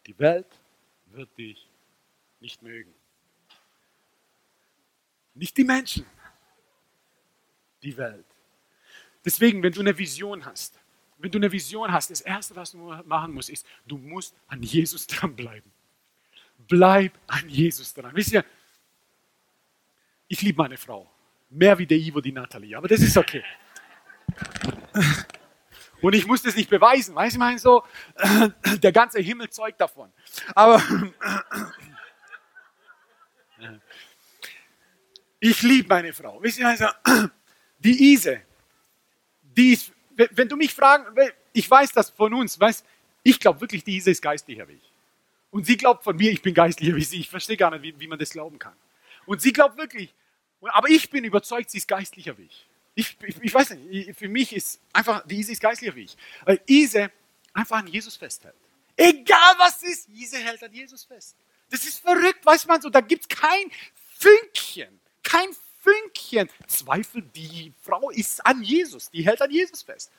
die 0.07 0.17
Welt 0.17 0.47
wird 1.07 1.37
dich 1.37 1.69
nicht 2.39 2.63
mögen. 2.63 2.95
Nicht 5.39 5.57
die 5.57 5.65
Menschen, 5.65 6.05
die 7.83 7.97
Welt. 7.97 8.27
Deswegen, 9.25 9.63
wenn 9.63 9.73
du 9.73 9.81
eine 9.81 9.97
Vision 9.97 10.45
hast, 10.45 10.81
wenn 11.19 11.31
du 11.31 11.39
eine 11.39 11.51
Vision 11.51 11.93
hast, 11.93 12.11
das 12.11 12.21
Erste, 12.21 12.57
was 12.57 12.73
du 12.73 12.79
machen 13.05 13.33
musst, 13.33 13.49
ist, 13.49 13.65
du 13.87 13.99
musst 13.99 14.35
an 14.49 14.63
Jesus 14.63 15.07
dranbleiben. 15.07 15.71
Bleib 16.67 17.13
an 17.29 17.49
Jesus 17.49 17.95
dran. 17.95 18.11
Wisst 18.15 18.33
ihr, 18.33 18.45
ich 20.27 20.43
liebe 20.43 20.61
meine 20.61 20.77
Frau. 20.77 21.09
Mehr 21.51 21.79
wie 21.79 21.87
der 21.87 21.99
Ivo 21.99 22.21
die 22.21 22.33
Natalie, 22.33 22.77
aber 22.77 22.89
das 22.89 23.01
ist 23.01 23.17
okay. 23.17 23.43
Und 26.03 26.15
ich 26.15 26.27
muss 26.27 26.43
das 26.43 26.57
nicht 26.57 26.69
beweisen, 26.69 27.15
weißt 27.15 27.35
du, 27.35 27.37
ich 27.37 27.39
meine 27.39 27.59
so, 27.59 27.85
der 28.83 28.93
ganze 28.93 29.21
Himmel 29.21 29.51
zeugt 29.51 29.81
davon. 29.81 30.13
Aber 30.55 30.83
Ich 35.41 35.63
liebe 35.63 35.89
meine 35.89 36.13
Frau. 36.13 36.43
Wisst 36.43 36.59
ihr, 36.59 36.69
also, 36.69 36.87
die 37.79 38.13
Ise, 38.13 38.43
die 39.43 39.73
ist, 39.75 39.93
wenn 40.15 40.49
du 40.49 40.57
mich 40.57 40.75
fragen, 40.75 41.07
ich 41.53 41.71
weiß 41.71 41.93
das 41.93 42.11
von 42.11 42.35
uns, 42.35 42.59
weißt, 42.59 42.85
ich 43.23 43.39
glaube 43.39 43.61
wirklich, 43.61 43.85
die 43.85 43.97
Ise 43.97 44.11
ist 44.11 44.23
geistlicher 44.23 44.67
wie 44.69 44.75
ich. 44.75 44.93
Und 45.51 45.67
sie 45.67 45.77
glaubt 45.77 46.05
von 46.05 46.17
mir, 46.17 46.31
ich 46.31 46.43
bin 46.43 46.55
geistlicher 46.55 46.95
wie 46.95 47.05
sie. 47.05 47.21
Ich 47.21 47.29
verstehe 47.29 47.57
gar 47.57 47.71
nicht, 47.71 47.83
wie, 47.83 47.99
wie 48.01 48.07
man 48.07 48.19
das 48.19 48.31
glauben 48.31 48.59
kann. 48.59 48.75
Und 49.27 49.41
sie 49.41 49.53
glaubt 49.53 49.77
wirklich, 49.77 50.13
aber 50.61 50.89
ich 50.89 51.09
bin 51.09 51.25
überzeugt, 51.25 51.71
sie 51.71 51.79
ist 51.79 51.89
geistlicher 51.89 52.37
wie 52.37 52.45
ich. 52.45 52.67
Ich, 52.95 53.17
ich, 53.23 53.37
ich 53.43 53.55
weiß 53.55 53.71
nicht, 53.71 54.19
für 54.19 54.29
mich 54.29 54.53
ist 54.53 54.81
einfach, 54.93 55.25
die 55.27 55.39
Ise 55.39 55.53
ist 55.53 55.61
geistlicher 55.61 55.95
wie 55.95 56.05
ich. 56.05 56.17
Weil 56.45 56.61
Ise 56.67 57.11
einfach 57.53 57.79
an 57.79 57.87
Jesus 57.87 58.17
festhält. 58.17 58.55
Egal 58.97 59.55
was 59.59 59.83
ist, 59.83 60.09
Ise 60.09 60.39
hält 60.39 60.63
an 60.63 60.73
Jesus 60.73 61.05
fest. 61.05 61.37
Das 61.71 61.85
ist 61.85 62.01
verrückt, 62.01 62.45
weiß 62.45 62.67
man 62.67 62.81
so, 62.81 62.91
da 62.91 63.01
gibt 63.01 63.23
es 63.23 63.29
kein 63.29 63.71
Fünkchen, 64.19 65.01
kein 65.29 65.49
Fünkchen 65.81 66.49
Zweifel. 66.67 67.23
Die 67.23 67.73
Frau 67.83 68.11
ist 68.11 68.45
an 68.45 68.63
Jesus, 68.63 69.11
die 69.11 69.25
hält 69.25 69.43
an 69.43 69.51
Jesus 69.51 69.83
fest. 69.83 70.11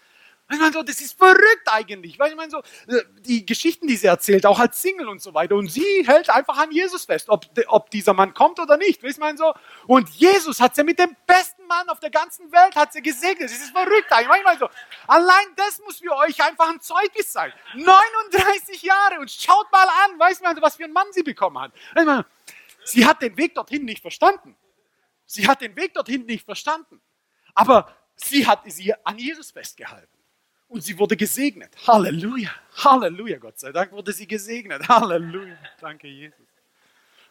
Ich 0.52 0.58
meine 0.58 0.74
so, 0.74 0.82
das 0.82 1.00
ist 1.00 1.16
verrückt 1.16 1.68
eigentlich. 1.68 2.18
Weil 2.18 2.32
ich 2.32 2.36
meine 2.36 2.50
so, 2.50 2.60
äh, 2.88 3.04
die 3.20 3.46
Geschichten, 3.46 3.88
die 3.88 3.96
sie 3.96 4.08
erzählt, 4.08 4.48
auch 4.48 4.60
als 4.60 4.82
Single 4.82 5.08
und 5.08 5.22
so 5.22 5.36
weiter. 5.36 5.56
Und 5.56 5.72
sie 5.72 6.04
hält 6.08 6.30
einfach 6.32 6.58
an 6.58 6.72
Jesus 6.72 7.06
fest, 7.06 7.30
ob, 7.30 7.46
ob 7.68 7.92
dieser 7.92 8.16
Mann 8.16 8.34
kommt 8.34 8.60
oder 8.60 8.78
nicht. 8.78 9.04
Weißt 9.04 9.20
du, 9.20 9.38
so. 9.38 9.54
Und 9.86 10.10
Jesus 10.10 10.60
hat 10.60 10.74
sie 10.74 10.84
mit 10.84 10.98
dem 10.98 11.16
besten 11.28 11.68
Mann 11.68 11.88
auf 11.90 12.00
der 12.00 12.10
ganzen 12.10 12.52
Welt 12.52 12.76
hat 12.76 12.94
sie 12.94 13.02
gesegnet. 13.04 13.52
Das 13.52 13.60
ist 13.60 13.70
verrückt 13.70 14.12
eigentlich. 14.12 14.40
Ich 14.40 14.44
meine 14.44 14.60
so, 14.60 14.70
allein 15.06 15.46
das 15.56 15.80
muss 15.86 16.00
für 16.00 16.16
euch 16.16 16.44
einfach 16.44 16.70
ein 16.70 16.82
Zeugnis 16.82 17.32
sein. 17.32 17.54
39 17.76 18.82
Jahre 18.82 19.20
und 19.20 19.30
schaut 19.30 19.72
mal 19.72 19.88
an, 20.06 20.18
weißt 20.18 20.42
du, 20.42 20.62
was 20.64 20.78
für 20.78 20.86
einen 20.86 20.94
Mann 20.94 21.08
sie 21.12 21.22
bekommen 21.22 21.60
hat. 21.60 21.72
Ich 21.96 22.06
meine, 22.06 22.26
sie 22.86 23.06
hat 23.06 23.22
den 23.22 23.38
Weg 23.38 23.54
dorthin 23.54 23.86
nicht 23.86 24.02
verstanden. 24.02 24.56
Sie 25.32 25.48
hat 25.48 25.62
den 25.62 25.76
Weg 25.76 25.94
dorthin 25.94 26.26
nicht 26.26 26.44
verstanden. 26.44 27.00
Aber 27.54 27.96
sie 28.16 28.48
hat 28.48 28.64
sie 28.72 28.92
an 29.06 29.20
Jesus 29.20 29.52
festgehalten. 29.52 30.18
Und 30.68 30.84
sie 30.84 30.98
wurde 30.98 31.16
gesegnet. 31.16 31.76
Halleluja. 31.88 32.50
Halleluja, 32.78 33.38
Gott 33.38 33.60
sei 33.60 33.72
Dank 33.72 33.92
wurde 33.92 34.12
sie 34.12 34.26
gesegnet. 34.26 34.88
Halleluja. 34.88 35.56
Danke, 35.80 36.08
Jesus. 36.08 36.48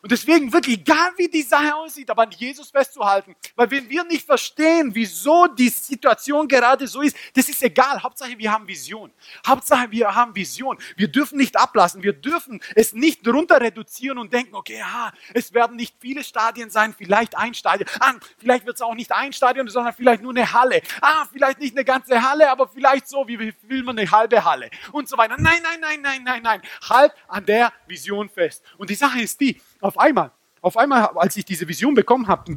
Und 0.00 0.12
deswegen 0.12 0.52
wirklich, 0.52 0.78
egal 0.78 1.10
wie 1.16 1.28
die 1.28 1.42
Sache 1.42 1.74
aussieht, 1.74 2.08
aber 2.08 2.22
an 2.22 2.30
Jesus 2.30 2.70
festzuhalten. 2.70 3.34
Weil 3.56 3.70
wenn 3.70 3.88
wir 3.88 4.04
nicht 4.04 4.24
verstehen, 4.24 4.94
wieso 4.94 5.48
die 5.48 5.68
Situation 5.68 6.46
gerade 6.46 6.86
so 6.86 7.00
ist, 7.00 7.16
das 7.34 7.48
ist 7.48 7.62
egal. 7.64 8.00
Hauptsache, 8.00 8.38
wir 8.38 8.52
haben 8.52 8.66
Vision. 8.68 9.10
Hauptsache, 9.44 9.90
wir 9.90 10.14
haben 10.14 10.34
Vision. 10.36 10.78
Wir 10.96 11.08
dürfen 11.08 11.36
nicht 11.36 11.56
ablassen. 11.56 12.02
Wir 12.02 12.12
dürfen 12.12 12.60
es 12.76 12.92
nicht 12.92 13.26
runter 13.26 13.60
reduzieren 13.60 14.18
und 14.18 14.32
denken, 14.32 14.54
okay, 14.54 14.78
ja, 14.78 15.12
es 15.34 15.52
werden 15.52 15.76
nicht 15.76 15.96
viele 15.98 16.22
Stadien 16.22 16.70
sein, 16.70 16.94
vielleicht 16.96 17.36
ein 17.36 17.54
Stadion. 17.54 17.88
Ah, 17.98 18.14
vielleicht 18.38 18.66
wird 18.66 18.76
es 18.76 18.82
auch 18.82 18.94
nicht 18.94 19.10
ein 19.10 19.32
Stadion, 19.32 19.66
sondern 19.68 19.94
vielleicht 19.94 20.22
nur 20.22 20.32
eine 20.32 20.52
Halle. 20.52 20.80
Ah, 21.00 21.26
vielleicht 21.32 21.58
nicht 21.58 21.74
eine 21.74 21.84
ganze 21.84 22.22
Halle, 22.22 22.50
aber 22.50 22.68
vielleicht 22.68 23.08
so, 23.08 23.26
wie 23.26 23.38
will 23.38 23.82
man 23.82 23.98
eine 23.98 24.08
halbe 24.08 24.44
Halle 24.44 24.70
und 24.92 25.08
so 25.08 25.16
weiter. 25.18 25.36
Nein, 25.38 25.60
nein, 25.62 25.80
nein, 25.80 26.00
nein, 26.00 26.22
nein, 26.22 26.42
nein. 26.42 26.62
Halt 26.88 27.12
an 27.26 27.44
der 27.44 27.72
Vision 27.88 28.28
fest. 28.28 28.62
Und 28.76 28.90
die 28.90 28.94
Sache 28.94 29.20
ist 29.20 29.40
die, 29.40 29.60
auf 29.80 29.98
einmal, 29.98 30.32
auf 30.60 30.76
einmal, 30.76 31.06
als 31.14 31.36
ich 31.36 31.44
diese 31.44 31.68
Vision 31.68 31.94
bekommen 31.94 32.26
habe, 32.26 32.56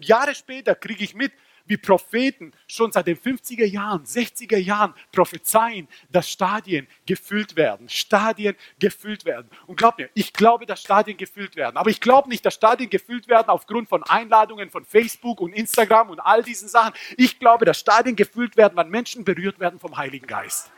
Jahre 0.00 0.34
später 0.34 0.74
kriege 0.74 1.02
ich 1.04 1.14
mit, 1.14 1.32
wie 1.66 1.76
Propheten 1.76 2.52
schon 2.66 2.92
seit 2.92 3.06
den 3.06 3.16
50er 3.16 3.64
Jahren, 3.64 4.04
60er 4.04 4.56
Jahren 4.56 4.94
prophezeien, 5.12 5.88
dass 6.10 6.28
Stadien 6.28 6.86
gefüllt 7.06 7.56
werden. 7.56 7.88
Stadien 7.88 8.56
gefüllt 8.78 9.24
werden. 9.24 9.48
Und 9.66 9.76
glaub 9.76 9.98
mir, 9.98 10.10
ich 10.14 10.32
glaube, 10.32 10.66
dass 10.66 10.80
Stadien 10.80 11.16
gefüllt 11.16 11.56
werden. 11.56 11.76
Aber 11.76 11.90
ich 11.90 12.00
glaube 12.00 12.28
nicht, 12.28 12.44
dass 12.44 12.54
Stadien 12.54 12.90
gefüllt 12.90 13.28
werden 13.28 13.48
aufgrund 13.48 13.88
von 13.88 14.02
Einladungen 14.02 14.70
von 14.70 14.84
Facebook 14.84 15.40
und 15.40 15.52
Instagram 15.52 16.10
und 16.10 16.20
all 16.20 16.42
diesen 16.42 16.68
Sachen. 16.68 16.94
Ich 17.16 17.38
glaube, 17.38 17.64
dass 17.64 17.78
Stadien 17.78 18.16
gefüllt 18.16 18.56
werden, 18.56 18.76
wenn 18.76 18.88
Menschen 18.88 19.24
berührt 19.24 19.60
werden 19.60 19.78
vom 19.78 19.96
Heiligen 19.96 20.26
Geist. 20.26 20.70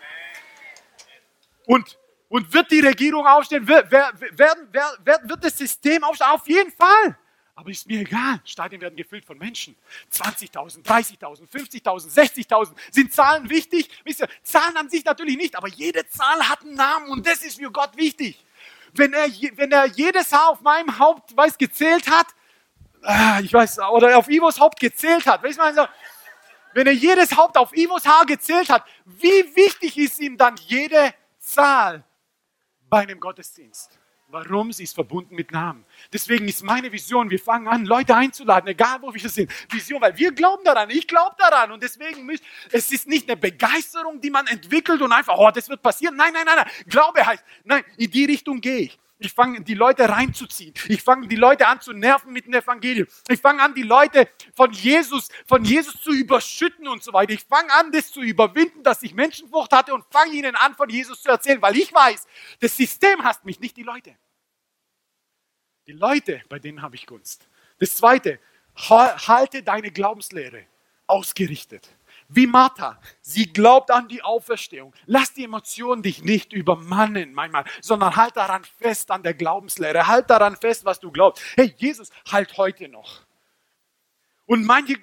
Und 1.66 1.98
und 2.28 2.52
wird 2.52 2.70
die 2.70 2.80
Regierung 2.80 3.26
aufstehen? 3.26 3.66
Wird, 3.66 3.86
wer, 3.90 4.12
werden, 4.32 4.68
wer, 4.72 5.20
wird 5.24 5.44
das 5.44 5.56
System 5.56 6.02
aufstehen? 6.04 6.30
Auf 6.30 6.46
jeden 6.48 6.72
Fall. 6.72 7.16
Aber 7.56 7.70
ist 7.70 7.86
mir 7.86 8.00
egal. 8.00 8.40
Stadien 8.44 8.80
werden 8.80 8.96
gefüllt 8.96 9.24
von 9.24 9.38
Menschen. 9.38 9.76
20.000, 10.12 10.84
30.000, 10.84 11.48
50.000, 11.48 12.12
60.000. 12.12 12.72
Sind 12.90 13.12
Zahlen 13.12 13.48
wichtig? 13.48 13.88
Wisst 14.04 14.20
ihr, 14.20 14.28
Zahlen 14.42 14.76
an 14.76 14.90
sich 14.90 15.04
natürlich 15.04 15.36
nicht, 15.36 15.54
aber 15.54 15.68
jede 15.68 16.06
Zahl 16.08 16.48
hat 16.48 16.62
einen 16.62 16.74
Namen 16.74 17.08
und 17.10 17.24
das 17.24 17.42
ist 17.42 17.60
für 17.60 17.70
Gott 17.70 17.96
wichtig. 17.96 18.44
Wenn 18.92 19.12
er, 19.12 19.28
wenn 19.54 19.70
er 19.70 19.86
jedes 19.86 20.32
Haar 20.32 20.50
auf 20.50 20.60
meinem 20.62 20.98
Haupt, 20.98 21.36
weiß, 21.36 21.56
gezählt 21.56 22.10
hat, 22.10 22.26
ah, 23.02 23.38
ich 23.40 23.52
weiß, 23.52 23.78
oder 23.78 24.18
auf 24.18 24.28
Ivos 24.28 24.58
Haupt 24.58 24.80
gezählt 24.80 25.26
hat, 25.26 25.42
weißt 25.42 25.58
du, 25.58 25.88
wenn 26.72 26.86
er 26.88 26.92
jedes 26.92 27.36
Haupt 27.36 27.56
auf 27.56 27.76
Ivos 27.76 28.04
Haar 28.04 28.26
gezählt 28.26 28.68
hat, 28.68 28.84
wie 29.04 29.54
wichtig 29.54 29.96
ist 29.96 30.18
ihm 30.18 30.36
dann 30.36 30.56
jede 30.56 31.14
Zahl 31.38 32.02
bei 32.94 33.00
einem 33.00 33.18
Gottesdienst? 33.18 33.98
Warum? 34.28 34.72
Sie 34.72 34.84
ist 34.84 34.94
verbunden 34.94 35.34
mit 35.34 35.50
Namen. 35.50 35.84
Deswegen 36.12 36.46
ist 36.46 36.62
meine 36.62 36.92
Vision, 36.92 37.28
wir 37.28 37.40
fangen 37.40 37.66
an, 37.66 37.84
Leute 37.84 38.14
einzuladen, 38.14 38.68
egal 38.68 39.02
wo 39.02 39.12
wir 39.12 39.28
sind. 39.28 39.50
Vision, 39.68 40.00
weil 40.00 40.16
wir 40.16 40.30
glauben 40.30 40.62
daran, 40.62 40.88
ich 40.90 41.08
glaube 41.08 41.34
daran. 41.36 41.72
Und 41.72 41.82
deswegen, 41.82 42.24
müsst, 42.24 42.44
es 42.70 42.92
ist 42.92 43.08
nicht 43.08 43.28
eine 43.28 43.36
Begeisterung, 43.36 44.20
die 44.20 44.30
man 44.30 44.46
entwickelt 44.46 45.02
und 45.02 45.10
einfach, 45.10 45.34
oh, 45.36 45.50
das 45.50 45.68
wird 45.68 45.82
passieren. 45.82 46.14
Nein, 46.14 46.32
nein, 46.32 46.44
nein, 46.46 46.54
nein. 46.54 46.70
Glaube 46.86 47.26
heißt, 47.26 47.44
nein, 47.64 47.82
in 47.96 48.12
die 48.12 48.26
Richtung 48.26 48.60
gehe 48.60 48.82
ich. 48.82 48.98
Ich 49.24 49.32
fange 49.32 49.62
die 49.62 49.74
Leute 49.74 50.08
reinzuziehen. 50.08 50.74
Ich 50.88 51.02
fange 51.02 51.26
die 51.26 51.36
Leute 51.36 51.66
an 51.66 51.80
zu 51.80 51.92
nerven 51.92 52.32
mit 52.32 52.46
dem 52.46 52.54
Evangelium. 52.54 53.06
Ich 53.28 53.40
fange 53.40 53.62
an, 53.62 53.74
die 53.74 53.82
Leute 53.82 54.28
von 54.54 54.70
Jesus, 54.72 55.28
von 55.46 55.64
Jesus 55.64 56.00
zu 56.02 56.12
überschütten 56.12 56.86
und 56.86 57.02
so 57.02 57.12
weiter. 57.12 57.32
Ich 57.32 57.44
fange 57.44 57.72
an, 57.72 57.90
das 57.92 58.10
zu 58.10 58.20
überwinden, 58.20 58.82
dass 58.82 59.02
ich 59.02 59.14
Menschenfurcht 59.14 59.72
hatte 59.72 59.94
und 59.94 60.04
fange 60.10 60.32
ihnen 60.32 60.54
an, 60.56 60.74
von 60.74 60.88
Jesus 60.88 61.22
zu 61.22 61.30
erzählen, 61.30 61.60
weil 61.62 61.76
ich 61.76 61.92
weiß, 61.92 62.26
das 62.60 62.76
System 62.76 63.24
hasst 63.24 63.44
mich, 63.44 63.60
nicht 63.60 63.76
die 63.76 63.82
Leute. 63.82 64.16
Die 65.86 65.92
Leute, 65.92 66.42
bei 66.48 66.58
denen 66.58 66.82
habe 66.82 66.96
ich 66.96 67.06
Gunst. 67.06 67.46
Das 67.78 67.96
zweite, 67.96 68.38
halte 68.76 69.62
deine 69.62 69.90
Glaubenslehre 69.90 70.66
ausgerichtet. 71.06 71.88
Wie 72.34 72.46
Martha, 72.46 73.00
sie 73.20 73.52
glaubt 73.52 73.90
an 73.90 74.08
die 74.08 74.22
Auferstehung. 74.22 74.94
Lass 75.06 75.32
die 75.34 75.44
Emotionen 75.44 76.02
dich 76.02 76.22
nicht 76.24 76.52
übermannen 76.52 77.32
manchmal, 77.32 77.64
sondern 77.80 78.16
halt 78.16 78.36
daran 78.36 78.64
fest 78.64 79.10
an 79.10 79.22
der 79.22 79.34
Glaubenslehre. 79.34 80.06
Halt 80.06 80.30
daran 80.30 80.56
fest, 80.56 80.84
was 80.84 81.00
du 81.00 81.10
glaubst. 81.10 81.42
Hey, 81.56 81.74
Jesus, 81.76 82.10
halt 82.30 82.56
heute 82.56 82.88
noch. 82.88 83.22
Und 84.46 84.64
manche, 84.64 84.96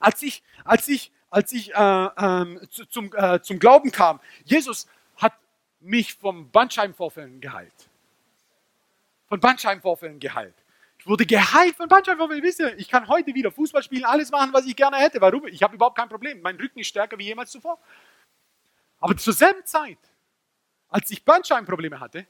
als 0.00 0.22
ich, 0.22 0.42
als 0.64 0.88
ich, 0.88 1.12
als 1.30 1.52
ich 1.52 1.74
äh, 1.74 2.04
äh, 2.06 2.68
zum, 2.88 3.12
äh, 3.14 3.40
zum 3.42 3.58
Glauben 3.58 3.92
kam, 3.92 4.20
Jesus 4.44 4.86
hat 5.16 5.34
mich 5.80 6.14
vom 6.14 6.50
Bandscheibenvorfällen 6.50 7.40
geheilt 7.40 7.90
von 9.28 9.40
Bandscheibenvorfällen 9.40 10.20
geheilt. 10.20 10.54
Wurde 11.06 11.24
geheilt 11.24 11.76
von 11.76 11.88
Bandscheibenvorfällen. 11.88 12.42
Wisst 12.42 12.58
ihr, 12.58 12.76
ich 12.78 12.88
kann 12.88 13.06
heute 13.06 13.32
wieder 13.32 13.52
Fußball 13.52 13.82
spielen, 13.82 14.04
alles 14.04 14.30
machen, 14.32 14.52
was 14.52 14.66
ich 14.66 14.74
gerne 14.74 14.96
hätte. 14.96 15.20
Warum? 15.20 15.46
Ich 15.46 15.62
habe 15.62 15.76
überhaupt 15.76 15.96
kein 15.96 16.08
Problem. 16.08 16.40
Mein 16.42 16.56
Rücken 16.56 16.80
ist 16.80 16.88
stärker 16.88 17.16
wie 17.16 17.24
jemals 17.24 17.52
zuvor. 17.52 17.78
Aber 18.98 19.16
zur 19.16 19.32
selben 19.32 19.64
Zeit, 19.64 19.98
als 20.88 21.08
ich 21.12 21.24
Bandscheibenprobleme 21.24 22.00
hatte, 22.00 22.26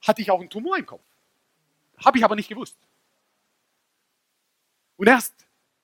hatte 0.00 0.22
ich 0.22 0.30
auch 0.30 0.40
einen 0.40 0.48
Tumor 0.48 0.78
im 0.78 0.86
Kopf. 0.86 1.02
Habe 2.02 2.16
ich 2.16 2.24
aber 2.24 2.36
nicht 2.36 2.48
gewusst. 2.48 2.78
Und 4.96 5.08
erst, 5.08 5.34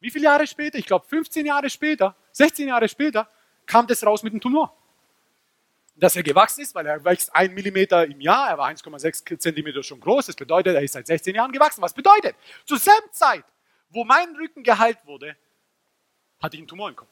wie 0.00 0.10
viele 0.10 0.24
Jahre 0.24 0.46
später, 0.46 0.78
ich 0.78 0.86
glaube 0.86 1.06
15 1.06 1.44
Jahre 1.44 1.68
später, 1.68 2.16
16 2.32 2.68
Jahre 2.68 2.88
später, 2.88 3.28
kam 3.66 3.86
das 3.86 4.04
raus 4.06 4.22
mit 4.22 4.32
dem 4.32 4.40
Tumor 4.40 4.74
dass 6.02 6.16
er 6.16 6.24
gewachsen 6.24 6.62
ist, 6.62 6.74
weil 6.74 6.84
er 6.84 7.04
wächst 7.04 7.32
ein 7.32 7.54
Millimeter 7.54 8.04
im 8.04 8.20
Jahr, 8.20 8.48
er 8.48 8.58
war 8.58 8.68
1,6 8.68 9.38
Zentimeter 9.38 9.84
schon 9.84 10.00
groß, 10.00 10.26
das 10.26 10.34
bedeutet, 10.34 10.74
er 10.74 10.82
ist 10.82 10.94
seit 10.94 11.06
16 11.06 11.32
Jahren 11.32 11.52
gewachsen. 11.52 11.80
Was 11.80 11.94
bedeutet? 11.94 12.34
Zur 12.64 12.78
selben 12.78 13.12
Zeit, 13.12 13.44
wo 13.88 14.02
mein 14.02 14.34
Rücken 14.34 14.64
geheilt 14.64 14.98
wurde, 15.04 15.36
hatte 16.42 16.56
ich 16.56 16.60
einen 16.60 16.66
Tumor 16.66 16.88
im 16.88 16.96
Kopf. 16.96 17.08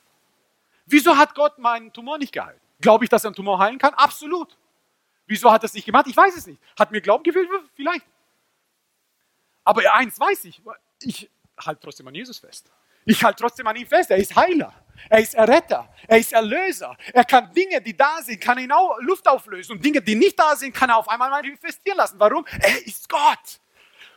Wieso 0.87 1.17
hat 1.17 1.37
Gott 1.37 1.57
meinen 1.59 1.93
Tumor 1.93 2.19
nicht 2.19 2.33
geheilt? 2.33 2.61
Glaube 2.81 3.05
ich, 3.05 3.09
dass 3.09 3.23
er 3.23 3.29
einen 3.29 3.37
Tumor 3.37 3.61
heilen 3.61 3.79
kann? 3.79 3.95
Absolut. 3.95 4.59
Wieso 5.25 5.53
hat 5.53 5.63
er 5.63 5.67
es 5.67 5.75
nicht 5.75 5.85
gemacht? 5.85 6.09
Ich 6.09 6.17
weiß 6.17 6.37
es 6.37 6.49
nicht. 6.49 6.61
Hat 6.77 6.91
mir 6.91 7.01
Glauben 7.01 7.23
gefehlt? 7.23 7.49
Vielleicht. 7.77 8.07
Aber 9.63 9.83
eins 9.95 10.19
weiß 10.19 10.47
ich, 10.47 10.61
ich 11.01 11.31
halte 11.65 11.81
trotzdem 11.81 12.09
an 12.09 12.15
Jesus 12.17 12.41
fest. 12.41 12.73
Ich 13.05 13.23
halte 13.23 13.41
trotzdem 13.41 13.69
an 13.69 13.77
ihm 13.77 13.87
fest, 13.87 14.11
er 14.11 14.17
ist 14.17 14.35
Heiler. 14.35 14.75
Er 15.09 15.21
ist 15.21 15.35
Erretter, 15.35 15.89
er 16.07 16.19
ist 16.19 16.33
Erlöser. 16.33 16.97
Er 17.13 17.25
kann 17.25 17.53
Dinge, 17.53 17.81
die 17.81 17.97
da 17.97 18.21
sind, 18.23 18.41
kann 18.41 18.59
in 18.59 18.71
Luft 19.01 19.27
auflösen 19.27 19.73
und 19.73 19.85
Dinge, 19.85 20.01
die 20.01 20.15
nicht 20.15 20.39
da 20.39 20.55
sind, 20.55 20.75
kann 20.75 20.91
er 20.91 20.97
auf 20.97 21.09
einmal 21.09 21.31
manifestieren 21.31 21.97
lassen. 21.97 22.19
Warum? 22.19 22.45
Er 22.61 22.87
ist 22.87 23.09
Gott. 23.09 23.61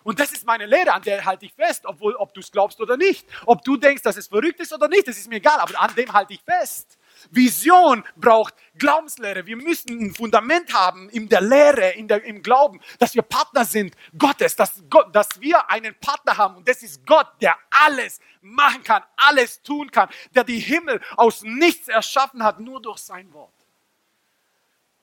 Und 0.03 0.19
das 0.19 0.34
ist 0.34 0.45
meine 0.45 0.65
Lehre, 0.65 0.91
an 0.91 1.01
der 1.01 1.23
halte 1.23 1.45
ich 1.45 1.53
fest, 1.53 1.86
obwohl, 1.86 2.15
ob 2.15 2.34
du 2.34 2.41
es 2.41 2.51
glaubst 2.51 2.79
oder 2.81 2.97
nicht. 2.97 3.25
Ob 3.45 3.63
du 3.63 3.77
denkst, 3.77 4.03
dass 4.03 4.17
es 4.17 4.27
verrückt 4.27 4.59
ist 4.59 4.73
oder 4.73 4.89
nicht, 4.89 5.07
das 5.07 5.17
ist 5.17 5.29
mir 5.29 5.38
egal, 5.38 5.59
aber 5.59 5.79
an 5.79 5.95
dem 5.95 6.11
halte 6.11 6.34
ich 6.34 6.41
fest. 6.41 6.97
Vision 7.32 8.03
braucht 8.15 8.53
Glaubenslehre. 8.78 9.45
Wir 9.45 9.57
müssen 9.57 9.99
ein 9.99 10.13
Fundament 10.13 10.74
haben 10.74 11.09
in 11.09 11.30
der 11.30 11.41
Lehre, 11.41 11.91
in 11.91 12.07
der, 12.07 12.24
im 12.24 12.41
Glauben, 12.41 12.80
dass 12.99 13.15
wir 13.15 13.21
Partner 13.21 13.65
sind 13.65 13.95
Gottes, 14.17 14.55
dass, 14.55 14.84
Gott, 14.89 15.15
dass 15.15 15.39
wir 15.39 15.69
einen 15.69 15.95
Partner 15.95 16.38
haben. 16.38 16.57
Und 16.57 16.67
das 16.67 16.84
ist 16.84 17.05
Gott, 17.05 17.28
der 17.41 17.57
alles 17.69 18.19
machen 18.41 18.84
kann, 18.84 19.03
alles 19.15 19.61
tun 19.61 19.91
kann, 19.91 20.09
der 20.36 20.43
die 20.43 20.59
Himmel 20.59 21.01
aus 21.15 21.43
nichts 21.43 21.88
erschaffen 21.88 22.43
hat, 22.43 22.59
nur 22.59 22.82
durch 22.82 22.99
sein 22.99 23.32
Wort. 23.34 23.53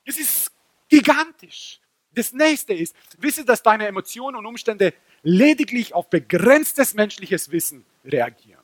Es 0.04 0.18
ist 0.18 0.52
gigantisch. 0.88 1.80
Das 2.12 2.32
nächste 2.32 2.74
ist, 2.74 2.94
wisse, 3.18 3.44
dass 3.44 3.62
deine 3.62 3.86
Emotionen 3.86 4.36
und 4.36 4.46
Umstände 4.46 4.92
lediglich 5.22 5.94
auf 5.94 6.10
begrenztes 6.10 6.94
menschliches 6.94 7.50
Wissen 7.50 7.84
reagieren. 8.04 8.59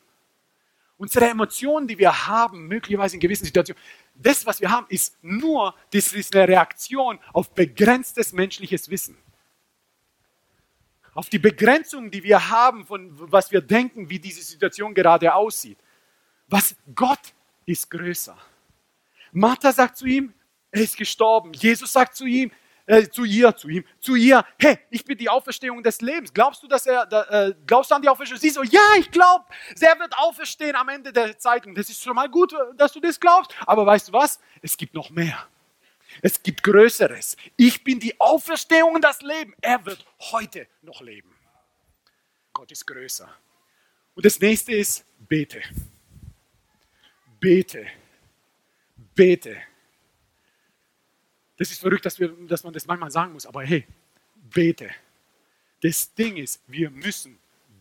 Unsere 0.99 1.29
Emotionen, 1.29 1.87
die 1.87 1.99
wir 1.99 2.27
haben, 2.27 2.69
möglicherweise 2.69 3.17
in 3.17 3.21
gewissen 3.21 3.45
Situationen, 3.45 3.83
das, 4.15 4.47
was 4.47 4.61
wir 4.61 4.71
haben, 4.71 4.87
ist 4.89 5.17
nur, 5.23 5.75
das 5.93 6.13
ist 6.13 6.35
eine 6.35 6.49
Reaktion 6.49 7.19
auf 7.33 7.51
begrenztes 7.51 8.33
menschliches 8.33 8.89
Wissen. 8.89 9.17
Auf 11.13 11.29
die 11.29 11.39
Begrenzung, 11.39 12.11
die 12.11 12.23
wir 12.23 12.49
haben, 12.51 12.87
von 12.87 13.11
was 13.31 13.51
wir 13.51 13.61
denken, 13.61 14.09
wie 14.09 14.19
diese 14.19 14.43
Situation 14.43 14.95
gerade 14.95 15.35
aussieht. 15.35 15.79
Was 16.49 16.77
Gott 16.95 17.35
ist 17.67 17.91
größer. 17.91 18.37
Martha 19.33 19.73
sagt 19.73 19.99
zu 19.99 20.07
ihm, 20.07 20.33
er 20.71 20.83
ist 20.83 20.97
gestorben. 20.97 21.53
Jesus 21.53 21.93
sagt 21.93 22.17
zu 22.17 22.25
ihm, 22.25 22.51
äh, 22.87 23.09
zu 23.09 23.25
ihr, 23.25 23.55
zu 23.57 23.69
ihm, 23.69 23.85
zu 24.01 24.15
ihr, 24.15 24.45
hey, 24.59 24.79
ich 24.91 25.05
bin 25.05 25.19
die 25.19 25.29
Auferstehung 25.29 25.83
des 25.83 26.01
Lebens. 26.01 26.33
Glaubst 26.33 26.63
du, 26.63 26.69
dass 26.69 26.87
er, 26.87 27.07
da, 27.07 27.23
äh, 27.25 27.55
glaubst 27.67 27.91
du 27.91 27.97
an 27.97 28.03
die 28.03 28.09
Auferstehung? 28.09 28.41
Sie 28.41 28.51
so, 28.51 28.63
ja, 28.63 28.95
ich 28.99 29.11
glaube, 29.11 29.45
er 29.81 29.99
wird 29.99 30.17
auferstehen 30.17 30.77
am 30.77 30.89
Ende 30.89 31.13
der 31.13 31.39
Zeiten. 31.39 31.75
Das 31.75 31.89
ist 31.89 32.03
schon 32.03 32.15
mal 32.15 32.29
gut, 32.29 32.55
dass 32.77 32.93
du 32.93 33.01
das 33.01 33.19
glaubst. 33.19 33.53
Aber 33.67 33.85
weißt 33.85 34.09
du 34.09 34.13
was? 34.13 34.41
Es 34.63 34.77
gibt 34.77 34.95
noch 34.95 35.11
mehr. 35.11 35.47
Es 36.23 36.43
gibt 36.43 36.63
Größeres. 36.63 37.37
Ich 37.57 37.83
bin 37.83 38.01
die 38.01 38.19
Auferstehung 38.21 38.95
und 38.95 39.03
das 39.03 39.21
Leben. 39.23 39.55
Er 39.61 39.85
wird 39.85 40.07
heute 40.33 40.67
noch 40.83 41.01
leben. 41.01 41.35
Gott 42.53 42.71
ist 42.71 42.87
größer. 42.87 43.29
Und 44.15 44.25
das 44.25 44.41
nächste 44.41 44.73
ist, 44.73 45.05
bete. 45.19 45.61
Bete. 47.39 47.87
Bete. 49.15 49.57
Das 51.57 51.71
ist 51.71 51.81
verrückt, 51.81 52.05
dass, 52.05 52.19
wir, 52.19 52.29
dass 52.29 52.63
man 52.65 52.73
das 52.73 52.87
manchmal 52.87 53.11
sagen 53.11 53.33
muss, 53.33 53.47
aber 53.47 53.63
hey, 53.63 53.87
bete. 54.51 54.91
Das 55.83 56.13
Ding 56.15 56.37
ist, 56.37 56.63
wir 56.67 56.91
müssen 56.91 57.39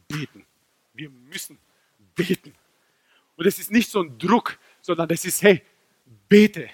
beten. 0.07 0.45
Wir 0.93 1.09
müssen 1.09 1.57
beten. 2.15 2.53
Und 3.36 3.45
es 3.45 3.59
ist 3.59 3.71
nicht 3.71 3.89
so 3.89 4.01
ein 4.01 4.17
Druck, 4.17 4.57
sondern 4.82 5.09
es 5.09 5.26
ist, 5.26 5.41
hey, 5.41 5.61
bete, 6.30 6.69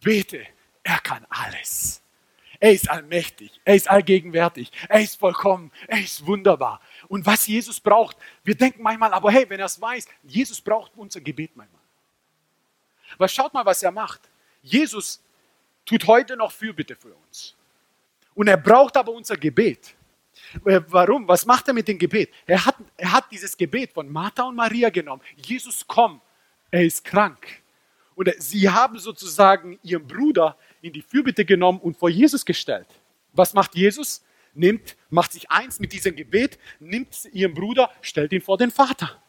bete. 0.00 0.46
Er 0.82 0.98
kann 0.98 1.26
alles. 1.28 2.02
Er 2.62 2.72
ist 2.72 2.88
allmächtig, 2.88 3.60
er 3.64 3.74
ist 3.74 3.90
allgegenwärtig, 3.90 4.70
er 4.88 5.00
ist 5.00 5.18
vollkommen, 5.18 5.72
er 5.88 5.98
ist 5.98 6.24
wunderbar. 6.24 6.80
Und 7.08 7.26
was 7.26 7.48
Jesus 7.48 7.80
braucht, 7.80 8.16
wir 8.44 8.54
denken 8.54 8.84
manchmal, 8.84 9.12
aber 9.12 9.32
hey, 9.32 9.50
wenn 9.50 9.58
er 9.58 9.66
es 9.66 9.80
weiß, 9.80 10.06
Jesus 10.22 10.60
braucht 10.60 10.92
unser 10.94 11.20
Gebet 11.20 11.56
manchmal. 11.56 11.80
Aber 13.16 13.26
schaut 13.26 13.52
mal, 13.52 13.66
was 13.66 13.82
er 13.82 13.90
macht. 13.90 14.20
Jesus 14.62 15.20
tut 15.84 16.06
heute 16.06 16.36
noch 16.36 16.52
Fürbitte 16.52 16.96
für 16.96 17.14
uns. 17.14 17.56
Und 18.34 18.48
er 18.48 18.56
braucht 18.56 18.96
aber 18.96 19.12
unser 19.12 19.36
Gebet. 19.36 19.94
Äh, 20.64 20.80
warum? 20.88 21.28
Was 21.28 21.44
macht 21.46 21.68
er 21.68 21.74
mit 21.74 21.88
dem 21.88 21.98
Gebet? 21.98 22.30
Er 22.46 22.64
hat, 22.64 22.76
er 22.96 23.12
hat 23.12 23.24
dieses 23.30 23.56
Gebet 23.56 23.92
von 23.92 24.10
Martha 24.10 24.44
und 24.44 24.56
Maria 24.56 24.90
genommen. 24.90 25.22
Jesus, 25.36 25.86
komm, 25.86 26.20
er 26.70 26.84
ist 26.84 27.04
krank. 27.04 27.62
Und 28.14 28.30
sie 28.38 28.68
haben 28.68 28.98
sozusagen 28.98 29.78
ihren 29.82 30.06
Bruder 30.06 30.56
in 30.80 30.92
die 30.92 31.02
Fürbitte 31.02 31.44
genommen 31.44 31.80
und 31.80 31.96
vor 31.96 32.10
Jesus 32.10 32.44
gestellt. 32.44 32.88
Was 33.32 33.54
macht 33.54 33.74
Jesus? 33.74 34.24
Nimmt, 34.54 34.96
macht 35.08 35.32
sich 35.32 35.50
eins 35.50 35.80
mit 35.80 35.92
diesem 35.92 36.14
Gebet, 36.14 36.58
nimmt 36.78 37.26
ihren 37.32 37.54
Bruder, 37.54 37.90
stellt 38.02 38.32
ihn 38.32 38.42
vor 38.42 38.58
den 38.58 38.70
Vater. 38.70 39.22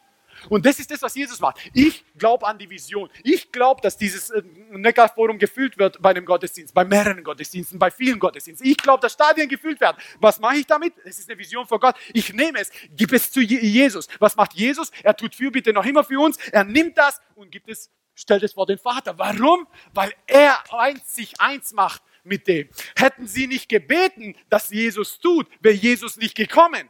Und 0.49 0.65
das 0.65 0.79
ist 0.79 0.91
das, 0.91 1.01
was 1.01 1.15
Jesus 1.15 1.39
macht. 1.39 1.57
Ich 1.73 2.03
glaube 2.17 2.45
an 2.45 2.57
die 2.57 2.69
Vision. 2.69 3.09
Ich 3.23 3.51
glaube, 3.51 3.81
dass 3.81 3.97
dieses 3.97 4.29
äh, 4.29 4.41
Neckarforum 4.71 5.37
gefüllt 5.37 5.77
wird 5.77 6.01
bei 6.01 6.11
einem 6.11 6.25
Gottesdienst, 6.25 6.73
bei 6.73 6.85
mehreren 6.85 7.23
Gottesdiensten, 7.23 7.79
bei 7.79 7.91
vielen 7.91 8.19
Gottesdiensten. 8.19 8.67
Ich 8.69 8.77
glaube, 8.77 9.01
dass 9.01 9.13
Stadien 9.13 9.47
gefüllt 9.47 9.79
werden. 9.81 9.97
Was 10.19 10.39
mache 10.39 10.57
ich 10.57 10.65
damit? 10.65 10.93
Es 11.05 11.19
ist 11.19 11.29
eine 11.29 11.37
Vision 11.37 11.65
vor 11.65 11.79
Gott. 11.79 11.95
Ich 12.13 12.33
nehme 12.33 12.59
es, 12.59 12.71
gib 12.95 13.13
es 13.13 13.31
zu 13.31 13.41
Jesus. 13.41 14.07
Was 14.19 14.35
macht 14.35 14.53
Jesus? 14.53 14.91
Er 15.03 15.15
tut 15.15 15.35
Fürbitte 15.35 15.73
noch 15.73 15.85
immer 15.85 16.03
für 16.03 16.19
uns. 16.19 16.37
Er 16.51 16.63
nimmt 16.63 16.97
das 16.97 17.21
und 17.35 17.51
gibt 17.51 17.69
es, 17.69 17.89
stellt 18.15 18.43
es 18.43 18.53
vor 18.53 18.65
den 18.65 18.77
Vater. 18.77 19.17
Warum? 19.17 19.67
Weil 19.93 20.13
er 20.27 20.63
eins, 20.73 21.15
sich 21.15 21.39
eins 21.39 21.73
macht 21.73 22.01
mit 22.23 22.47
dem. 22.47 22.69
Hätten 22.95 23.27
sie 23.27 23.47
nicht 23.47 23.69
gebeten, 23.69 24.35
dass 24.49 24.69
Jesus 24.69 25.19
tut, 25.19 25.47
wäre 25.61 25.75
Jesus 25.75 26.17
nicht 26.17 26.35
gekommen. 26.35 26.89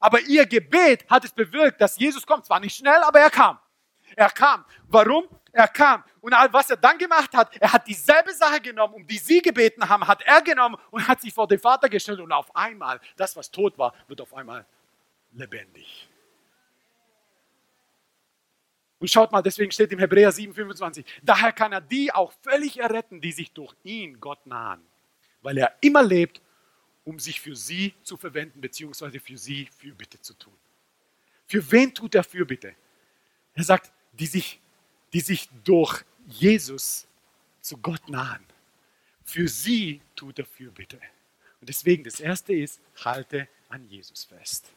Aber 0.00 0.20
ihr 0.22 0.46
Gebet 0.46 1.08
hat 1.08 1.24
es 1.24 1.30
bewirkt, 1.32 1.80
dass 1.80 1.98
Jesus 1.98 2.26
kommt. 2.26 2.46
Zwar 2.46 2.58
nicht 2.58 2.74
schnell, 2.74 3.02
aber 3.02 3.20
er 3.20 3.30
kam. 3.30 3.58
Er 4.16 4.30
kam. 4.30 4.64
Warum? 4.88 5.28
Er 5.52 5.68
kam. 5.68 6.02
Und 6.20 6.32
was 6.32 6.70
er 6.70 6.76
dann 6.76 6.96
gemacht 6.96 7.34
hat, 7.34 7.54
er 7.56 7.72
hat 7.72 7.86
dieselbe 7.86 8.32
Sache 8.32 8.60
genommen, 8.60 8.94
um 8.94 9.06
die 9.06 9.18
sie 9.18 9.42
gebeten 9.42 9.88
haben, 9.88 10.06
hat 10.06 10.22
er 10.22 10.42
genommen 10.42 10.76
und 10.90 11.06
hat 11.06 11.20
sich 11.20 11.32
vor 11.32 11.46
den 11.46 11.58
Vater 11.58 11.88
gestellt. 11.88 12.20
Und 12.20 12.32
auf 12.32 12.54
einmal, 12.56 13.00
das, 13.16 13.36
was 13.36 13.50
tot 13.50 13.76
war, 13.78 13.94
wird 14.08 14.20
auf 14.20 14.32
einmal 14.34 14.64
lebendig. 15.32 16.08
Und 18.98 19.10
schaut 19.10 19.32
mal, 19.32 19.42
deswegen 19.42 19.72
steht 19.72 19.92
im 19.92 19.98
Hebräer 19.98 20.30
7,25, 20.30 21.04
daher 21.22 21.52
kann 21.52 21.72
er 21.72 21.80
die 21.80 22.12
auch 22.12 22.32
völlig 22.42 22.78
erretten, 22.78 23.20
die 23.20 23.32
sich 23.32 23.50
durch 23.52 23.74
ihn 23.82 24.20
Gott 24.20 24.44
nahen, 24.46 24.82
weil 25.40 25.56
er 25.56 25.74
immer 25.80 26.02
lebt 26.02 26.42
um 27.10 27.18
sich 27.18 27.40
für 27.40 27.56
sie 27.56 27.92
zu 28.04 28.16
verwenden, 28.16 28.60
beziehungsweise 28.60 29.18
für 29.18 29.36
sie 29.36 29.68
Fürbitte 29.78 30.20
zu 30.20 30.32
tun. 30.34 30.52
Für 31.48 31.68
wen 31.72 31.92
tut 31.92 32.14
er 32.14 32.22
Fürbitte? 32.22 32.72
Er 33.54 33.64
sagt, 33.64 33.92
die 34.12 34.26
sich, 34.26 34.60
die 35.12 35.20
sich 35.20 35.48
durch 35.64 36.04
Jesus 36.28 37.08
zu 37.60 37.76
Gott 37.78 38.08
nahen. 38.08 38.44
Für 39.24 39.48
sie 39.48 40.00
tut 40.14 40.38
er 40.38 40.46
Fürbitte. 40.46 41.00
Und 41.60 41.68
deswegen, 41.68 42.04
das 42.04 42.20
erste 42.20 42.54
ist, 42.54 42.80
halte 43.04 43.48
an 43.68 43.84
Jesus 43.88 44.24
fest. 44.24 44.70